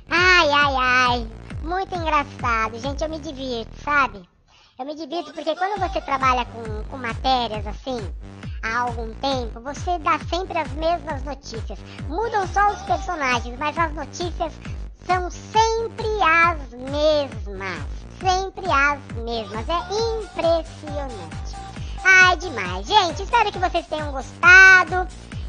Ai, 0.09 0.49
ai, 0.49 0.76
ai. 0.78 1.28
Muito 1.61 1.95
engraçado, 1.95 2.80
gente. 2.80 3.03
Eu 3.03 3.09
me 3.09 3.19
divirto, 3.19 3.71
sabe? 3.84 4.28
Eu 4.78 4.86
me 4.86 4.95
divirto 4.95 5.34
porque 5.34 5.55
quando 5.55 5.80
você 5.80 6.01
trabalha 6.01 6.45
com, 6.45 6.84
com 6.89 6.97
matérias 6.97 7.65
assim, 7.65 7.99
há 8.61 8.80
algum 8.82 9.13
tempo, 9.15 9.59
você 9.61 9.97
dá 9.99 10.19
sempre 10.30 10.57
as 10.57 10.71
mesmas 10.73 11.23
notícias. 11.23 11.80
Mudam 12.07 12.47
só 12.47 12.71
os 12.71 12.82
personagens, 12.82 13.57
mas 13.57 13.78
as 13.78 13.93
notícias 13.93 14.53
são 15.05 15.30
sempre 15.30 16.07
as 16.21 16.71
mesmas. 16.71 17.86
Sempre 18.19 18.65
as 18.71 18.99
mesmas. 19.23 19.65
É 19.69 20.23
impressionante. 20.23 21.55
Ai, 22.03 22.38
demais. 22.38 22.86
Gente, 22.86 23.23
espero 23.23 23.51
que 23.51 23.59
vocês 23.59 23.88
tenham 23.88 24.11
gostado. 24.11 25.07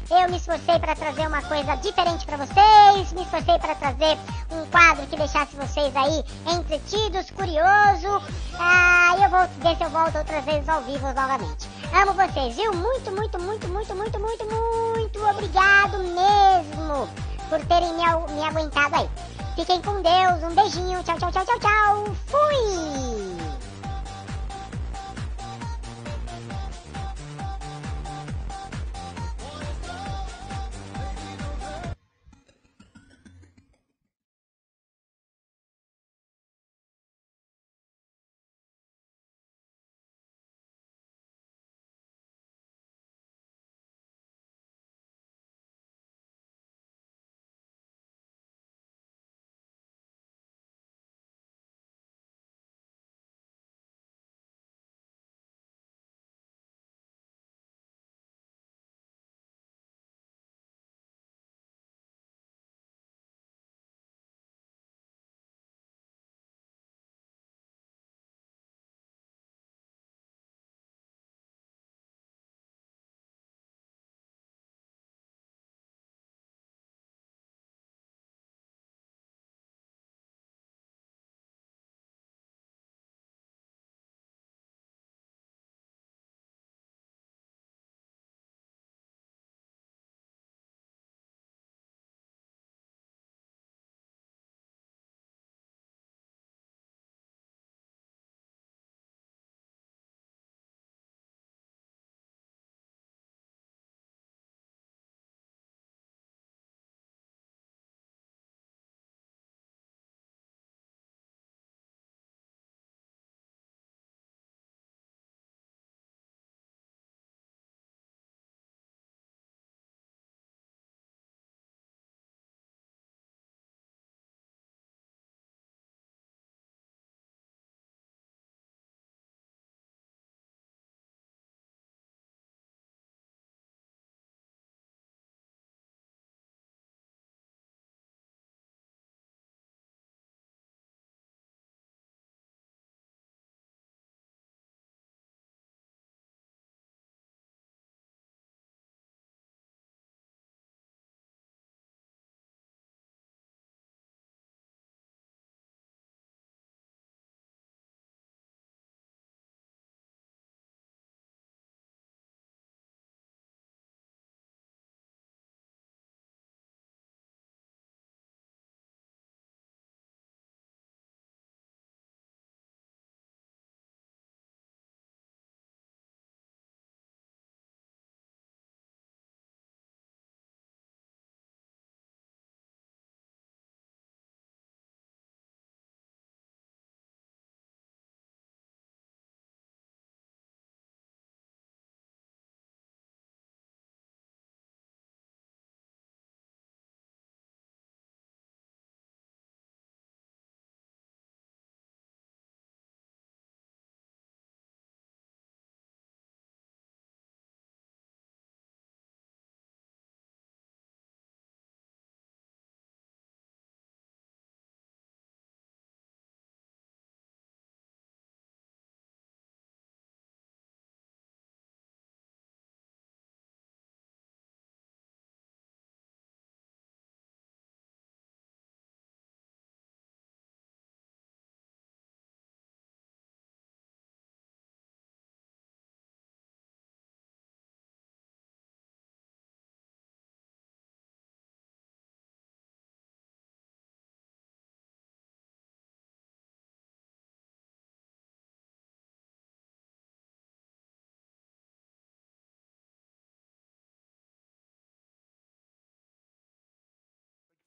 Eu 0.09 0.29
me 0.29 0.37
esforcei 0.37 0.79
para 0.79 0.95
trazer 0.95 1.27
uma 1.27 1.41
coisa 1.41 1.75
diferente 1.75 2.25
para 2.25 2.37
vocês, 2.37 3.11
me 3.11 3.23
esforcei 3.23 3.59
para 3.59 3.75
trazer 3.75 4.17
um 4.49 4.65
quadro 4.67 5.05
que 5.07 5.17
deixasse 5.17 5.53
vocês 5.57 5.93
aí 5.97 6.23
entretidos, 6.47 7.29
curioso. 7.31 8.21
Ah, 8.57 9.15
eu 9.21 9.29
vou 9.29 9.47
ver 9.61 9.75
se 9.75 9.83
eu 9.83 9.89
volto 9.89 10.17
outras 10.17 10.45
vezes 10.45 10.69
ao 10.69 10.81
vivo 10.83 11.07
novamente. 11.13 11.67
Amo 11.93 12.13
vocês, 12.13 12.55
viu? 12.55 12.73
Muito, 12.73 13.11
muito, 13.11 13.37
muito, 13.37 13.67
muito, 13.67 13.95
muito, 13.95 14.19
muito, 14.19 14.45
muito 14.45 15.29
obrigado 15.29 15.97
mesmo 15.99 17.09
por 17.49 17.59
terem 17.65 17.93
me, 17.93 18.33
me 18.33 18.43
aguentado 18.43 18.95
aí. 18.95 19.09
Fiquem 19.55 19.81
com 19.81 20.01
Deus, 20.01 20.43
um 20.43 20.55
beijinho, 20.55 21.03
tchau, 21.03 21.17
tchau, 21.17 21.31
tchau, 21.31 21.45
tchau, 21.45 21.59
tchau. 21.59 22.15
Fui! 22.27 23.46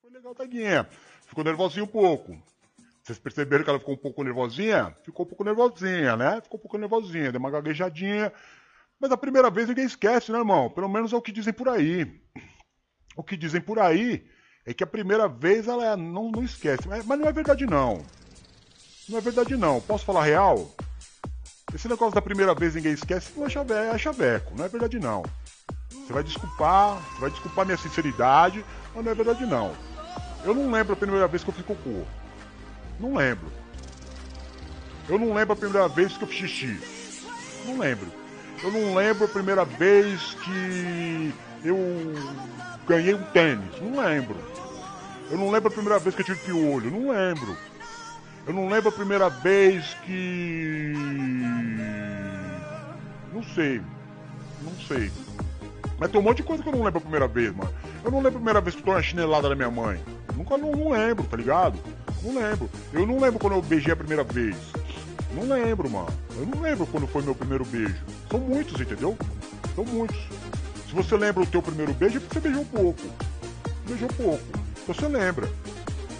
Foi 0.03 0.11
legal, 0.11 0.35
Taguinha. 0.35 0.89
Ficou 1.27 1.45
nervosinha 1.45 1.85
um 1.85 1.89
pouco. 1.89 2.41
Vocês 3.03 3.19
perceberam 3.19 3.65
que 3.65 3.71
ela 3.71 3.79
ficou 3.79 3.95
um 3.95 3.99
pouco 3.99 4.25
nervosinha? 4.25 4.95
Ficou 5.05 5.27
um 5.27 5.29
pouco 5.29 5.45
nervosinha, 5.45 6.17
né? 6.17 6.41
Ficou 6.41 6.59
um 6.59 6.63
pouco 6.63 6.79
nervosinha, 6.79 7.31
deu 7.31 7.39
uma 7.39 7.51
gaguejadinha. 7.51 8.33
Mas 8.99 9.13
a 9.13 9.17
primeira 9.17 9.51
vez 9.51 9.69
ninguém 9.69 9.85
esquece, 9.85 10.33
né, 10.33 10.39
irmão? 10.39 10.71
Pelo 10.71 10.89
menos 10.89 11.13
é 11.13 11.17
o 11.17 11.21
que 11.21 11.31
dizem 11.31 11.53
por 11.53 11.69
aí. 11.69 12.21
O 13.15 13.23
que 13.23 13.37
dizem 13.37 13.61
por 13.61 13.79
aí 13.79 14.27
é 14.65 14.73
que 14.73 14.83
a 14.83 14.87
primeira 14.87 15.29
vez 15.29 15.69
ela 15.69 15.97
não, 15.97 16.31
não 16.31 16.43
esquece. 16.43 16.89
Mas, 16.89 17.05
mas 17.05 17.19
não 17.19 17.29
é 17.29 17.33
verdade, 17.33 17.67
não. 17.67 18.03
Não 19.07 19.19
é 19.19 19.21
verdade, 19.21 19.55
não. 19.55 19.83
Posso 19.83 20.05
falar 20.05 20.25
real? 20.25 20.75
Esse 21.75 21.89
negócio 21.89 22.15
da 22.15 22.23
primeira 22.23 22.55
vez 22.55 22.75
ninguém 22.75 22.93
esquece 22.93 23.33
não 23.37 23.47
é 23.47 23.51
chaveco, 23.51 23.95
é 23.95 23.99
chaveco. 23.99 24.57
Não 24.57 24.65
é 24.65 24.69
verdade, 24.69 24.99
não. 24.99 25.23
Você 25.91 26.13
vai 26.13 26.23
desculpar, 26.23 26.97
você 26.97 27.21
vai 27.21 27.31
desculpar 27.31 27.67
minha 27.67 27.79
sinceridade, 27.79 28.65
mas 28.95 29.05
não 29.05 29.13
é 29.13 29.15
verdade, 29.15 29.47
não. 29.47 29.73
Eu 30.45 30.55
não 30.55 30.71
lembro 30.71 30.93
a 30.95 30.97
primeira 30.97 31.27
vez 31.29 31.45
que 31.45 31.51
eu 31.51 31.55
fiz 31.55 31.65
cocô. 31.65 32.05
Não 32.99 33.15
lembro. 33.15 33.51
Eu 35.09 35.19
não 35.19 35.35
lembro 35.35 35.53
a 35.53 35.57
primeira 35.57 35.89
vez 35.89 36.17
que 36.17 36.23
eu 36.23 36.29
fiz 36.29 36.51
xixi. 36.51 36.81
Não 37.67 37.79
lembro. 37.79 38.11
Eu 38.63 38.71
não 38.71 38.95
lembro 38.95 39.25
a 39.25 39.29
primeira 39.29 39.65
vez 39.65 40.35
que 40.35 41.33
eu 41.65 41.77
ganhei 42.87 43.15
um 43.15 43.23
tênis. 43.33 43.81
Não 43.81 44.03
lembro. 44.03 44.37
Eu 45.31 45.39
não 45.39 45.51
lembro 45.51 45.69
a 45.69 45.73
primeira 45.73 45.99
vez 45.99 46.15
que 46.15 46.23
eu 46.23 46.27
tive 46.27 46.41
piolho. 46.41 46.91
Não 46.91 47.11
lembro. 47.11 47.57
Eu 48.47 48.55
não 48.55 48.69
lembro 48.69 48.89
a 48.89 48.93
primeira 48.93 49.29
vez 49.29 49.95
que. 50.05 50.93
Não 53.33 53.43
sei. 53.43 53.81
Não 54.63 54.73
sei. 54.87 55.11
Mas 55.99 56.11
tem 56.11 56.21
um 56.21 56.25
monte 56.25 56.39
de 56.39 56.43
coisa 56.43 56.63
que 56.63 56.69
eu 56.69 56.73
não 56.73 56.83
lembro 56.83 56.99
a 56.99 57.03
primeira 57.03 57.29
vez, 57.29 57.55
mano. 57.55 57.73
Eu 58.05 58.11
não 58.11 58.19
lembro 58.19 58.31
a 58.31 58.41
primeira 58.41 58.61
vez 58.61 58.75
que 58.75 58.81
eu 58.81 58.85
tô 58.85 58.91
uma 58.93 59.03
chinelada 59.03 59.49
da 59.49 59.55
minha 59.55 59.71
mãe. 59.71 60.01
Nunca 60.35 60.57
não, 60.57 60.73
não 60.73 60.91
lembro, 60.91 61.25
tá 61.25 61.37
ligado? 61.37 61.79
Não 62.23 62.35
lembro. 62.35 62.71
Eu 62.93 63.07
não 63.07 63.21
lembro 63.21 63.39
quando 63.39 63.55
eu 63.55 63.63
beijei 63.63 63.93
a 63.93 63.97
primeira 63.97 64.25
vez. 64.25 64.57
Não 65.35 65.43
lembro, 65.49 65.89
mano. 65.89 66.09
Eu 66.37 66.47
não 66.47 66.61
lembro 66.61 66.87
quando 66.87 67.07
foi 67.07 67.23
meu 67.23 67.35
primeiro 67.35 67.65
beijo. 67.65 67.97
São 68.31 68.41
muitos, 68.41 68.81
entendeu? 68.81 69.17
São 69.75 69.85
muitos. 69.85 70.19
Se 70.89 70.95
você 70.95 71.17
lembra 71.17 71.43
o 71.43 71.47
teu 71.47 71.63
primeiro 71.63 71.93
beijo, 71.93 72.17
é 72.17 72.21
porque 72.21 72.35
você 72.35 72.41
beijou 72.41 72.65
pouco. 72.65 73.03
Beijou 73.87 74.09
pouco. 74.09 74.45
Então 74.83 74.95
você 74.95 75.07
lembra. 75.07 75.49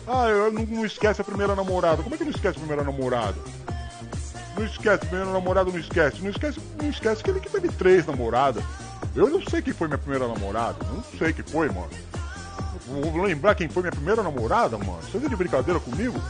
Ah, 0.07 0.29
eu 0.29 0.53
não, 0.53 0.65
não 0.65 0.85
esquece 0.85 1.21
a 1.21 1.25
primeira 1.25 1.55
namorada. 1.55 2.03
Como 2.03 2.15
é 2.15 2.19
que 2.19 2.25
não 2.25 2.31
esquece 2.31 2.57
a 2.57 2.61
primeira 2.61 2.85
namorada? 2.85 3.37
Não 4.57 4.65
esquece, 4.65 5.07
primeiro 5.07 5.33
namorado 5.33 5.73
não 5.73 5.79
esquece. 5.79 6.23
Não 6.23 6.31
esquece, 6.31 6.61
não 6.81 6.91
esquece 6.91 7.23
que 7.23 7.31
ele 7.31 7.41
que 7.41 7.49
teve 7.49 7.69
três 7.69 8.07
namoradas. 8.07 8.63
Eu 9.15 9.29
não 9.29 9.43
sei 9.43 9.61
quem 9.61 9.73
foi 9.73 9.89
minha 9.89 9.99
primeira 9.99 10.29
namorada. 10.29 10.79
Não 10.93 11.03
sei 11.19 11.33
quem 11.33 11.45
foi, 11.45 11.69
mano. 11.69 11.91
Vou 12.87 13.23
lembrar 13.23 13.55
quem 13.55 13.69
foi 13.69 13.83
minha 13.83 13.93
primeira 13.93 14.23
namorada, 14.23 14.77
mano. 14.79 15.01
Você 15.03 15.19
tá 15.19 15.29
de 15.29 15.37
brincadeira 15.37 15.79
comigo? 15.81 16.21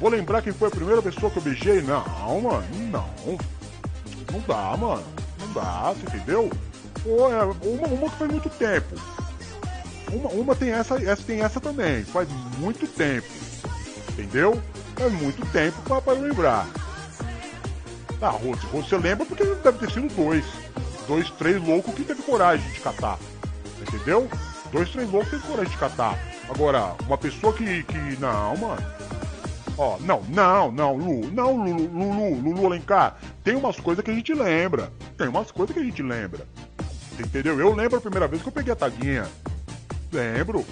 Vou 0.00 0.10
lembrar 0.10 0.42
quem 0.42 0.52
foi 0.52 0.68
a 0.68 0.70
primeira 0.70 1.02
pessoa 1.02 1.30
que 1.30 1.38
eu 1.38 1.42
beijei? 1.42 1.82
Não, 1.82 2.40
mano. 2.40 2.66
Não. 2.90 3.38
Não 4.32 4.40
dá, 4.46 4.76
mano. 4.76 5.04
Não 5.40 5.52
dá, 5.52 5.92
você 5.92 6.16
entendeu? 6.16 6.50
É 7.06 7.68
uma, 7.68 7.86
uma 7.86 8.10
que 8.10 8.16
faz 8.16 8.30
muito 8.30 8.50
tempo. 8.50 8.94
Uma, 10.12 10.30
uma 10.30 10.54
tem 10.54 10.70
essa, 10.70 11.02
essa 11.02 11.22
tem 11.22 11.40
essa 11.40 11.60
também. 11.60 12.04
Faz 12.04 12.28
muito 12.58 12.86
tempo. 12.86 13.28
Entendeu? 14.10 14.60
Faz 14.96 15.12
muito 15.12 15.44
tempo 15.52 15.80
pra, 15.82 16.00
pra 16.00 16.12
lembrar. 16.14 16.66
Ah, 18.20 18.30
Rose, 18.30 18.64
você 18.72 18.96
lembra 18.96 19.26
porque 19.26 19.44
deve 19.44 19.78
ter 19.78 19.90
sido 19.90 20.08
dois. 20.14 20.44
Dois, 21.06 21.30
três 21.30 21.62
loucos 21.62 21.94
que 21.94 22.04
teve 22.04 22.22
coragem 22.22 22.70
de 22.72 22.80
catar. 22.80 23.18
Entendeu? 23.80 24.28
Dois, 24.72 24.90
três 24.90 25.10
loucos 25.10 25.30
teve 25.30 25.42
coragem 25.42 25.70
de 25.70 25.78
catar. 25.78 26.18
Agora, 26.48 26.94
uma 27.06 27.18
pessoa 27.18 27.52
que. 27.52 27.82
que. 27.82 27.98
Não, 28.18 28.56
mano. 28.56 28.82
Ó, 29.76 29.98
não, 30.00 30.22
não, 30.28 30.70
não, 30.70 30.96
Lu, 30.96 31.30
não, 31.32 31.56
Lulu, 31.56 31.88
Lulu, 31.88 32.34
Lulu 32.40 32.66
Alencar. 32.66 33.16
Tem 33.42 33.56
umas 33.56 33.78
coisas 33.80 34.04
que 34.04 34.10
a 34.10 34.14
gente 34.14 34.32
lembra. 34.32 34.92
Tem 35.16 35.28
umas 35.28 35.50
coisas 35.50 35.74
que 35.74 35.80
a 35.80 35.84
gente 35.84 36.02
lembra. 36.02 36.46
Entendeu? 37.18 37.58
Eu 37.58 37.74
lembro 37.74 37.98
a 37.98 38.00
primeira 38.00 38.28
vez 38.28 38.42
que 38.42 38.48
eu 38.48 38.52
peguei 38.52 38.72
a 38.72 38.76
taguinha. 38.76 39.26
Lembro. 40.12 40.64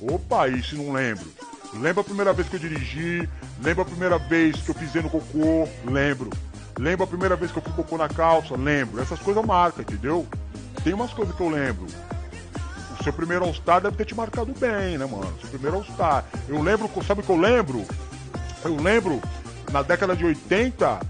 Opa, 0.00 0.48
e 0.48 0.62
se 0.62 0.76
não 0.76 0.92
lembro? 0.92 1.26
Lembro 1.74 2.02
a 2.02 2.04
primeira 2.04 2.32
vez 2.32 2.48
que 2.48 2.54
eu 2.54 2.60
dirigi. 2.60 3.28
Lembro 3.60 3.82
a 3.82 3.86
primeira 3.86 4.18
vez 4.18 4.56
que 4.56 4.68
eu 4.68 4.74
pisei 4.74 5.02
no 5.02 5.10
cocô. 5.10 5.68
Lembro. 5.84 6.30
Lembro 6.78 7.04
a 7.04 7.06
primeira 7.06 7.36
vez 7.36 7.52
que 7.52 7.58
eu 7.58 7.62
fui 7.62 7.72
cocô 7.72 7.96
na 7.96 8.08
calça. 8.08 8.56
Lembro. 8.56 9.00
Essas 9.00 9.18
coisas 9.20 9.44
marcam, 9.44 9.82
entendeu? 9.82 10.26
Tem 10.82 10.92
umas 10.92 11.12
coisas 11.12 11.34
que 11.34 11.40
eu 11.40 11.48
lembro. 11.48 11.86
O 12.98 13.04
seu 13.04 13.12
primeiro 13.12 13.44
All-Star 13.44 13.80
deve 13.80 13.96
ter 13.96 14.06
te 14.06 14.14
marcado 14.14 14.52
bem, 14.58 14.98
né, 14.98 15.06
mano? 15.06 15.32
Seu 15.40 15.50
primeiro 15.50 15.76
All-Star. 15.78 16.24
Eu 16.48 16.60
lembro, 16.62 16.90
sabe 17.06 17.20
o 17.20 17.24
que 17.24 17.30
eu 17.30 17.36
lembro? 17.36 17.84
Eu 18.64 18.76
lembro, 18.76 19.20
na 19.70 19.82
década 19.82 20.16
de 20.16 20.24
80, 20.24 21.00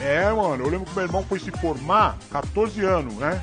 é, 0.00 0.30
mano, 0.32 0.64
eu 0.64 0.68
lembro 0.68 0.86
que 0.86 0.94
meu 0.94 1.04
irmão 1.04 1.24
foi 1.24 1.38
se 1.38 1.50
formar, 1.50 2.16
14 2.30 2.84
anos, 2.84 3.14
né? 3.14 3.40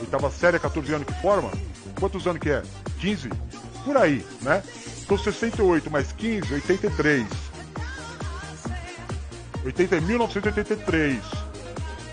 Oitava 0.00 0.30
série, 0.30 0.58
14 0.58 0.94
anos 0.94 1.06
que 1.06 1.22
forma. 1.22 1.50
Quantos 1.98 2.26
anos 2.26 2.40
que 2.40 2.50
é? 2.50 2.62
15? 3.00 3.30
Por 3.84 3.96
aí, 3.96 4.24
né? 4.40 4.62
Então 5.02 5.16
68 5.16 5.90
mais 5.90 6.12
15, 6.12 6.54
83. 6.54 7.26
80, 9.64 10.00
1983. 10.00 11.18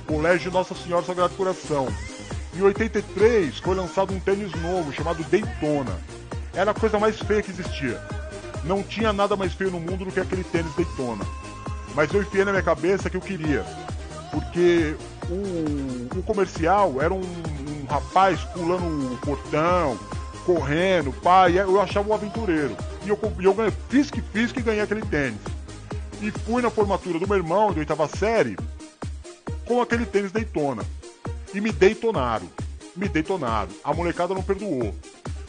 Colégio 0.05 0.51
Nossa 0.51 0.75
Senhora 0.75 1.05
Sagrado 1.05 1.33
Coração. 1.35 1.87
Em 2.55 2.61
83 2.61 3.57
foi 3.59 3.75
lançado 3.75 4.13
um 4.13 4.19
tênis 4.19 4.51
novo 4.61 4.91
chamado 4.91 5.23
Daytona. 5.23 5.97
Era 6.53 6.71
a 6.71 6.73
coisa 6.73 6.99
mais 6.99 7.19
feia 7.19 7.41
que 7.41 7.51
existia. 7.51 8.01
Não 8.63 8.83
tinha 8.83 9.13
nada 9.13 9.35
mais 9.35 9.53
feio 9.53 9.71
no 9.71 9.79
mundo 9.79 10.05
do 10.05 10.11
que 10.11 10.19
aquele 10.19 10.43
tênis 10.43 10.73
Daytona. 10.75 11.25
Mas 11.95 12.13
eu 12.13 12.21
enfiei 12.21 12.45
na 12.45 12.51
minha 12.51 12.63
cabeça 12.63 13.09
que 13.09 13.17
eu 13.17 13.21
queria. 13.21 13.63
Porque 14.31 14.95
o, 15.29 16.19
o 16.19 16.23
comercial 16.23 17.01
era 17.01 17.13
um, 17.13 17.21
um 17.21 17.85
rapaz 17.87 18.39
pulando 18.53 19.13
o 19.13 19.17
portão, 19.17 19.97
correndo, 20.45 21.11
pai, 21.11 21.59
eu 21.59 21.79
achava 21.81 22.09
um 22.09 22.13
aventureiro. 22.13 22.75
E 23.05 23.09
eu, 23.09 23.19
eu 23.39 23.53
ganhei, 23.53 23.73
fiz 23.89 24.11
que 24.11 24.21
fiz 24.21 24.51
que 24.51 24.61
ganhei 24.61 24.81
aquele 24.81 25.01
tênis. 25.01 25.39
E 26.21 26.31
fui 26.31 26.61
na 26.61 26.69
formatura 26.69 27.17
do 27.17 27.27
meu 27.27 27.37
irmão, 27.37 27.71
de 27.71 27.79
oitava 27.79 28.07
série, 28.07 28.57
com 29.65 29.81
aquele 29.81 30.05
tênis 30.05 30.31
Daytona. 30.31 30.83
E 31.53 31.61
me 31.61 31.71
detonaram. 31.71 32.47
Me 32.95 33.07
detonaram. 33.07 33.69
A 33.83 33.93
molecada 33.93 34.33
não 34.33 34.43
perdoou. 34.43 34.93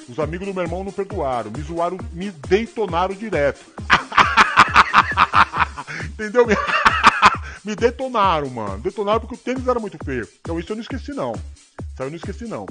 Os 0.09 0.19
amigos 0.19 0.47
do 0.47 0.55
meu 0.55 0.63
irmão 0.63 0.85
não 0.85 0.93
perdoaram. 0.93 1.51
Me 1.51 1.63
zoaram, 1.63 1.99
me 2.13 2.31
detonaram 2.31 3.15
direto. 3.15 3.61
Entendeu? 6.11 6.47
Me... 7.65 7.75
detonaram, 7.75 8.49
mano. 8.49 8.79
Detonaram 8.79 9.21
porque 9.21 9.35
o 9.35 9.39
tênis 9.39 9.67
era 9.67 9.79
muito 9.79 9.99
feio. 10.05 10.27
Então 10.41 10.59
isso 10.59 10.73
eu 10.73 10.77
não 10.77 10.83
esqueci, 10.83 11.13
não. 11.13 11.33
Isso 11.33 12.03
eu 12.03 12.09
não 12.09 12.17
esqueci, 12.17 12.45
não. 12.45 12.67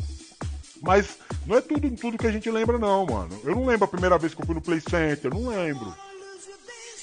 Mas 0.81 1.17
não 1.45 1.57
é 1.57 1.61
tudo, 1.61 1.89
tudo 1.91 2.17
que 2.17 2.27
a 2.27 2.31
gente 2.31 2.49
lembra, 2.49 2.77
não, 2.77 3.05
mano. 3.05 3.39
Eu 3.43 3.55
não 3.55 3.65
lembro 3.65 3.85
a 3.85 3.87
primeira 3.87 4.17
vez 4.17 4.33
que 4.33 4.41
eu 4.41 4.45
fui 4.45 4.55
no 4.55 4.61
Play 4.61 4.81
Center. 4.81 5.33
Não 5.33 5.49
lembro. 5.49 5.93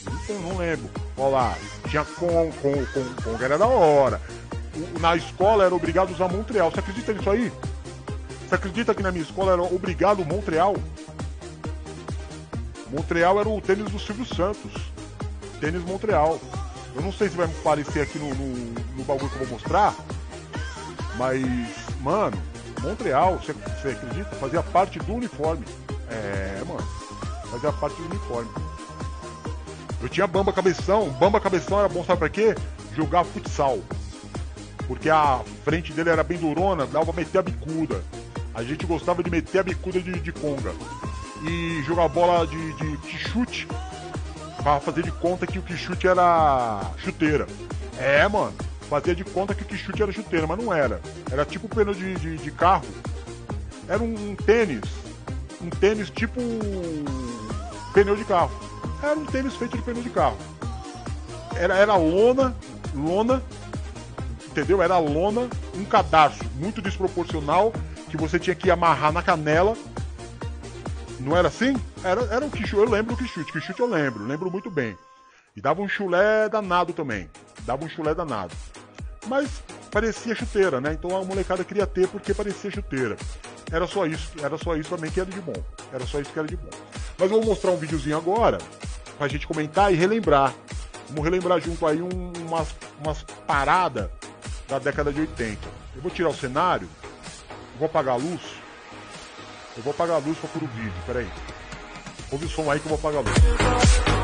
Então, 0.06 0.38
não 0.40 0.56
lembro. 0.56 0.90
Olha 1.16 1.28
lá, 1.28 1.58
tinha 1.88 2.04
com, 2.04 2.52
com, 2.52 2.86
com, 2.86 3.22
com 3.22 3.44
era 3.44 3.58
da 3.58 3.66
hora. 3.66 4.20
Na 5.00 5.16
escola 5.16 5.64
era 5.64 5.74
obrigado 5.74 6.10
a 6.10 6.12
usar 6.12 6.28
Montreal. 6.28 6.70
Você 6.70 6.80
acredita 6.80 7.12
nisso 7.12 7.30
aí? 7.30 7.52
Você 8.46 8.54
acredita 8.54 8.94
que 8.94 9.02
na 9.02 9.10
minha 9.10 9.24
escola 9.24 9.52
era 9.52 9.62
obrigado 9.62 10.24
Montreal? 10.24 10.76
Montreal 12.90 13.40
era 13.40 13.48
o 13.48 13.60
tênis 13.60 13.90
do 13.90 13.98
Silvio 13.98 14.26
Santos. 14.26 14.72
Tênis 15.60 15.82
Montreal. 15.84 16.38
Eu 16.94 17.02
não 17.02 17.12
sei 17.12 17.28
se 17.28 17.36
vai 17.36 17.46
aparecer 17.46 18.02
aqui 18.02 18.18
no, 18.18 18.34
no, 18.34 18.54
no 18.96 19.04
bagulho 19.04 19.28
que 19.28 19.36
eu 19.36 19.46
vou 19.46 19.58
mostrar. 19.58 19.94
Mas, 21.16 21.42
mano, 22.00 22.36
Montreal, 22.82 23.38
você, 23.38 23.52
você 23.52 23.88
acredita? 23.88 24.30
Fazia 24.36 24.62
parte 24.62 24.98
do 24.98 25.14
uniforme. 25.14 25.64
É, 26.10 26.62
mano. 26.64 26.86
Fazia 27.50 27.72
parte 27.72 27.96
do 27.96 28.06
uniforme. 28.06 28.50
Eu 30.00 30.08
tinha 30.08 30.26
bamba 30.26 30.52
cabeção. 30.52 31.08
Bamba 31.10 31.40
cabeção 31.40 31.78
era 31.78 31.88
bom, 31.88 32.04
sabe 32.04 32.18
pra 32.18 32.28
quê? 32.28 32.54
Jogar 32.94 33.24
futsal. 33.24 33.78
Porque 34.86 35.10
a 35.10 35.40
frente 35.64 35.92
dele 35.92 36.10
era 36.10 36.22
bem 36.22 36.38
durona, 36.38 36.86
dava 36.86 37.06
pra 37.06 37.14
meter 37.14 37.38
a 37.38 37.42
bicuda. 37.42 38.02
A 38.54 38.62
gente 38.62 38.86
gostava 38.86 39.22
de 39.22 39.30
meter 39.30 39.58
a 39.58 39.62
bicuda 39.62 40.00
de, 40.00 40.12
de 40.20 40.32
conga. 40.32 40.72
E 41.44 41.82
jogar 41.84 42.08
bola 42.08 42.46
de, 42.46 42.72
de, 42.74 42.96
de 42.96 43.18
chute. 43.18 43.66
Pra 44.62 44.80
fazer 44.80 45.02
de 45.02 45.12
conta 45.12 45.46
que 45.46 45.58
o 45.58 45.62
que 45.62 45.76
chute 45.76 46.06
era 46.06 46.90
chuteira. 46.98 47.46
É, 47.98 48.26
mano. 48.28 48.54
Fazia 48.88 49.14
de 49.16 49.24
conta 49.24 49.54
que 49.54 49.62
o 49.62 49.66
que 49.66 49.76
chute 49.76 50.00
era 50.00 50.12
chuteira, 50.12 50.46
mas 50.46 50.58
não 50.58 50.72
era. 50.72 51.00
Era 51.30 51.44
tipo 51.44 51.68
pneu 51.68 51.92
de, 51.92 52.14
de, 52.14 52.36
de 52.36 52.50
carro. 52.52 52.86
Era 53.88 54.02
um, 54.02 54.30
um 54.30 54.36
tênis. 54.36 54.82
Um 55.60 55.68
tênis 55.68 56.08
tipo. 56.08 56.40
pneu 57.92 58.14
de 58.14 58.24
carro. 58.24 58.65
Era 59.02 59.18
um 59.18 59.26
tênis 59.26 59.54
feito 59.54 59.76
de 59.76 59.82
pneu 59.82 60.02
de 60.02 60.10
carro. 60.10 60.36
Era, 61.54 61.74
era 61.76 61.96
lona, 61.96 62.54
lona, 62.94 63.42
entendeu? 64.46 64.82
Era 64.82 64.98
lona, 64.98 65.48
um 65.74 65.84
cadarço 65.84 66.44
muito 66.56 66.82
desproporcional 66.82 67.72
que 68.10 68.16
você 68.16 68.38
tinha 68.38 68.54
que 68.54 68.70
amarrar 68.70 69.12
na 69.12 69.22
canela, 69.22 69.76
Não 71.18 71.36
era 71.36 71.48
assim? 71.48 71.74
Era, 72.04 72.22
era 72.26 72.44
um 72.44 72.50
quichute, 72.50 72.74
eu 72.76 72.88
lembro 72.88 73.16
do 73.16 73.22
quichute, 73.22 73.50
quichute 73.50 73.80
eu 73.80 73.86
lembro, 73.86 74.24
lembro 74.24 74.50
muito 74.50 74.70
bem. 74.70 74.96
E 75.56 75.60
dava 75.60 75.80
um 75.80 75.88
chulé 75.88 76.48
danado 76.48 76.92
também. 76.92 77.30
Dava 77.62 77.84
um 77.84 77.88
chulé 77.88 78.14
danado. 78.14 78.54
Mas 79.26 79.62
parecia 79.90 80.34
chuteira, 80.34 80.80
né? 80.80 80.92
Então 80.92 81.16
a 81.16 81.24
molecada 81.24 81.64
queria 81.64 81.86
ter 81.86 82.06
porque 82.08 82.34
parecia 82.34 82.70
chuteira. 82.70 83.16
Era 83.70 83.86
só 83.86 84.06
isso, 84.06 84.30
era 84.42 84.56
só 84.56 84.76
isso 84.76 84.90
também 84.90 85.10
que 85.10 85.20
era 85.20 85.30
de 85.30 85.40
bom. 85.40 85.64
Era 85.92 86.06
só 86.06 86.20
isso 86.20 86.32
que 86.32 86.38
era 86.38 86.46
de 86.46 86.56
bom. 86.56 86.70
Mas 87.18 87.30
eu 87.30 87.38
vou 87.38 87.46
mostrar 87.46 87.70
um 87.70 87.76
videozinho 87.76 88.16
agora 88.16 88.58
pra 89.18 89.28
gente 89.28 89.46
comentar 89.46 89.92
e 89.92 89.96
relembrar. 89.96 90.54
Vamos 91.08 91.24
relembrar 91.24 91.60
junto 91.60 91.86
aí 91.86 92.00
um, 92.00 92.32
umas, 92.46 92.74
umas 93.02 93.22
paradas 93.46 94.08
da 94.68 94.78
década 94.78 95.12
de 95.12 95.20
80. 95.20 95.58
Eu 95.94 96.02
vou 96.02 96.10
tirar 96.10 96.28
o 96.28 96.34
cenário, 96.34 96.88
vou 97.78 97.86
apagar 97.86 98.14
a 98.14 98.18
luz. 98.18 98.40
Eu 99.76 99.82
vou 99.82 99.92
apagar 99.92 100.16
a 100.16 100.18
luz 100.18 100.38
pra 100.38 100.48
pôr 100.48 100.62
o 100.62 100.66
vídeo, 100.68 100.92
peraí. 101.06 101.28
Ouve 102.30 102.46
o 102.46 102.48
som 102.48 102.70
aí 102.70 102.80
que 102.80 102.86
eu 102.86 102.96
vou 102.96 102.98
apagar 102.98 103.18
a 103.18 103.28
luz. 103.28 104.15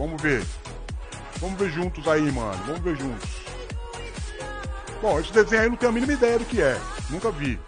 Vamos 0.00 0.22
ver. 0.22 0.42
Vamos 1.40 1.60
ver 1.60 1.70
juntos 1.72 2.08
aí, 2.08 2.32
mano. 2.32 2.58
Vamos 2.64 2.80
ver 2.80 2.96
juntos. 2.96 3.28
Bom, 5.02 5.20
esse 5.20 5.30
desenho 5.30 5.60
aí 5.60 5.68
não 5.68 5.76
tenho 5.76 5.90
a 5.90 5.94
mínima 5.94 6.14
ideia 6.14 6.38
do 6.38 6.44
que 6.46 6.62
é. 6.62 6.80
Nunca 7.10 7.30
vi. 7.30 7.60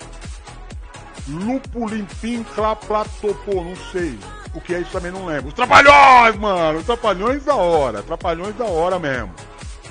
Lupo 1.29 1.87
limpim 1.87 2.43
claplatopô, 2.55 3.63
não 3.63 3.77
sei. 3.93 4.19
O 4.55 4.63
que 4.63 4.75
é 4.75 4.81
isso 4.81 4.93
também 4.93 5.13
não 5.13 5.27
lembro. 5.27 5.49
Os 5.49 5.55
trapalhões, 5.55 6.35
mano! 6.37 6.79
Os 6.79 6.87
trapalhões 6.87 7.45
da 7.45 7.55
hora. 7.55 8.03
Trapalhões 8.03 8.57
da 8.57 8.65
hora 8.65 8.99
mesmo. 8.99 9.35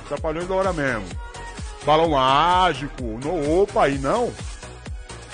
Trapalhões 0.07 0.47
da 0.47 0.55
hora 0.55 0.73
mesmo. 0.73 1.05
Balão 1.85 2.09
mágico. 2.09 3.03
No, 3.23 3.61
opa, 3.61 3.85
aí 3.85 3.99
não. 3.99 4.33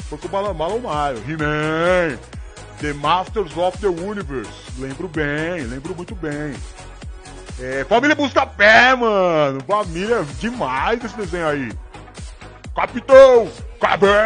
Foi 0.09 0.17
com 0.17 0.27
o 0.27 0.29
balão, 0.29 0.53
balão 0.53 0.79
mágico. 0.79 1.31
He-Man. 1.31 2.19
The 2.81 2.91
Masters 2.93 3.55
of 3.55 3.77
the 3.77 3.87
Universe. 3.87 4.51
Lembro 4.77 5.07
bem, 5.07 5.63
lembro 5.63 5.95
muito 5.95 6.13
bem. 6.13 6.53
É, 7.59 7.83
família 7.85 8.15
Buscapé, 8.15 8.95
mano. 8.95 9.61
Família 9.67 10.23
demais 10.39 11.03
esse 11.03 11.15
desenho 11.15 11.47
aí. 11.47 11.71
Capitão 12.75 13.49
Caverna! 13.79 14.17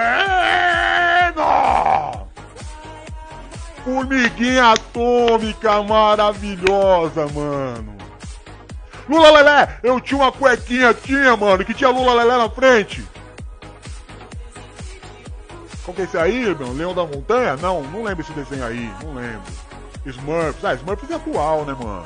Formiguinha 3.84 4.74
atômica 4.74 5.82
maravilhosa, 5.82 7.28
mano. 7.28 7.96
Lula 9.10 9.32
Lelé, 9.32 9.80
eu 9.82 10.00
tinha 10.00 10.22
uma 10.22 10.32
cuequinha, 10.32 10.94
tinha, 10.94 11.36
mano, 11.36 11.66
que 11.66 11.74
tinha 11.74 11.90
Lula 11.90 12.14
Lelé 12.14 12.38
na 12.38 12.50
frente. 12.50 13.04
Qual 15.84 15.96
que 15.96 16.02
é 16.02 16.06
esse 16.06 16.18
aí, 16.18 16.44
irmão? 16.44 16.74
Leão 16.74 16.94
da 16.94 17.06
Montanha? 17.06 17.58
Não, 17.58 17.82
não 17.82 18.04
lembro 18.04 18.22
esse 18.22 18.34
desenho 18.34 18.66
aí, 18.66 18.94
não 19.04 19.16
lembro. 19.16 19.42
Smurfs, 20.06 20.64
ah, 20.64 20.74
Smurfs 20.76 21.10
é 21.10 21.16
atual, 21.16 21.66
né, 21.66 21.74
mano? 21.74 22.06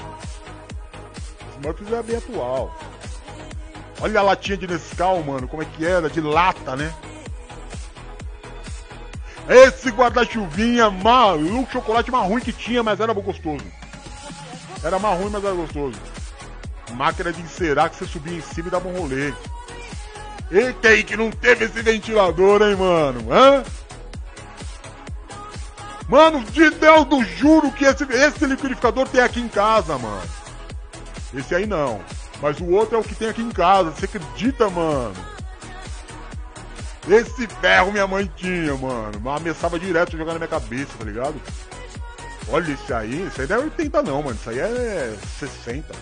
Smurfs 1.55 1.91
é 1.91 2.03
bem 2.03 2.17
atual. 2.17 2.75
Olha 4.01 4.19
a 4.19 4.23
latinha 4.23 4.57
de 4.57 4.67
Nescau, 4.67 5.23
mano, 5.23 5.47
como 5.47 5.63
é 5.63 5.65
que 5.65 5.85
era, 5.85 6.09
de 6.09 6.19
lata, 6.19 6.75
né? 6.75 6.93
Esse 9.47 9.89
guarda-chuvinha 9.91 10.89
maluco, 10.89 11.71
chocolate 11.71 12.11
mais 12.11 12.27
ruim 12.27 12.41
que 12.41 12.51
tinha, 12.51 12.81
mas 12.83 12.99
era 12.99 13.13
gostoso. 13.13 13.65
Era 14.83 14.99
mais 14.99 15.19
ruim, 15.19 15.29
mas 15.29 15.43
era 15.43 15.53
gostoso. 15.53 15.99
Máquina 16.93 17.31
de 17.31 17.41
encerar 17.41 17.89
que 17.89 17.95
você 17.95 18.05
subia 18.05 18.37
em 18.37 18.41
cima 18.41 18.67
e 18.67 18.71
dava 18.71 18.87
um 18.87 18.99
rolê. 18.99 19.33
Eita 20.51 20.89
aí 20.89 21.03
que 21.03 21.15
não 21.15 21.31
teve 21.31 21.65
esse 21.65 21.81
ventilador, 21.81 22.61
hein, 22.61 22.75
mano? 22.75 23.31
Hã? 23.31 23.63
Mano, 26.07 26.43
de 26.43 26.69
Deus 26.69 27.05
do 27.05 27.23
juro 27.23 27.71
que 27.71 27.85
esse, 27.85 28.03
esse 28.03 28.45
liquidificador 28.45 29.07
tem 29.07 29.21
aqui 29.21 29.39
em 29.39 29.47
casa, 29.47 29.97
mano. 29.97 30.21
Esse 31.35 31.53
aí 31.53 31.65
não. 31.65 32.01
Mas 32.41 32.59
o 32.59 32.65
outro 32.65 32.95
é 32.95 32.99
o 32.99 33.03
que 33.03 33.15
tem 33.15 33.29
aqui 33.29 33.41
em 33.41 33.51
casa. 33.51 33.91
Você 33.91 34.05
acredita, 34.05 34.69
mano? 34.69 35.13
Esse 37.07 37.47
ferro 37.47 37.91
minha 37.91 38.07
mãe 38.07 38.31
tinha, 38.35 38.75
mano. 38.75 39.19
Mas 39.21 39.41
ameaçava 39.41 39.79
direto 39.79 40.17
jogar 40.17 40.33
na 40.33 40.39
minha 40.39 40.47
cabeça, 40.47 40.91
tá 40.97 41.05
ligado? 41.05 41.35
Olha 42.49 42.71
esse 42.71 42.93
aí. 42.93 43.23
Esse 43.27 43.41
aí 43.41 43.47
não 43.47 43.57
é 43.57 43.59
80 43.59 44.03
não, 44.03 44.23
mano. 44.23 44.35
Isso 44.35 44.49
aí 44.49 44.59
é 44.59 45.15
60. 45.39 45.93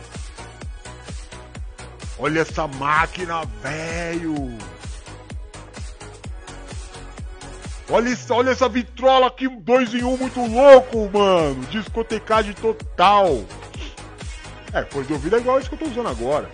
Olha 2.19 2.41
essa 2.41 2.67
máquina, 2.67 3.43
velho. 3.61 4.57
Olha, 7.89 8.09
isso, 8.09 8.33
olha 8.33 8.51
essa 8.51 8.69
vitrola 8.69 9.27
aqui, 9.27 9.47
dois 9.47 9.93
em 9.93 10.03
um, 10.03 10.15
muito 10.15 10.39
louco, 10.45 11.09
mano. 11.13 11.65
Discotecagem 11.65 12.53
total. 12.53 13.43
É, 14.73 14.81
coisa 14.83 15.07
de 15.07 15.13
ouvido 15.13 15.35
é 15.35 15.39
igual 15.39 15.59
esse 15.59 15.69
que 15.69 15.75
eu 15.75 15.79
tô 15.79 15.85
usando 15.85 16.09
agora. 16.09 16.49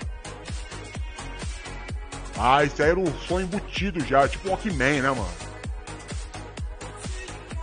Ah, 2.38 2.63
esse 2.63 2.82
aí 2.82 2.89
era 2.89 2.99
o 2.99 3.20
som 3.22 3.39
embutido 3.39 4.03
já, 4.05 4.28
tipo 4.28 4.47
um 4.47 4.51
Walkman, 4.51 5.01
né, 5.01 5.09
mano? 5.09 5.49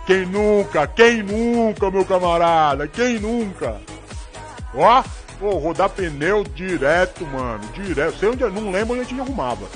Quem 0.07 0.25
nunca? 0.25 0.87
Quem 0.87 1.21
nunca, 1.21 1.91
meu 1.91 2.05
camarada? 2.05 2.87
Quem 2.87 3.19
nunca? 3.19 3.81
Ó, 4.73 5.03
pô, 5.37 5.57
rodar 5.57 5.89
pneu 5.89 6.43
direto, 6.43 7.25
mano. 7.25 7.67
Direto. 7.73 8.17
Sei 8.17 8.29
onde, 8.29 8.43
não 8.45 8.71
lembro 8.71 8.93
onde 8.93 9.01
a 9.01 9.03
gente 9.03 9.19
arrumava. 9.19 9.67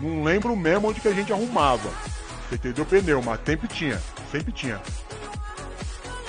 Não 0.00 0.22
lembro 0.22 0.54
mesmo 0.54 0.88
onde 0.88 1.00
que 1.00 1.08
a 1.08 1.12
gente 1.12 1.32
arrumava. 1.32 1.90
Você 2.48 2.54
entendeu? 2.54 2.86
Pneu, 2.86 3.20
mas 3.20 3.40
sempre 3.44 3.66
tinha. 3.66 4.00
Sempre 4.30 4.52
tinha. 4.52 4.80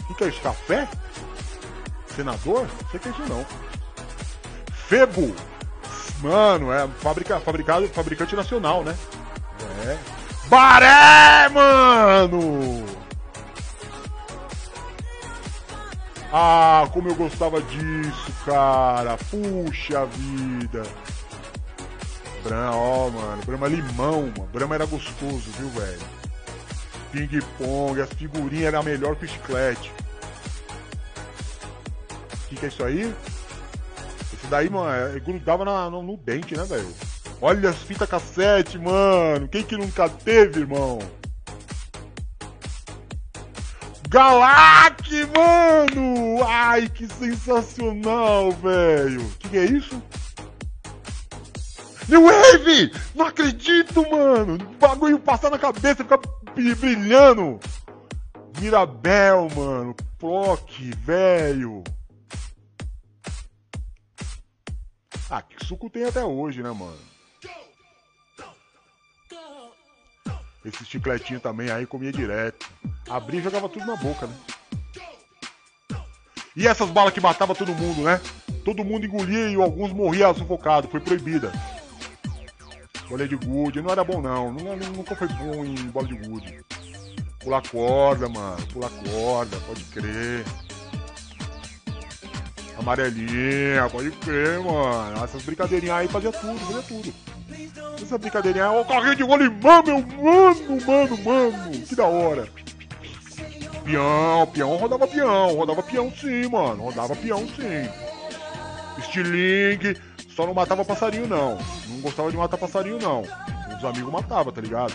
O 0.09 0.15
que 0.15 0.23
é 0.23 0.27
isso? 0.29 0.41
Café? 0.41 0.87
Senador? 2.15 2.61
Não 2.61 2.89
sei 2.89 2.99
que 2.99 3.09
é 3.09 3.11
isso 3.11 3.21
não. 3.29 3.45
Febo! 4.89 5.35
Mano, 6.19 6.73
é 6.73 6.87
fabrica, 6.87 7.39
fabricado, 7.39 7.87
fabricante 7.89 8.35
nacional, 8.35 8.83
né? 8.83 8.97
É. 9.85 9.97
Baré, 10.47 11.47
mano! 11.49 12.83
Ah, 16.33 16.89
como 16.91 17.07
eu 17.07 17.13
gostava 17.13 17.61
disso, 17.61 18.33
cara. 18.43 19.15
Puxa 19.29 20.07
vida. 20.07 20.81
Brahma, 22.43 22.75
ó, 22.75 23.09
mano. 23.11 23.43
Brahma 23.45 23.67
limão, 23.67 24.23
mano. 24.23 24.49
Brahma 24.51 24.73
era 24.73 24.87
gostoso, 24.87 25.51
viu, 25.51 25.69
velho? 25.69 26.01
Ping 27.11 27.39
pong, 27.59 28.01
as 28.01 28.09
figurinhas 28.13 28.73
eram 28.73 28.81
melhor 28.81 29.15
que 29.15 29.25
o 29.25 29.29
chiclete. 29.29 29.91
O 32.33 32.49
que, 32.49 32.55
que 32.55 32.65
é 32.65 32.69
isso 32.69 32.83
aí? 32.83 33.13
Daí, 34.49 34.69
mano, 34.69 35.15
é, 35.15 35.19
grudava 35.19 35.63
na- 35.63 35.89
no, 35.89 36.01
no 36.01 36.17
dente, 36.17 36.57
né, 36.57 36.63
velho? 36.63 36.87
Olha 37.41 37.69
as 37.69 37.77
fitas 37.77 38.09
cassete, 38.09 38.77
mano. 38.79 39.47
Quem 39.47 39.63
que 39.63 39.77
nunca 39.77 40.09
teve, 40.09 40.61
irmão? 40.61 40.99
Galac, 44.09 45.07
mano! 45.35 46.43
Ai, 46.47 46.89
que 46.89 47.07
sensacional, 47.07 48.51
velho! 48.53 49.23
Que 49.39 49.49
que 49.49 49.57
é 49.57 49.65
isso? 49.65 50.01
New 52.07 52.23
Wave! 52.25 52.91
Não 53.13 53.27
acredito, 53.27 54.01
mano! 54.09 54.55
O 54.55 54.77
bagulho 54.79 55.19
passar 55.19 55.51
na 55.51 55.59
cabeça, 55.59 55.97
ficar 56.03 56.19
bri- 56.55 56.73
brilhando! 56.73 57.59
Mirabel, 58.59 59.47
mano! 59.55 59.95
Proc, 60.17 60.67
velho! 61.05 61.83
Ah, 65.29 65.43
que 65.43 65.63
suco 65.63 65.89
tem 65.89 66.05
até 66.05 66.25
hoje, 66.25 66.63
né, 66.63 66.71
mano? 66.71 66.97
Esse 70.65 70.83
chicletinho 70.83 71.39
também 71.39 71.69
aí 71.69 71.85
comia 71.85 72.11
direto. 72.11 72.67
Abria 73.07 73.39
e 73.39 73.43
jogava 73.43 73.69
tudo 73.69 73.85
na 73.85 73.95
boca, 73.95 74.27
né? 74.27 74.35
E 76.55 76.67
essas 76.67 76.89
balas 76.89 77.13
que 77.13 77.21
matavam 77.21 77.55
todo 77.55 77.73
mundo, 77.73 78.01
né? 78.01 78.19
Todo 78.65 78.83
mundo 78.83 79.05
engolia 79.05 79.49
e 79.49 79.55
alguns 79.55 79.93
morriam 79.93 80.33
sufocados. 80.33 80.91
Foi 80.91 80.99
proibida. 80.99 81.51
Bola 83.07 83.27
de 83.27 83.35
gude. 83.35 83.81
Não 83.81 83.91
era 83.91 84.03
bom, 84.03 84.21
não. 84.21 84.51
Nunca, 84.51 84.75
nunca 84.89 85.15
foi 85.15 85.27
bom 85.27 85.63
em 85.63 85.75
bola 85.89 86.07
de 86.07 86.15
gude. 86.15 86.59
Pular 87.39 87.61
corda, 87.69 88.27
mano. 88.27 88.67
Pular 88.67 88.89
corda. 88.89 89.57
Pode 89.61 89.83
crer. 89.85 90.43
Amarelinha. 92.79 93.89
Pode 93.91 94.11
crer, 94.11 94.59
mano. 94.59 95.23
Essas 95.23 95.43
brincadeirinhas 95.43 95.95
aí 95.97 96.07
fazia 96.07 96.31
tudo. 96.31 96.59
Fazia 96.59 96.81
tudo. 96.83 97.13
Essa 98.01 98.17
brincadeirinha. 98.17 98.71
Ó, 98.71 98.83
carrinho 98.83 99.15
de 99.15 99.23
rolimã, 99.23 99.83
meu 99.85 99.99
mano, 99.99 100.85
mano, 100.85 101.17
mano. 101.23 101.71
Que 101.87 101.95
da 101.95 102.05
hora. 102.05 102.47
Peão, 103.83 104.47
peão 104.53 104.75
rodava 104.75 105.07
peão, 105.07 105.55
rodava 105.55 105.81
peão 105.81 106.11
sim, 106.11 106.47
mano, 106.47 106.83
rodava 106.83 107.15
peão 107.15 107.39
sim. 107.39 107.89
Estilingue, 108.99 109.97
só 110.35 110.45
não 110.45 110.53
matava 110.53 110.85
passarinho 110.85 111.27
não. 111.27 111.57
Não 111.87 112.01
gostava 112.01 112.29
de 112.29 112.37
matar 112.37 112.57
passarinho 112.57 112.99
não. 113.01 113.23
Os 113.75 113.83
amigos 113.83 114.11
matavam, 114.11 114.53
tá 114.53 114.61
ligado? 114.61 114.93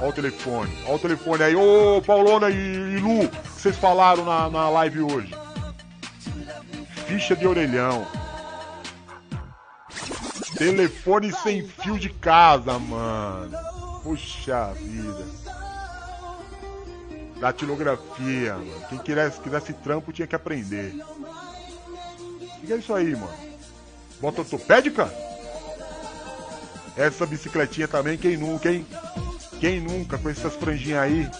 Ó 0.00 0.08
o 0.08 0.12
telefone, 0.12 0.70
ó 0.86 0.94
o 0.94 0.98
telefone 0.98 1.42
aí, 1.42 1.56
ô 1.56 2.00
Paulona 2.06 2.50
e, 2.50 2.54
e 2.54 2.98
Lu, 2.98 3.28
que 3.28 3.60
vocês 3.60 3.76
falaram 3.76 4.24
na, 4.24 4.48
na 4.48 4.68
live 4.70 5.00
hoje. 5.02 5.34
Ficha 7.06 7.36
de 7.36 7.46
orelhão. 7.46 8.06
Telefone 10.56 11.32
sem 11.32 11.66
fio 11.66 11.98
de 11.98 12.10
casa, 12.10 12.78
mano. 12.78 13.56
Puxa 14.02 14.72
vida 14.74 15.46
datilografia, 17.40 18.54
mano. 18.54 18.86
Quem 18.88 18.98
quisesse, 18.98 19.40
quisesse 19.40 19.72
trampo 19.72 20.12
tinha 20.12 20.26
que 20.26 20.34
aprender. 20.34 20.94
O 22.62 22.66
que 22.66 22.72
é 22.72 22.76
isso 22.76 22.94
aí, 22.94 23.14
mano? 23.14 23.32
Bota 24.20 24.40
ortopédica? 24.40 25.12
Essa 26.96 27.26
bicicletinha 27.26 27.86
também, 27.86 28.16
quem 28.16 28.36
nunca, 28.36 28.72
hein? 28.72 28.86
Quem 29.60 29.80
nunca 29.80 30.16
com 30.18 30.30
essas 30.30 30.54
franjinhas 30.54 31.02
aí? 31.02 31.30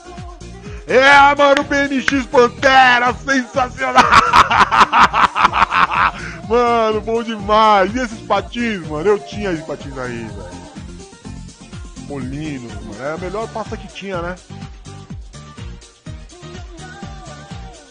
É, 0.87 1.35
mano, 1.35 1.65
BMX 1.65 2.27
Pantera, 2.27 3.13
sensacional! 3.13 4.05
mano, 6.49 7.01
bom 7.01 7.25
demais! 7.25 7.93
E 7.93 7.99
esses 7.99 8.21
patins, 8.21 8.87
mano? 8.87 9.09
Eu 9.09 9.19
tinha 9.19 9.51
esses 9.51 9.67
patins 9.67 9.99
aí, 9.99 10.27
velho. 10.27 10.67
Molinos, 12.07 12.73
mano. 12.73 13.03
É 13.03 13.15
a 13.15 13.19
melhor 13.19 13.49
pasta 13.49 13.77
que 13.77 13.89
tinha, 13.89 14.23
né? 14.23 14.37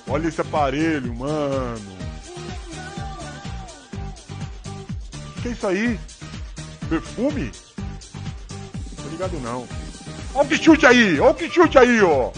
Olha 0.07 0.29
esse 0.29 0.39
aparelho, 0.39 1.13
mano. 1.13 1.97
O 5.37 5.41
que 5.41 5.49
é 5.49 5.51
isso 5.51 5.67
aí? 5.67 5.99
Perfume? 6.87 7.51
Tô 8.95 9.09
ligado 9.09 9.37
não. 9.41 9.67
Olha 10.35 10.49
que 10.49 10.57
chute 10.57 10.85
aí! 10.85 11.17
Olha 11.17 11.33
que 11.33 11.49
chute 11.49 11.77
aí, 11.77 12.01
ó! 12.03 12.29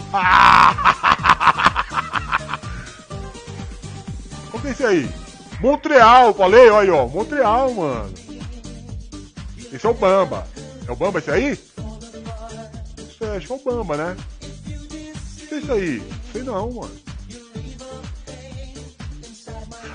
Qual 4.52 4.62
que 4.62 4.68
é 4.68 4.70
esse 4.70 4.86
aí? 4.86 5.10
Montreal, 5.60 6.32
falei, 6.32 6.70
olha 6.70 6.92
aí, 6.92 6.96
ó. 6.96 7.08
Montreal, 7.08 7.74
mano. 7.74 8.14
Esse 9.72 9.84
é 9.84 9.88
o 9.88 9.94
Bamba. 9.94 10.46
É 10.86 10.92
o 10.92 10.96
Bamba 10.96 11.18
esse 11.18 11.32
aí? 11.32 11.52
Isso 11.52 13.24
é, 13.24 13.36
acho 13.36 13.48
que 13.48 13.52
é 13.52 13.56
o 13.56 13.64
Bamba, 13.64 13.96
né? 13.96 14.16
O 14.64 15.46
que 15.48 15.54
é 15.54 15.58
isso 15.58 15.72
aí? 15.72 16.00
Sei 16.32 16.44
não, 16.44 16.70
mano. 16.70 16.96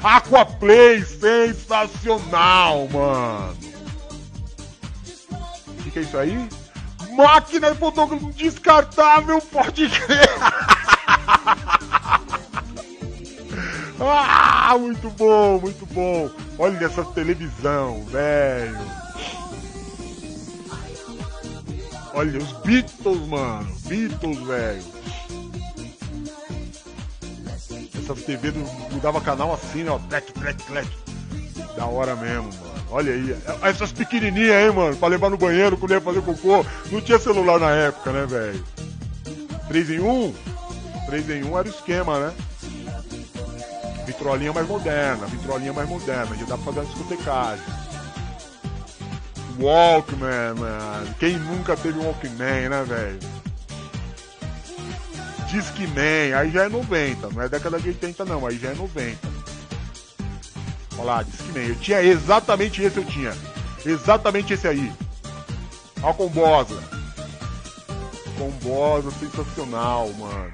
Aquaplay 0.04 1.02
sensacional, 1.06 2.86
mano. 2.90 3.58
O 5.70 5.84
que, 5.84 5.92
que 5.92 6.00
é 6.00 6.02
isso 6.02 6.18
aí? 6.18 6.50
Máquina 7.16 7.72
de 7.72 7.78
fotógrafo 7.78 8.32
descartável, 8.34 9.40
pode 9.42 9.90
crer. 9.90 10.30
ah, 14.00 14.76
muito 14.80 15.10
bom, 15.12 15.60
muito 15.60 15.86
bom. 15.88 16.30
Olha 16.58 16.86
essa 16.86 17.04
televisão, 17.06 18.04
velho. 18.06 18.80
Olha 22.14 22.40
os 22.40 22.52
Beatles, 22.62 23.28
mano. 23.28 23.76
Beatles, 23.86 24.40
velho. 24.40 24.84
Essas 27.98 28.24
TV 28.24 28.52
mudava 28.92 29.22
canal 29.22 29.54
assim? 29.54 29.88
Ó, 29.88 29.98
trec, 30.10 30.32
trec, 30.34 30.64
trec. 30.64 30.88
Da 31.76 31.86
hora 31.86 32.16
mesmo, 32.16 32.50
mano. 32.54 32.73
Olha 32.94 33.12
aí. 33.12 33.36
Essas 33.64 33.92
pequenininhas 33.92 34.56
aí, 34.56 34.72
mano, 34.72 34.96
pra 34.96 35.08
levar 35.08 35.32
no 35.32 35.38
banheiro 35.38 35.76
quando 35.76 35.94
ia 35.94 36.00
fazer 36.00 36.22
cocô. 36.22 36.64
Não 36.92 37.02
tinha 37.02 37.18
celular 37.18 37.60
na 37.60 37.72
época, 37.72 38.12
né, 38.12 38.28
velho? 38.28 38.64
3 39.68 39.90
em 39.90 40.00
1? 40.00 40.34
3 41.08 41.30
em 41.32 41.44
1 41.44 41.58
era 41.58 41.68
o 41.68 41.72
esquema, 41.72 42.20
né? 42.20 42.34
Vitrolinha 44.06 44.54
mais 44.54 44.68
moderna, 44.68 45.26
vitrolinha 45.26 45.74
mais 45.74 45.90
moderna. 45.90 46.36
Já 46.36 46.46
dá 46.46 46.56
pra 46.56 46.66
fazer 46.66 46.80
uma 46.82 46.86
discotecagem. 46.86 47.66
Walkman, 49.60 50.54
mano. 50.56 51.16
Quem 51.20 51.40
nunca 51.40 51.76
teve 51.76 51.98
um 51.98 52.06
Walkman, 52.06 52.70
né, 52.70 52.84
velho? 52.88 53.20
Discman, 55.50 56.34
aí 56.36 56.52
já 56.52 56.66
é 56.66 56.70
90, 56.70 57.30
não 57.30 57.42
é 57.42 57.50
década 57.50 57.80
de 57.80 57.90
80 57.90 58.26
não, 58.26 58.46
aí 58.46 58.58
já 58.58 58.70
é 58.70 58.76
90. 58.76 59.18
Olha 60.98 61.04
lá, 61.04 61.24
Discman, 61.24 61.68
eu 61.68 61.76
tinha 61.76 62.02
exatamente 62.02 62.82
esse 62.82 62.98
eu 62.98 63.06
tinha. 63.06 63.34
Exatamente 63.86 64.54
esse 64.54 64.68
aí. 64.68 64.92
Olha 66.02 66.14
combosa. 66.14 66.84
Combosa 68.38 69.12
sensacional, 69.12 70.10
mano. 70.14 70.54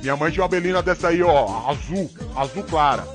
Minha 0.00 0.16
mãe 0.16 0.30
tinha 0.30 0.42
uma 0.42 0.48
belina 0.48 0.82
dessa 0.82 1.08
aí, 1.08 1.22
ó, 1.22 1.68
azul, 1.68 2.10
azul 2.34 2.64
clara. 2.64 3.06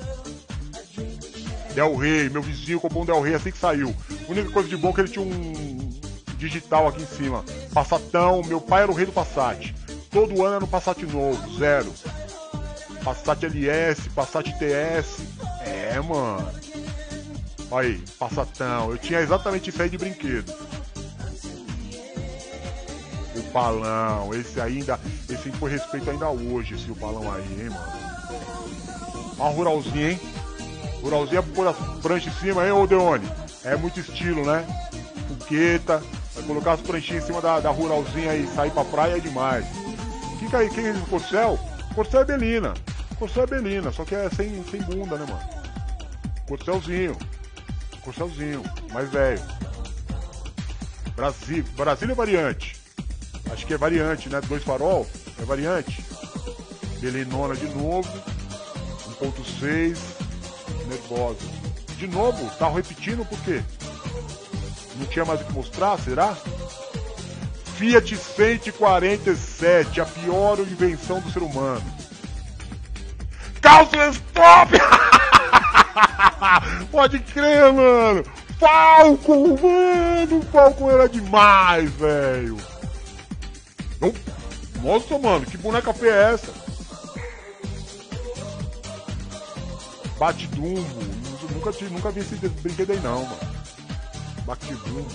Del 1.74 1.96
Rey, 1.96 2.30
meu 2.30 2.42
vizinho 2.42 2.80
comprou 2.80 3.04
um 3.04 3.06
Del 3.06 3.22
Rey 3.22 3.34
assim 3.34 3.52
que 3.52 3.58
saiu. 3.58 3.94
A 4.28 4.32
única 4.32 4.50
coisa 4.52 4.70
de 4.70 4.78
bom 4.78 4.90
é 4.90 4.94
que 4.94 5.02
ele 5.02 5.10
tinha 5.10 5.26
um 5.26 6.00
digital 6.38 6.88
aqui 6.88 7.02
em 7.02 7.08
cima. 7.08 7.44
Passatão, 7.74 8.42
meu 8.44 8.62
pai 8.62 8.84
era 8.84 8.92
o 8.92 8.96
rei 8.96 9.06
do 9.06 9.12
Passat. 9.12 9.74
Todo 10.12 10.46
ano 10.46 10.56
era 10.56 10.66
um 10.66 10.68
Passat 10.68 11.02
novo, 11.06 11.58
zero. 11.58 11.92
Passat 13.06 13.44
LS, 13.44 14.10
Passat 14.10 14.52
TS. 14.58 15.22
É, 15.62 16.02
mano. 16.02 16.52
Olha 17.70 17.90
aí, 17.90 18.04
Passatão. 18.18 18.90
Eu 18.90 18.98
tinha 18.98 19.22
exatamente 19.22 19.70
isso 19.70 19.80
aí 19.80 19.90
de 19.90 19.98
brinquedo. 19.98 20.52
O 23.36 23.42
balão, 23.54 24.34
esse 24.34 24.60
ainda. 24.60 25.00
Esse 25.30 25.52
foi 25.52 25.70
respeito 25.70 26.10
ainda 26.10 26.30
hoje, 26.30 26.74
esse 26.74 26.90
o 26.90 26.96
balão 26.96 27.32
aí, 27.32 27.62
hein, 27.62 27.70
mano. 27.70 28.06
Olha 29.38 29.52
um 29.52 29.54
ruralzinho, 29.54 30.10
hein? 30.10 30.20
Ruralzinho 31.04 31.40
é 31.40 31.42
pôr 31.42 31.68
as 31.68 31.78
pranchas 32.02 32.34
em 32.34 32.40
cima, 32.40 32.66
hein, 32.66 32.72
ô 32.72 32.88
Deone? 32.88 33.30
É 33.64 33.76
muito 33.76 34.00
estilo, 34.00 34.44
né? 34.44 34.66
Fuqueta. 35.28 36.02
Vai 36.34 36.44
colocar 36.44 36.74
as 36.74 36.82
pranchinhas 36.82 37.24
em 37.24 37.28
cima 37.28 37.40
da, 37.40 37.60
da 37.60 37.70
ruralzinha 37.70 38.32
aí, 38.32 38.48
sair 38.56 38.72
pra 38.72 38.84
praia 38.84 39.18
é 39.18 39.20
demais. 39.20 39.66
Que 40.40 40.56
aí, 40.56 40.70
quem 40.70 40.88
é 40.88 40.92
o 40.92 41.06
Corcel? 41.08 41.60
Corcel 41.94 42.22
é 42.22 42.26
Belina. 42.26 42.74
Corcel 43.18 43.44
é 43.44 43.48
Belina, 43.48 43.92
só 43.92 44.04
que 44.04 44.14
é 44.14 44.30
sem, 44.30 44.64
sem 44.66 44.82
bunda, 44.82 45.18
né, 45.18 45.26
mano? 45.28 45.50
Corcelzinho. 46.48 47.18
Corcelzinho, 48.02 48.62
mais 48.92 49.10
velho. 49.10 49.42
Brasil, 51.16 51.64
Brasília 51.76 52.12
é 52.12 52.16
variante. 52.16 52.76
Acho 53.52 53.66
que 53.66 53.74
é 53.74 53.78
variante, 53.78 54.28
né? 54.28 54.42
Dois 54.42 54.64
farol, 54.64 55.08
é 55.40 55.46
variante. 55.46 56.04
Belinona 57.00 57.56
de 57.56 57.68
novo. 57.70 58.10
1.6. 59.22 59.98
Nervosa. 60.88 61.40
De 61.98 62.08
novo, 62.08 62.50
tá 62.58 62.70
repetindo 62.70 63.26
por 63.26 63.40
quê? 63.40 63.64
Não 64.98 65.06
tinha 65.08 65.24
mais 65.24 65.42
o 65.42 65.46
que 65.46 65.54
mostrar, 65.54 65.98
será? 66.00 66.36
Fiat 67.78 68.16
147, 68.16 70.02
a 70.02 70.06
pior 70.06 70.60
invenção 70.60 71.20
do 71.22 71.32
ser 71.32 71.44
humano. 71.44 71.95
Calças 73.66 74.22
pop! 74.32 74.74
Pode 76.92 77.18
crer, 77.18 77.74
mano! 77.74 78.24
Falcon, 78.60 79.58
mano! 79.60 80.42
Falcon 80.52 80.92
era 80.92 81.10
demais, 81.10 81.90
velho! 81.94 82.58
Nossa, 84.84 85.18
mano, 85.18 85.48
que 85.48 85.58
boneca 85.58 85.92
feia 85.92 86.12
é 86.12 86.34
essa? 86.34 86.54
Bate 90.20 90.46
Dumbo. 90.48 91.02
Nunca, 91.52 91.72
nunca 91.90 92.12
vi 92.12 92.20
esse 92.20 92.36
brinquedo 92.36 92.92
aí 92.92 93.00
não, 93.00 93.24
mano. 93.24 93.40
Bate 94.46 94.76
Dumbo. 94.76 95.08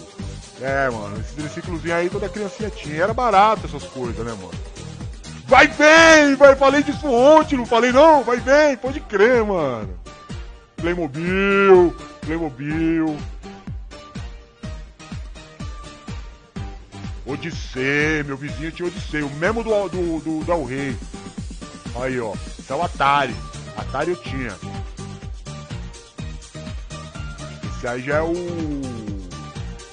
É, 0.61 0.91
mano, 0.91 1.21
esse 1.21 1.35
triciclozinho 1.35 1.95
aí 1.95 2.11
toda 2.11 2.29
criancinha 2.29 2.69
tinha. 2.69 3.05
Era 3.05 3.15
barato 3.15 3.69
essas 3.69 3.85
coisas, 3.85 4.27
né, 4.27 4.33
mano? 4.33 4.70
Vai 5.51 5.67
bem, 5.67 6.37
vai, 6.37 6.55
falei 6.55 6.81
disso 6.81 7.09
ontem, 7.09 7.57
não 7.57 7.67
falei 7.67 7.91
não? 7.91 8.23
Vai 8.23 8.39
bem, 8.39 8.77
pode 8.77 9.01
crer, 9.01 9.43
mano. 9.43 9.99
Playmobil, 10.77 11.93
Playmobil. 12.21 13.19
Odyssey, 17.27 18.23
meu 18.25 18.37
vizinho 18.37 18.71
tinha 18.71 18.87
Odyssey, 18.87 19.23
o 19.23 19.31
mesmo 19.31 19.65
do, 19.65 19.89
do, 19.89 20.21
do 20.21 20.45
Del. 20.45 20.69
Aí, 21.97 22.21
ó, 22.21 22.33
esse 22.57 22.71
é 22.71 22.75
o 22.77 22.83
Atari. 22.85 23.35
Atari 23.77 24.11
eu 24.11 24.17
tinha. 24.23 24.57
Esse 27.75 27.89
aí 27.89 28.03
já 28.03 28.19
é 28.19 28.23
o. 28.23 28.33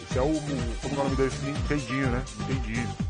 Esse 0.03 0.19
é 0.19 0.21
o. 0.21 0.39
Como 0.83 0.95
é 0.95 0.99
o 0.99 1.03
nome 1.03 1.15
desse? 1.15 1.43
Nintendinho, 1.43 2.11
né? 2.11 2.23
Nintendinho. 2.41 3.06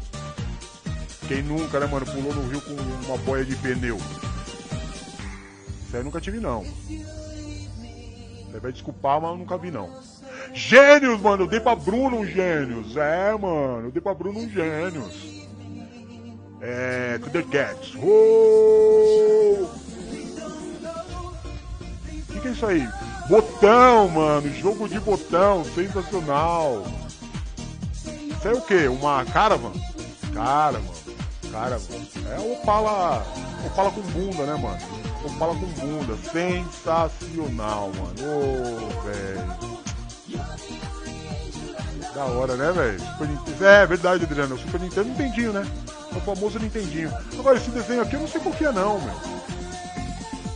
Quem 1.28 1.42
nunca, 1.44 1.80
né, 1.80 1.86
mano, 1.88 2.06
pulou 2.06 2.34
no 2.34 2.48
rio 2.50 2.62
com 2.62 2.74
uma 3.06 3.18
boia 3.18 3.44
de 3.44 3.56
pneu? 3.58 3.98
Isso 3.98 5.94
aí 5.94 6.00
eu 6.00 6.04
nunca 6.04 6.22
tive, 6.22 6.40
não. 6.40 6.64
Você 8.52 8.60
vai 8.62 8.72
desculpar, 8.72 9.20
mas 9.22 9.32
eu 9.32 9.38
nunca 9.38 9.58
vi, 9.58 9.70
não. 9.70 9.90
Gênios, 10.54 11.20
mano, 11.20 11.44
eu 11.44 11.48
dei 11.48 11.60
pra 11.60 11.76
Bruno 11.76 12.20
um 12.20 12.26
Gênios. 12.26 12.96
É, 12.96 13.32
mano, 13.34 13.88
eu 13.88 13.92
dei 13.92 14.02
pra 14.02 14.14
Bruno 14.14 14.40
um 14.40 14.50
Gênios. 14.50 15.46
É. 16.62 17.20
The 17.32 17.44
Cats. 17.44 17.94
O 17.96 19.70
que, 22.32 22.40
que 22.40 22.48
é 22.48 22.52
isso 22.52 22.66
aí? 22.66 22.88
Botão, 23.30 24.08
mano, 24.08 24.50
jogo 24.54 24.88
de 24.88 25.00
botão, 25.00 25.64
sensacional. 25.66 26.86
Isso 28.06 28.48
é 28.48 28.54
o 28.54 28.62
que? 28.62 28.88
Uma 28.88 29.26
caravan? 29.26 29.74
Caravan, 30.34 30.94
caravan. 31.52 32.02
É 32.32 32.40
Opala, 32.40 33.26
Opala 33.66 33.92
com 33.92 34.02
bunda, 34.02 34.44
né, 34.46 34.56
mano? 34.56 34.78
Opala 35.24 35.56
com 35.56 35.68
bunda, 35.68 36.18
sensacional, 36.32 37.92
mano. 37.96 38.16
Ô, 38.22 38.88
oh, 38.88 39.02
velho. 39.04 39.78
Da 42.14 42.26
hora, 42.26 42.56
né, 42.56 42.72
velho? 42.72 43.00
É, 43.62 43.86
verdade, 43.86 44.24
Adriano. 44.24 44.56
O 44.56 44.58
Super 44.58 44.82
Nintendo 44.82 45.10
Nintendinho, 45.10 45.54
né? 45.54 45.66
O 46.16 46.20
famoso 46.22 46.58
Nintendinho. 46.58 47.14
Agora, 47.38 47.58
esse 47.58 47.70
desenho 47.70 48.02
aqui 48.02 48.16
eu 48.16 48.22
não 48.22 48.28
sei 48.28 48.42
qual 48.42 48.56
que 48.56 48.64
não, 48.66 49.00
meu. 49.00 49.14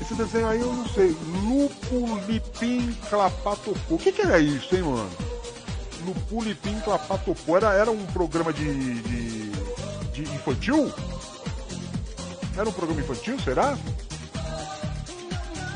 Esse 0.01 0.15
desenho 0.15 0.47
aí 0.47 0.59
eu 0.59 0.73
não 0.73 0.87
sei. 0.89 1.15
Lupulipim 1.43 2.91
Clapatopô. 3.09 3.95
O 3.95 3.97
que, 3.97 4.11
que 4.11 4.21
era 4.21 4.39
isso, 4.39 4.75
hein, 4.75 4.81
mano? 4.81 5.09
Lupulipim 6.05 6.79
Clapatopô. 6.79 7.57
Era, 7.57 7.73
era 7.73 7.91
um 7.91 8.05
programa 8.07 8.51
de, 8.51 9.01
de, 9.01 9.40
de 10.23 10.35
infantil? 10.35 10.93
Era 12.57 12.67
um 12.67 12.73
programa 12.73 13.01
infantil, 13.01 13.39
será? 13.39 13.77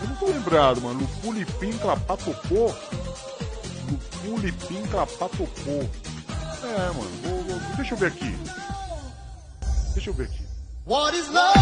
Eu 0.01 0.09
não 0.09 0.15
tô 0.17 0.25
lembrado, 0.27 0.81
mano. 0.81 0.99
Lupulipim 0.99 1.71
Clapatopô. 1.77 2.73
Lupulipim 3.89 4.83
Clapatopô. 4.87 5.89
É, 6.63 6.87
mano. 6.87 7.09
Vou, 7.23 7.43
vou, 7.43 7.59
deixa 7.75 7.93
eu 7.93 7.97
ver 7.97 8.07
aqui. 8.07 8.37
Deixa 9.93 10.09
eu 10.09 10.13
ver 10.13 10.25
aqui. 10.25 10.43
What 10.85 11.17
is 11.17 11.27
love? 11.29 11.55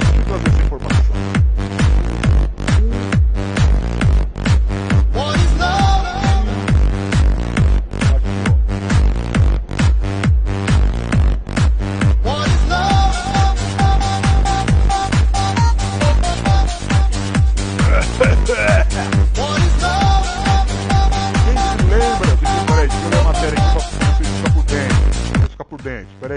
Deixa 0.00 0.16
eu 0.16 0.24
trazer 0.24 0.48
essa 0.48 0.62
informação. 0.62 1.47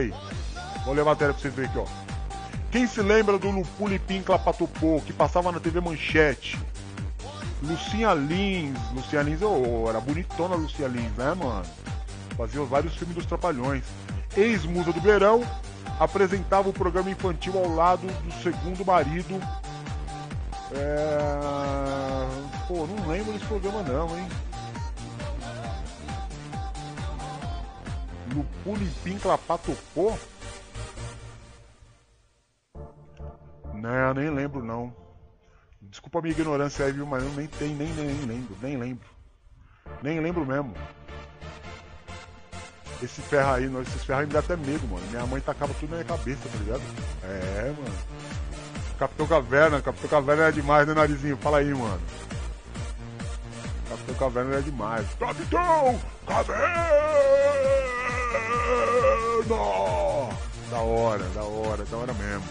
Peraí. 0.01 0.13
Vou 0.85 0.93
ler 0.93 1.01
a 1.01 1.05
matéria 1.05 1.33
pra 1.33 1.41
vocês 1.41 1.53
verem 1.53 1.69
aqui, 1.69 1.79
ó. 1.79 1.85
Quem 2.71 2.87
se 2.87 3.01
lembra 3.01 3.37
do 3.37 3.51
Lupulipim 3.51 4.21
Clapatopô, 4.21 5.01
que 5.05 5.13
passava 5.13 5.51
na 5.51 5.59
TV 5.59 5.81
Manchete? 5.81 6.57
Lucinha 7.61 8.13
Lins, 8.13 8.79
Lucinha 8.93 9.21
Lins, 9.21 9.41
oh, 9.41 9.87
era 9.87 9.99
bonitona 9.99 10.55
Lucinha 10.55 10.87
Lins, 10.87 11.11
né, 11.17 11.33
mano? 11.35 11.63
Fazia 12.35 12.63
vários 12.63 12.95
filmes 12.95 13.15
dos 13.15 13.25
Trapalhões. 13.25 13.83
Ex-musa 14.35 14.91
do 14.91 15.01
Verão, 15.01 15.43
apresentava 15.99 16.69
o 16.69 16.73
programa 16.73 17.11
infantil 17.11 17.57
ao 17.59 17.67
lado 17.67 18.07
do 18.07 18.33
segundo 18.41 18.85
marido. 18.85 19.39
É... 20.73 21.19
Pô, 22.67 22.87
não 22.87 23.07
lembro 23.07 23.33
desse 23.33 23.45
programa 23.45 23.83
não, 23.83 24.17
hein? 24.17 24.25
Lupulipim 28.33 29.17
Clapatopô? 29.19 30.17
Não, 33.73 34.13
nem 34.13 34.29
lembro 34.29 34.63
não. 34.63 34.93
Desculpa 35.81 36.19
a 36.19 36.21
minha 36.21 36.33
ignorância 36.33 36.85
aí, 36.85 36.91
viu? 36.91 37.05
Mas 37.05 37.23
eu 37.23 37.29
nem 37.31 37.47
tenho, 37.47 37.75
nem, 37.75 37.87
nem, 37.89 38.07
nem 38.07 38.25
lembro, 38.25 38.57
nem 38.61 38.77
lembro. 38.77 39.09
Nem 40.01 40.19
lembro 40.19 40.45
mesmo. 40.45 40.73
Esse 43.01 43.21
ferro 43.21 43.53
aí, 43.53 43.67
não, 43.67 43.81
esses 43.81 44.03
ferros 44.03 44.21
aí 44.21 44.27
me 44.27 44.33
dá 44.33 44.39
até 44.39 44.55
medo, 44.55 44.87
mano. 44.87 45.05
Minha 45.07 45.25
mãe 45.25 45.41
tacava 45.41 45.73
tudo 45.73 45.89
na 45.89 45.97
minha 45.97 46.07
cabeça, 46.07 46.47
tá 46.47 46.57
ligado? 46.59 46.81
É, 47.23 47.73
mano. 47.75 47.95
Capitão 48.99 49.25
Caverna, 49.25 49.81
Capitão 49.81 50.09
Caverna 50.09 50.43
é 50.43 50.51
demais, 50.51 50.87
né, 50.87 50.93
narizinho? 50.93 51.35
Fala 51.37 51.57
aí, 51.57 51.73
mano. 51.73 52.01
Capitão 53.89 54.15
Caverna 54.15 54.55
é 54.57 54.61
demais. 54.61 55.07
Capitão 55.19 55.99
Caverna! 56.27 58.00
Da 60.69 60.79
hora, 60.79 61.23
da 61.35 61.43
hora, 61.43 61.85
da 61.85 61.97
hora 61.97 62.13
mesmo. 62.13 62.43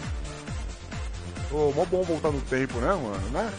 Ô, 1.51 1.71
mó 1.73 1.85
bom 1.85 2.03
voltar 2.03 2.31
no 2.31 2.39
tempo, 2.41 2.79
né, 2.79 2.93
mano? 2.93 3.29
Né? 3.29 3.51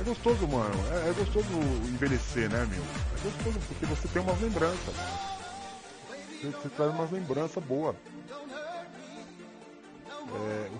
É 0.00 0.02
gostoso, 0.02 0.46
mano. 0.48 0.74
É, 0.90 1.10
é 1.10 1.12
gostoso 1.12 1.46
envelhecer, 1.88 2.50
né, 2.50 2.66
meu? 2.68 2.82
É 2.82 3.22
gostoso 3.24 3.58
porque 3.68 3.86
você 3.86 4.08
tem 4.08 4.22
umas 4.22 4.40
lembranças. 4.40 4.94
Você, 6.40 6.50
você 6.50 6.68
traz 6.70 6.90
umas 6.92 7.10
lembranças 7.10 7.62
boas. 7.64 7.94
É, 10.34 10.70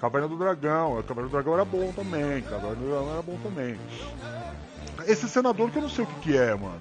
Caverna 0.00 0.28
do 0.28 0.36
Dragão. 0.36 1.02
Caverna 1.02 1.28
do 1.28 1.32
Dragão 1.32 1.54
era 1.54 1.64
bom 1.64 1.92
também. 1.92 2.42
Caverna 2.42 2.74
do 2.74 2.86
Dragão 2.86 3.12
era 3.12 3.22
bom 3.22 3.38
também. 3.42 3.78
Esse 5.06 5.28
senador 5.28 5.70
que 5.70 5.78
eu 5.78 5.82
não 5.82 5.90
sei 5.90 6.04
o 6.04 6.06
que, 6.06 6.20
que 6.20 6.36
é, 6.36 6.54
mano. 6.54 6.80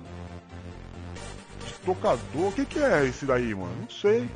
Tocador, 1.86 2.48
o 2.48 2.52
que, 2.52 2.66
que 2.66 2.80
é 2.80 3.06
esse 3.06 3.26
daí, 3.26 3.54
mano? 3.56 3.72
Não 3.82 3.90
sei. 3.90 4.30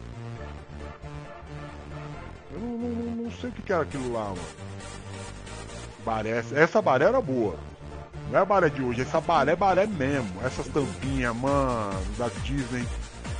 Eu 2.51 2.59
não, 2.59 2.77
não, 2.77 3.23
não 3.23 3.31
sei 3.31 3.49
o 3.49 3.53
que, 3.53 3.61
que 3.61 3.73
era 3.73 3.83
aquilo 3.83 4.13
lá, 4.13 4.25
mano. 4.25 4.41
Baré. 6.05 6.43
Essa 6.53 6.81
baré 6.81 7.05
era 7.05 7.21
boa. 7.21 7.55
Não 8.29 8.39
é 8.39 8.41
a 8.41 8.45
baré 8.45 8.69
de 8.69 8.81
hoje, 8.81 9.01
essa 9.01 9.19
baré 9.19 9.53
é 9.53 9.55
baré 9.55 9.85
mesmo. 9.85 10.31
Essas 10.43 10.67
tampinhas, 10.67 11.35
mano, 11.35 11.99
da 12.17 12.29
Disney. 12.43 12.85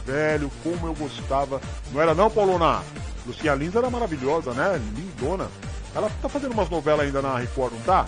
Velho, 0.06 0.52
como 0.62 0.88
eu 0.88 0.94
gostava. 0.94 1.62
Não 1.92 2.02
era 2.02 2.14
não, 2.14 2.30
Paulona? 2.30 2.84
Lucia 3.26 3.56
Lins 3.56 3.76
era 3.76 3.90
maravilhosa, 3.90 4.54
né? 4.54 4.80
Lindona. 4.96 5.48
Ela 5.96 6.10
tá 6.22 6.28
fazendo 6.28 6.52
umas 6.52 6.70
novelas 6.70 7.06
ainda 7.06 7.22
na 7.22 7.38
Record, 7.38 7.74
não 7.74 7.82
tá? 7.82 8.06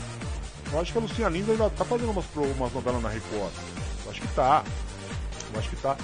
Eu 0.71 0.79
acho 0.79 0.91
que 0.91 0.97
a 0.97 1.01
Lucinha 1.01 1.29
Lins 1.29 1.47
ainda 1.47 1.69
tá 1.69 1.85
fazendo 1.85 2.11
umas, 2.11 2.25
umas 2.35 2.73
novelas 2.73 3.01
na 3.01 3.09
Record. 3.09 3.51
Eu 4.03 4.11
acho 4.11 4.21
que 4.21 4.27
tá. 4.29 4.63
Eu 5.53 5.59
acho 5.59 5.69
que 5.69 5.75
tá. 5.77 5.95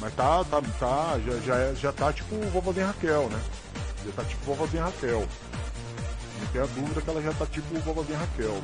Mas 0.00 0.14
tá, 0.14 0.44
tá, 0.44 0.62
tá, 0.78 1.18
já, 1.26 1.38
já, 1.44 1.56
é- 1.56 1.74
já 1.74 1.92
tá 1.92 2.12
tipo 2.12 2.36
vovozinha 2.50 2.86
Raquel, 2.86 3.28
né? 3.28 3.40
Já 4.06 4.12
tá 4.12 4.24
tipo 4.24 4.44
vovozinha 4.44 4.84
Raquel. 4.84 5.26
Não 6.40 6.46
tenha 6.52 6.66
dúvida 6.68 7.00
que 7.02 7.10
ela 7.10 7.20
já 7.22 7.32
tá 7.32 7.46
tipo 7.46 7.78
vovozinha 7.80 8.18
Raquel. 8.18 8.60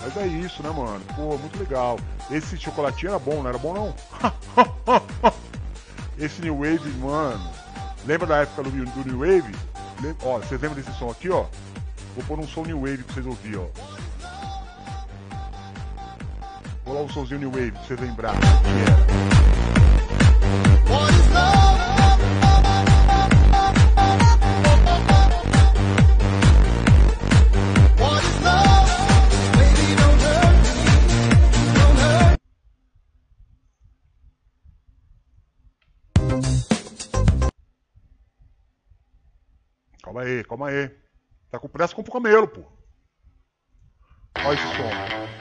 Mas 0.00 0.16
é 0.16 0.26
isso, 0.26 0.62
né, 0.62 0.70
mano? 0.70 1.00
Pô, 1.14 1.36
muito 1.36 1.58
legal. 1.58 1.98
Esse 2.30 2.56
chocolatinho 2.56 3.10
era 3.10 3.18
bom, 3.18 3.42
não 3.42 3.48
era 3.48 3.58
bom 3.58 3.74
não? 3.74 3.94
Esse 6.18 6.40
New 6.40 6.56
Wave, 6.58 6.88
mano. 6.98 7.50
Lembra 8.06 8.26
da 8.26 8.36
época 8.38 8.62
do, 8.62 8.70
do 8.70 9.04
New 9.10 9.18
Wave? 9.18 9.54
Lem- 10.02 10.16
Ó, 10.22 10.38
vocês 10.38 10.60
lembram 10.60 10.74
desse 10.80 10.96
som 10.98 11.10
aqui, 11.10 11.28
ó? 11.28 11.44
Vou 12.14 12.24
pôr 12.26 12.38
um 12.38 12.48
som 12.48 12.62
New 12.62 12.80
Wave 12.80 13.02
pra 13.02 13.14
vocês 13.14 13.26
ouvirem, 13.26 13.58
ó. 13.58 13.66
Vou 16.86 17.04
o 17.04 17.12
somzinho 17.12 17.40
New 17.40 17.50
Wave, 17.50 17.72
pra 17.72 17.82
você 17.82 17.96
lembrar 17.96 18.32
o 18.32 18.38
que 18.38 18.46
era. 18.86 18.96
Boys, 20.86 21.28
não! 21.30 21.66
Calma 40.04 40.22
aí, 40.22 40.44
calma 40.44 40.68
aí. 40.68 40.88
Tá 41.50 41.58
com 41.58 41.68
pressa 41.68 41.96
com 41.96 42.02
o 42.02 42.04
camelo, 42.12 42.46
pô. 42.46 42.62
Olha 44.38 44.54
esse 44.54 44.76
som. 44.76 45.35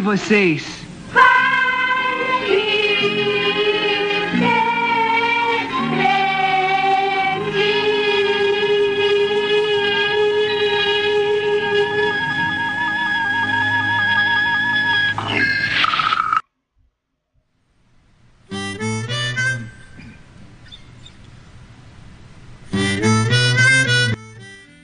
de 0.00 0.06
vocês. 0.06 0.80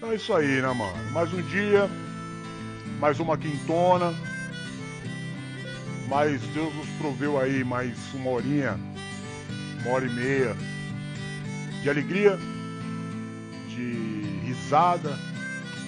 É 0.03 0.15
isso 0.15 0.35
aí, 0.35 0.61
né, 0.61 0.73
mano? 0.73 0.93
Mais 1.13 1.33
um 1.33 1.41
dia, 1.43 1.89
mais 3.01 3.19
uma 3.19 3.39
quintona 3.39 4.26
mas 6.27 6.43
Deus 6.49 6.75
nos 6.75 6.89
proveu 6.99 7.39
aí 7.39 7.63
mais 7.63 7.97
uma 8.13 8.31
horinha, 8.31 8.77
uma 9.81 9.95
hora 9.95 10.07
e 10.07 10.11
meia 10.11 10.57
de 11.81 11.89
alegria, 11.89 12.37
de 13.69 14.43
risada, 14.45 15.17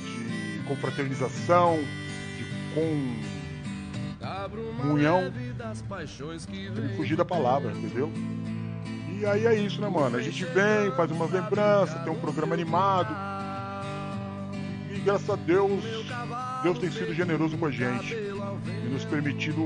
de 0.05 0.63
confraternização, 0.63 1.81
de 2.37 2.45
comunhão. 4.81 5.33
Tem 6.73 6.97
fugir 6.97 7.17
da 7.17 7.25
palavra, 7.25 7.73
entendeu? 7.73 8.13
E 9.19 9.27
aí 9.27 9.45
é 9.45 9.57
isso, 9.57 9.81
né, 9.81 9.89
mano? 9.89 10.17
A 10.17 10.23
gente 10.23 10.45
vem, 10.45 10.93
faz 10.97 11.11
umas 11.11 11.33
lembranças, 11.33 12.01
tem 12.05 12.13
um 12.13 12.21
programa 12.21 12.55
animado. 12.55 13.13
E 14.89 15.01
graças 15.01 15.29
a 15.29 15.35
Deus 15.35 15.83
Deus 16.63 16.79
tem 16.79 16.91
sido 16.91 17.15
generoso 17.15 17.57
com 17.57 17.67
a 17.67 17.71
gente 17.71 18.15
e 18.15 18.89
nos 18.91 19.05
permitido 19.05 19.63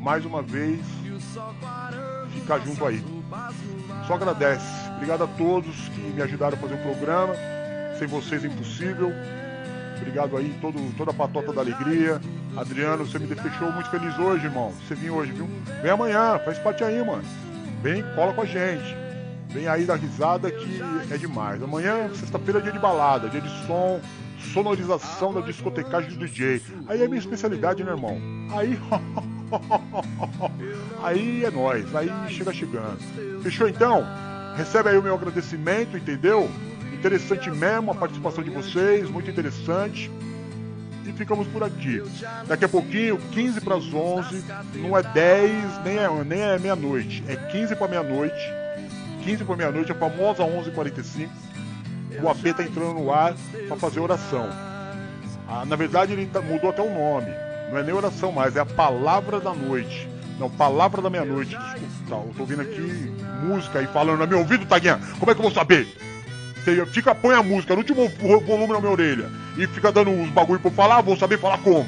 mais 0.00 0.24
uma 0.24 0.42
vez 0.42 0.80
ficar 2.34 2.58
junto 2.60 2.84
aí. 2.84 3.04
Só 4.06 4.14
agradece. 4.14 4.66
Obrigado 4.96 5.24
a 5.24 5.26
todos 5.26 5.88
que 5.88 6.00
me 6.00 6.22
ajudaram 6.22 6.56
a 6.56 6.60
fazer 6.60 6.74
o 6.74 6.78
programa. 6.78 7.34
Sem 7.98 8.08
vocês 8.08 8.44
é 8.44 8.48
impossível. 8.48 9.12
Obrigado 9.96 10.36
aí, 10.36 10.52
todo, 10.60 10.78
toda 10.96 11.12
a 11.12 11.14
patota 11.14 11.52
da 11.52 11.60
alegria. 11.60 12.20
Adriano, 12.56 13.06
você 13.06 13.18
me 13.18 13.26
deixou 13.26 13.70
muito 13.72 13.88
feliz 13.90 14.18
hoje, 14.18 14.46
irmão. 14.46 14.72
Você 14.86 14.94
vem 14.94 15.10
hoje, 15.10 15.32
viu? 15.32 15.48
Vem 15.80 15.90
amanhã, 15.90 16.40
faz 16.44 16.58
parte 16.58 16.82
aí, 16.82 17.04
mano. 17.04 17.22
Vem, 17.82 18.02
cola 18.14 18.32
com 18.32 18.42
a 18.42 18.44
gente. 18.44 18.96
Vem 19.48 19.68
aí 19.68 19.84
da 19.84 19.94
risada 19.94 20.50
que 20.50 20.80
é 21.10 21.16
demais. 21.16 21.62
Amanhã, 21.62 22.10
sexta-feira, 22.14 22.58
é 22.58 22.62
dia 22.62 22.72
de 22.72 22.78
balada, 22.78 23.28
dia 23.28 23.40
de 23.40 23.66
som, 23.66 24.00
sonorização 24.42 25.32
da 25.32 25.40
discotecagem 25.40 26.10
do 26.10 26.26
DJ. 26.26 26.60
Aí 26.86 27.02
é 27.02 27.06
minha 27.06 27.18
especialidade, 27.18 27.82
né, 27.82 27.90
irmão? 27.90 28.18
Aí. 28.50 28.78
aí 31.02 31.44
é 31.44 31.50
nós, 31.50 31.94
aí 31.94 32.10
chega 32.28 32.52
chegando. 32.52 32.98
Fechou 33.42 33.68
então? 33.68 34.04
Recebe 34.56 34.90
aí 34.90 34.98
o 34.98 35.02
meu 35.02 35.14
agradecimento, 35.14 35.96
entendeu? 35.96 36.50
Interessante 36.92 37.50
mesmo 37.50 37.90
a 37.90 37.94
participação 37.94 38.44
de 38.44 38.50
vocês, 38.50 39.08
muito 39.08 39.30
interessante. 39.30 40.10
E 41.06 41.12
ficamos 41.12 41.46
por 41.48 41.64
aqui. 41.64 42.02
Daqui 42.46 42.64
a 42.64 42.68
pouquinho, 42.68 43.18
15 43.32 43.60
para 43.60 43.76
as 43.76 43.92
11, 43.92 44.44
não 44.76 44.96
é 44.96 45.02
10, 45.02 45.84
nem 45.84 45.98
é, 45.98 46.24
nem 46.24 46.40
é 46.40 46.58
meia-noite, 46.58 47.24
é 47.26 47.34
15 47.34 47.74
para 47.76 47.88
meia-noite. 47.88 48.62
15 49.24 49.44
para 49.44 49.56
meia-noite, 49.56 49.92
a 49.92 49.94
famosa 49.94 50.42
11h45 50.42 51.28
o 52.20 52.28
AP 52.28 52.54
tá 52.56 52.62
entrando 52.62 52.94
no 52.94 53.12
ar 53.12 53.34
para 53.68 53.76
fazer 53.76 54.00
oração. 54.00 54.48
Ah, 55.48 55.64
na 55.66 55.76
verdade, 55.76 56.12
ele 56.12 56.26
tá- 56.26 56.40
mudou 56.40 56.70
até 56.70 56.82
o 56.82 56.90
nome. 56.92 57.30
Não 57.70 57.78
é 57.78 57.82
nem 57.82 57.94
oração 57.94 58.32
mais, 58.32 58.56
é 58.56 58.60
a 58.60 58.66
palavra 58.66 59.40
da 59.40 59.52
noite. 59.54 60.08
Não, 60.38 60.50
palavra 60.50 61.00
da 61.00 61.08
meia-noite. 61.10 61.56
Desculpa, 61.56 61.86
tá, 62.08 62.16
eu 62.16 62.34
tô 62.36 62.40
ouvindo 62.42 62.62
aqui 62.62 63.12
música 63.44 63.78
aí 63.78 63.86
falando 63.86 64.18
no 64.20 64.26
meu 64.26 64.38
ouvido, 64.40 64.66
Taguinha. 64.66 64.98
Como 65.18 65.30
é 65.30 65.34
que 65.34 65.40
eu 65.40 65.44
vou 65.44 65.52
saber? 65.52 65.86
Você 66.64 66.84
fica, 66.86 67.14
põe 67.14 67.34
a 67.34 67.42
música 67.42 67.74
no 67.74 67.80
último 67.80 68.08
vo- 68.08 68.40
volume 68.40 68.72
na 68.72 68.80
minha 68.80 68.92
orelha 68.92 69.30
e 69.56 69.66
fica 69.66 69.90
dando 69.92 70.10
uns 70.10 70.30
bagulho 70.30 70.60
pra 70.60 70.70
eu 70.70 70.74
falar, 70.74 71.00
vou 71.00 71.16
saber 71.16 71.38
falar 71.38 71.58
como. 71.58 71.86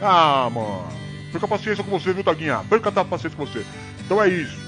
Ah, 0.00 0.48
mano. 0.52 0.88
Perca 1.32 1.46
paciência 1.46 1.84
com 1.84 1.90
você, 1.90 2.12
viu, 2.12 2.24
Taguinha? 2.24 2.60
Perca 2.68 2.88
a 2.88 3.04
paciência 3.04 3.36
com 3.36 3.46
você. 3.46 3.64
Então 4.04 4.20
é 4.22 4.28
isso. 4.28 4.58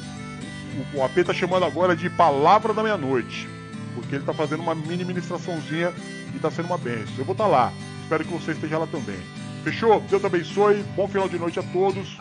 O, 0.95 0.99
o 0.99 1.05
AP 1.05 1.25
tá 1.25 1.33
chamando 1.35 1.65
agora 1.65 1.97
de 1.97 2.09
Palavra 2.09 2.73
da 2.73 2.83
Meia-Noite. 2.83 3.49
Porque 3.95 4.17
ele 4.17 4.25
tá 4.25 4.33
fazendo 4.33 4.61
uma 4.63 4.75
mini 4.75 5.05
ministraçãozinha 5.05 5.93
e 6.35 6.39
tá 6.39 6.51
sendo 6.51 6.67
uma 6.67 6.79
benção. 6.79 7.15
Eu 7.19 7.25
vou 7.25 7.33
estar 7.33 7.47
lá. 7.47 7.73
Espero 8.03 8.25
que 8.25 8.33
você 8.33 8.53
esteja 8.53 8.79
lá 8.79 8.87
também. 8.87 9.19
Fechou? 9.65 10.01
Deus 10.11 10.25
abençoe. 10.25 10.85
Bom 10.97 11.07
final 11.07 11.29
de 11.29 11.39
noite 11.39 11.59
a 11.61 11.63
todos. 11.63 12.19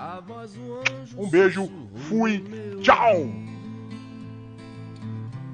Um 1.18 1.30
beijo. 1.30 1.70
Fui. 2.08 2.44
Tchau. 2.82 3.30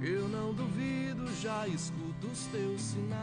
Eu 0.02 0.27
não 0.27 0.53
duvido, 0.53 1.26
já 1.41 1.68
escuto 1.68 2.27
os 2.31 2.45
teus 2.48 2.81
sinais. 2.81 3.18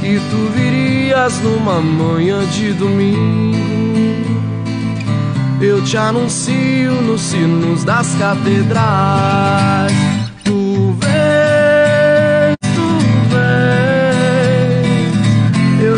Que 0.00 0.18
tu 0.30 0.50
virias 0.54 1.40
numa 1.40 1.80
manhã 1.80 2.44
de 2.46 2.72
domingo. 2.74 4.44
Eu 5.62 5.82
te 5.84 5.96
anuncio 5.96 6.92
nos 7.02 7.20
sinos 7.20 7.84
das 7.84 8.14
catedrais. 8.16 9.92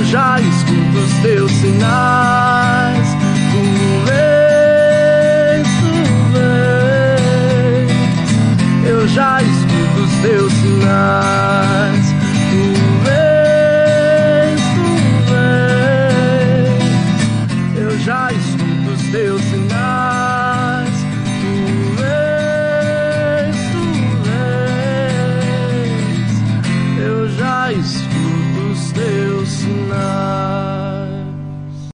já 0.06 0.40
escuto 0.40 0.98
os 0.98 1.12
teus 1.20 1.50
sinais. 1.52 3.08
Tu 3.50 3.62
vês, 4.06 5.66
tu 5.80 5.92
vês, 7.24 7.90
eu 8.88 9.08
já 9.08 9.42
escuto 9.42 10.00
os 10.04 10.12
teus 10.22 10.52
sinais. 10.52 12.15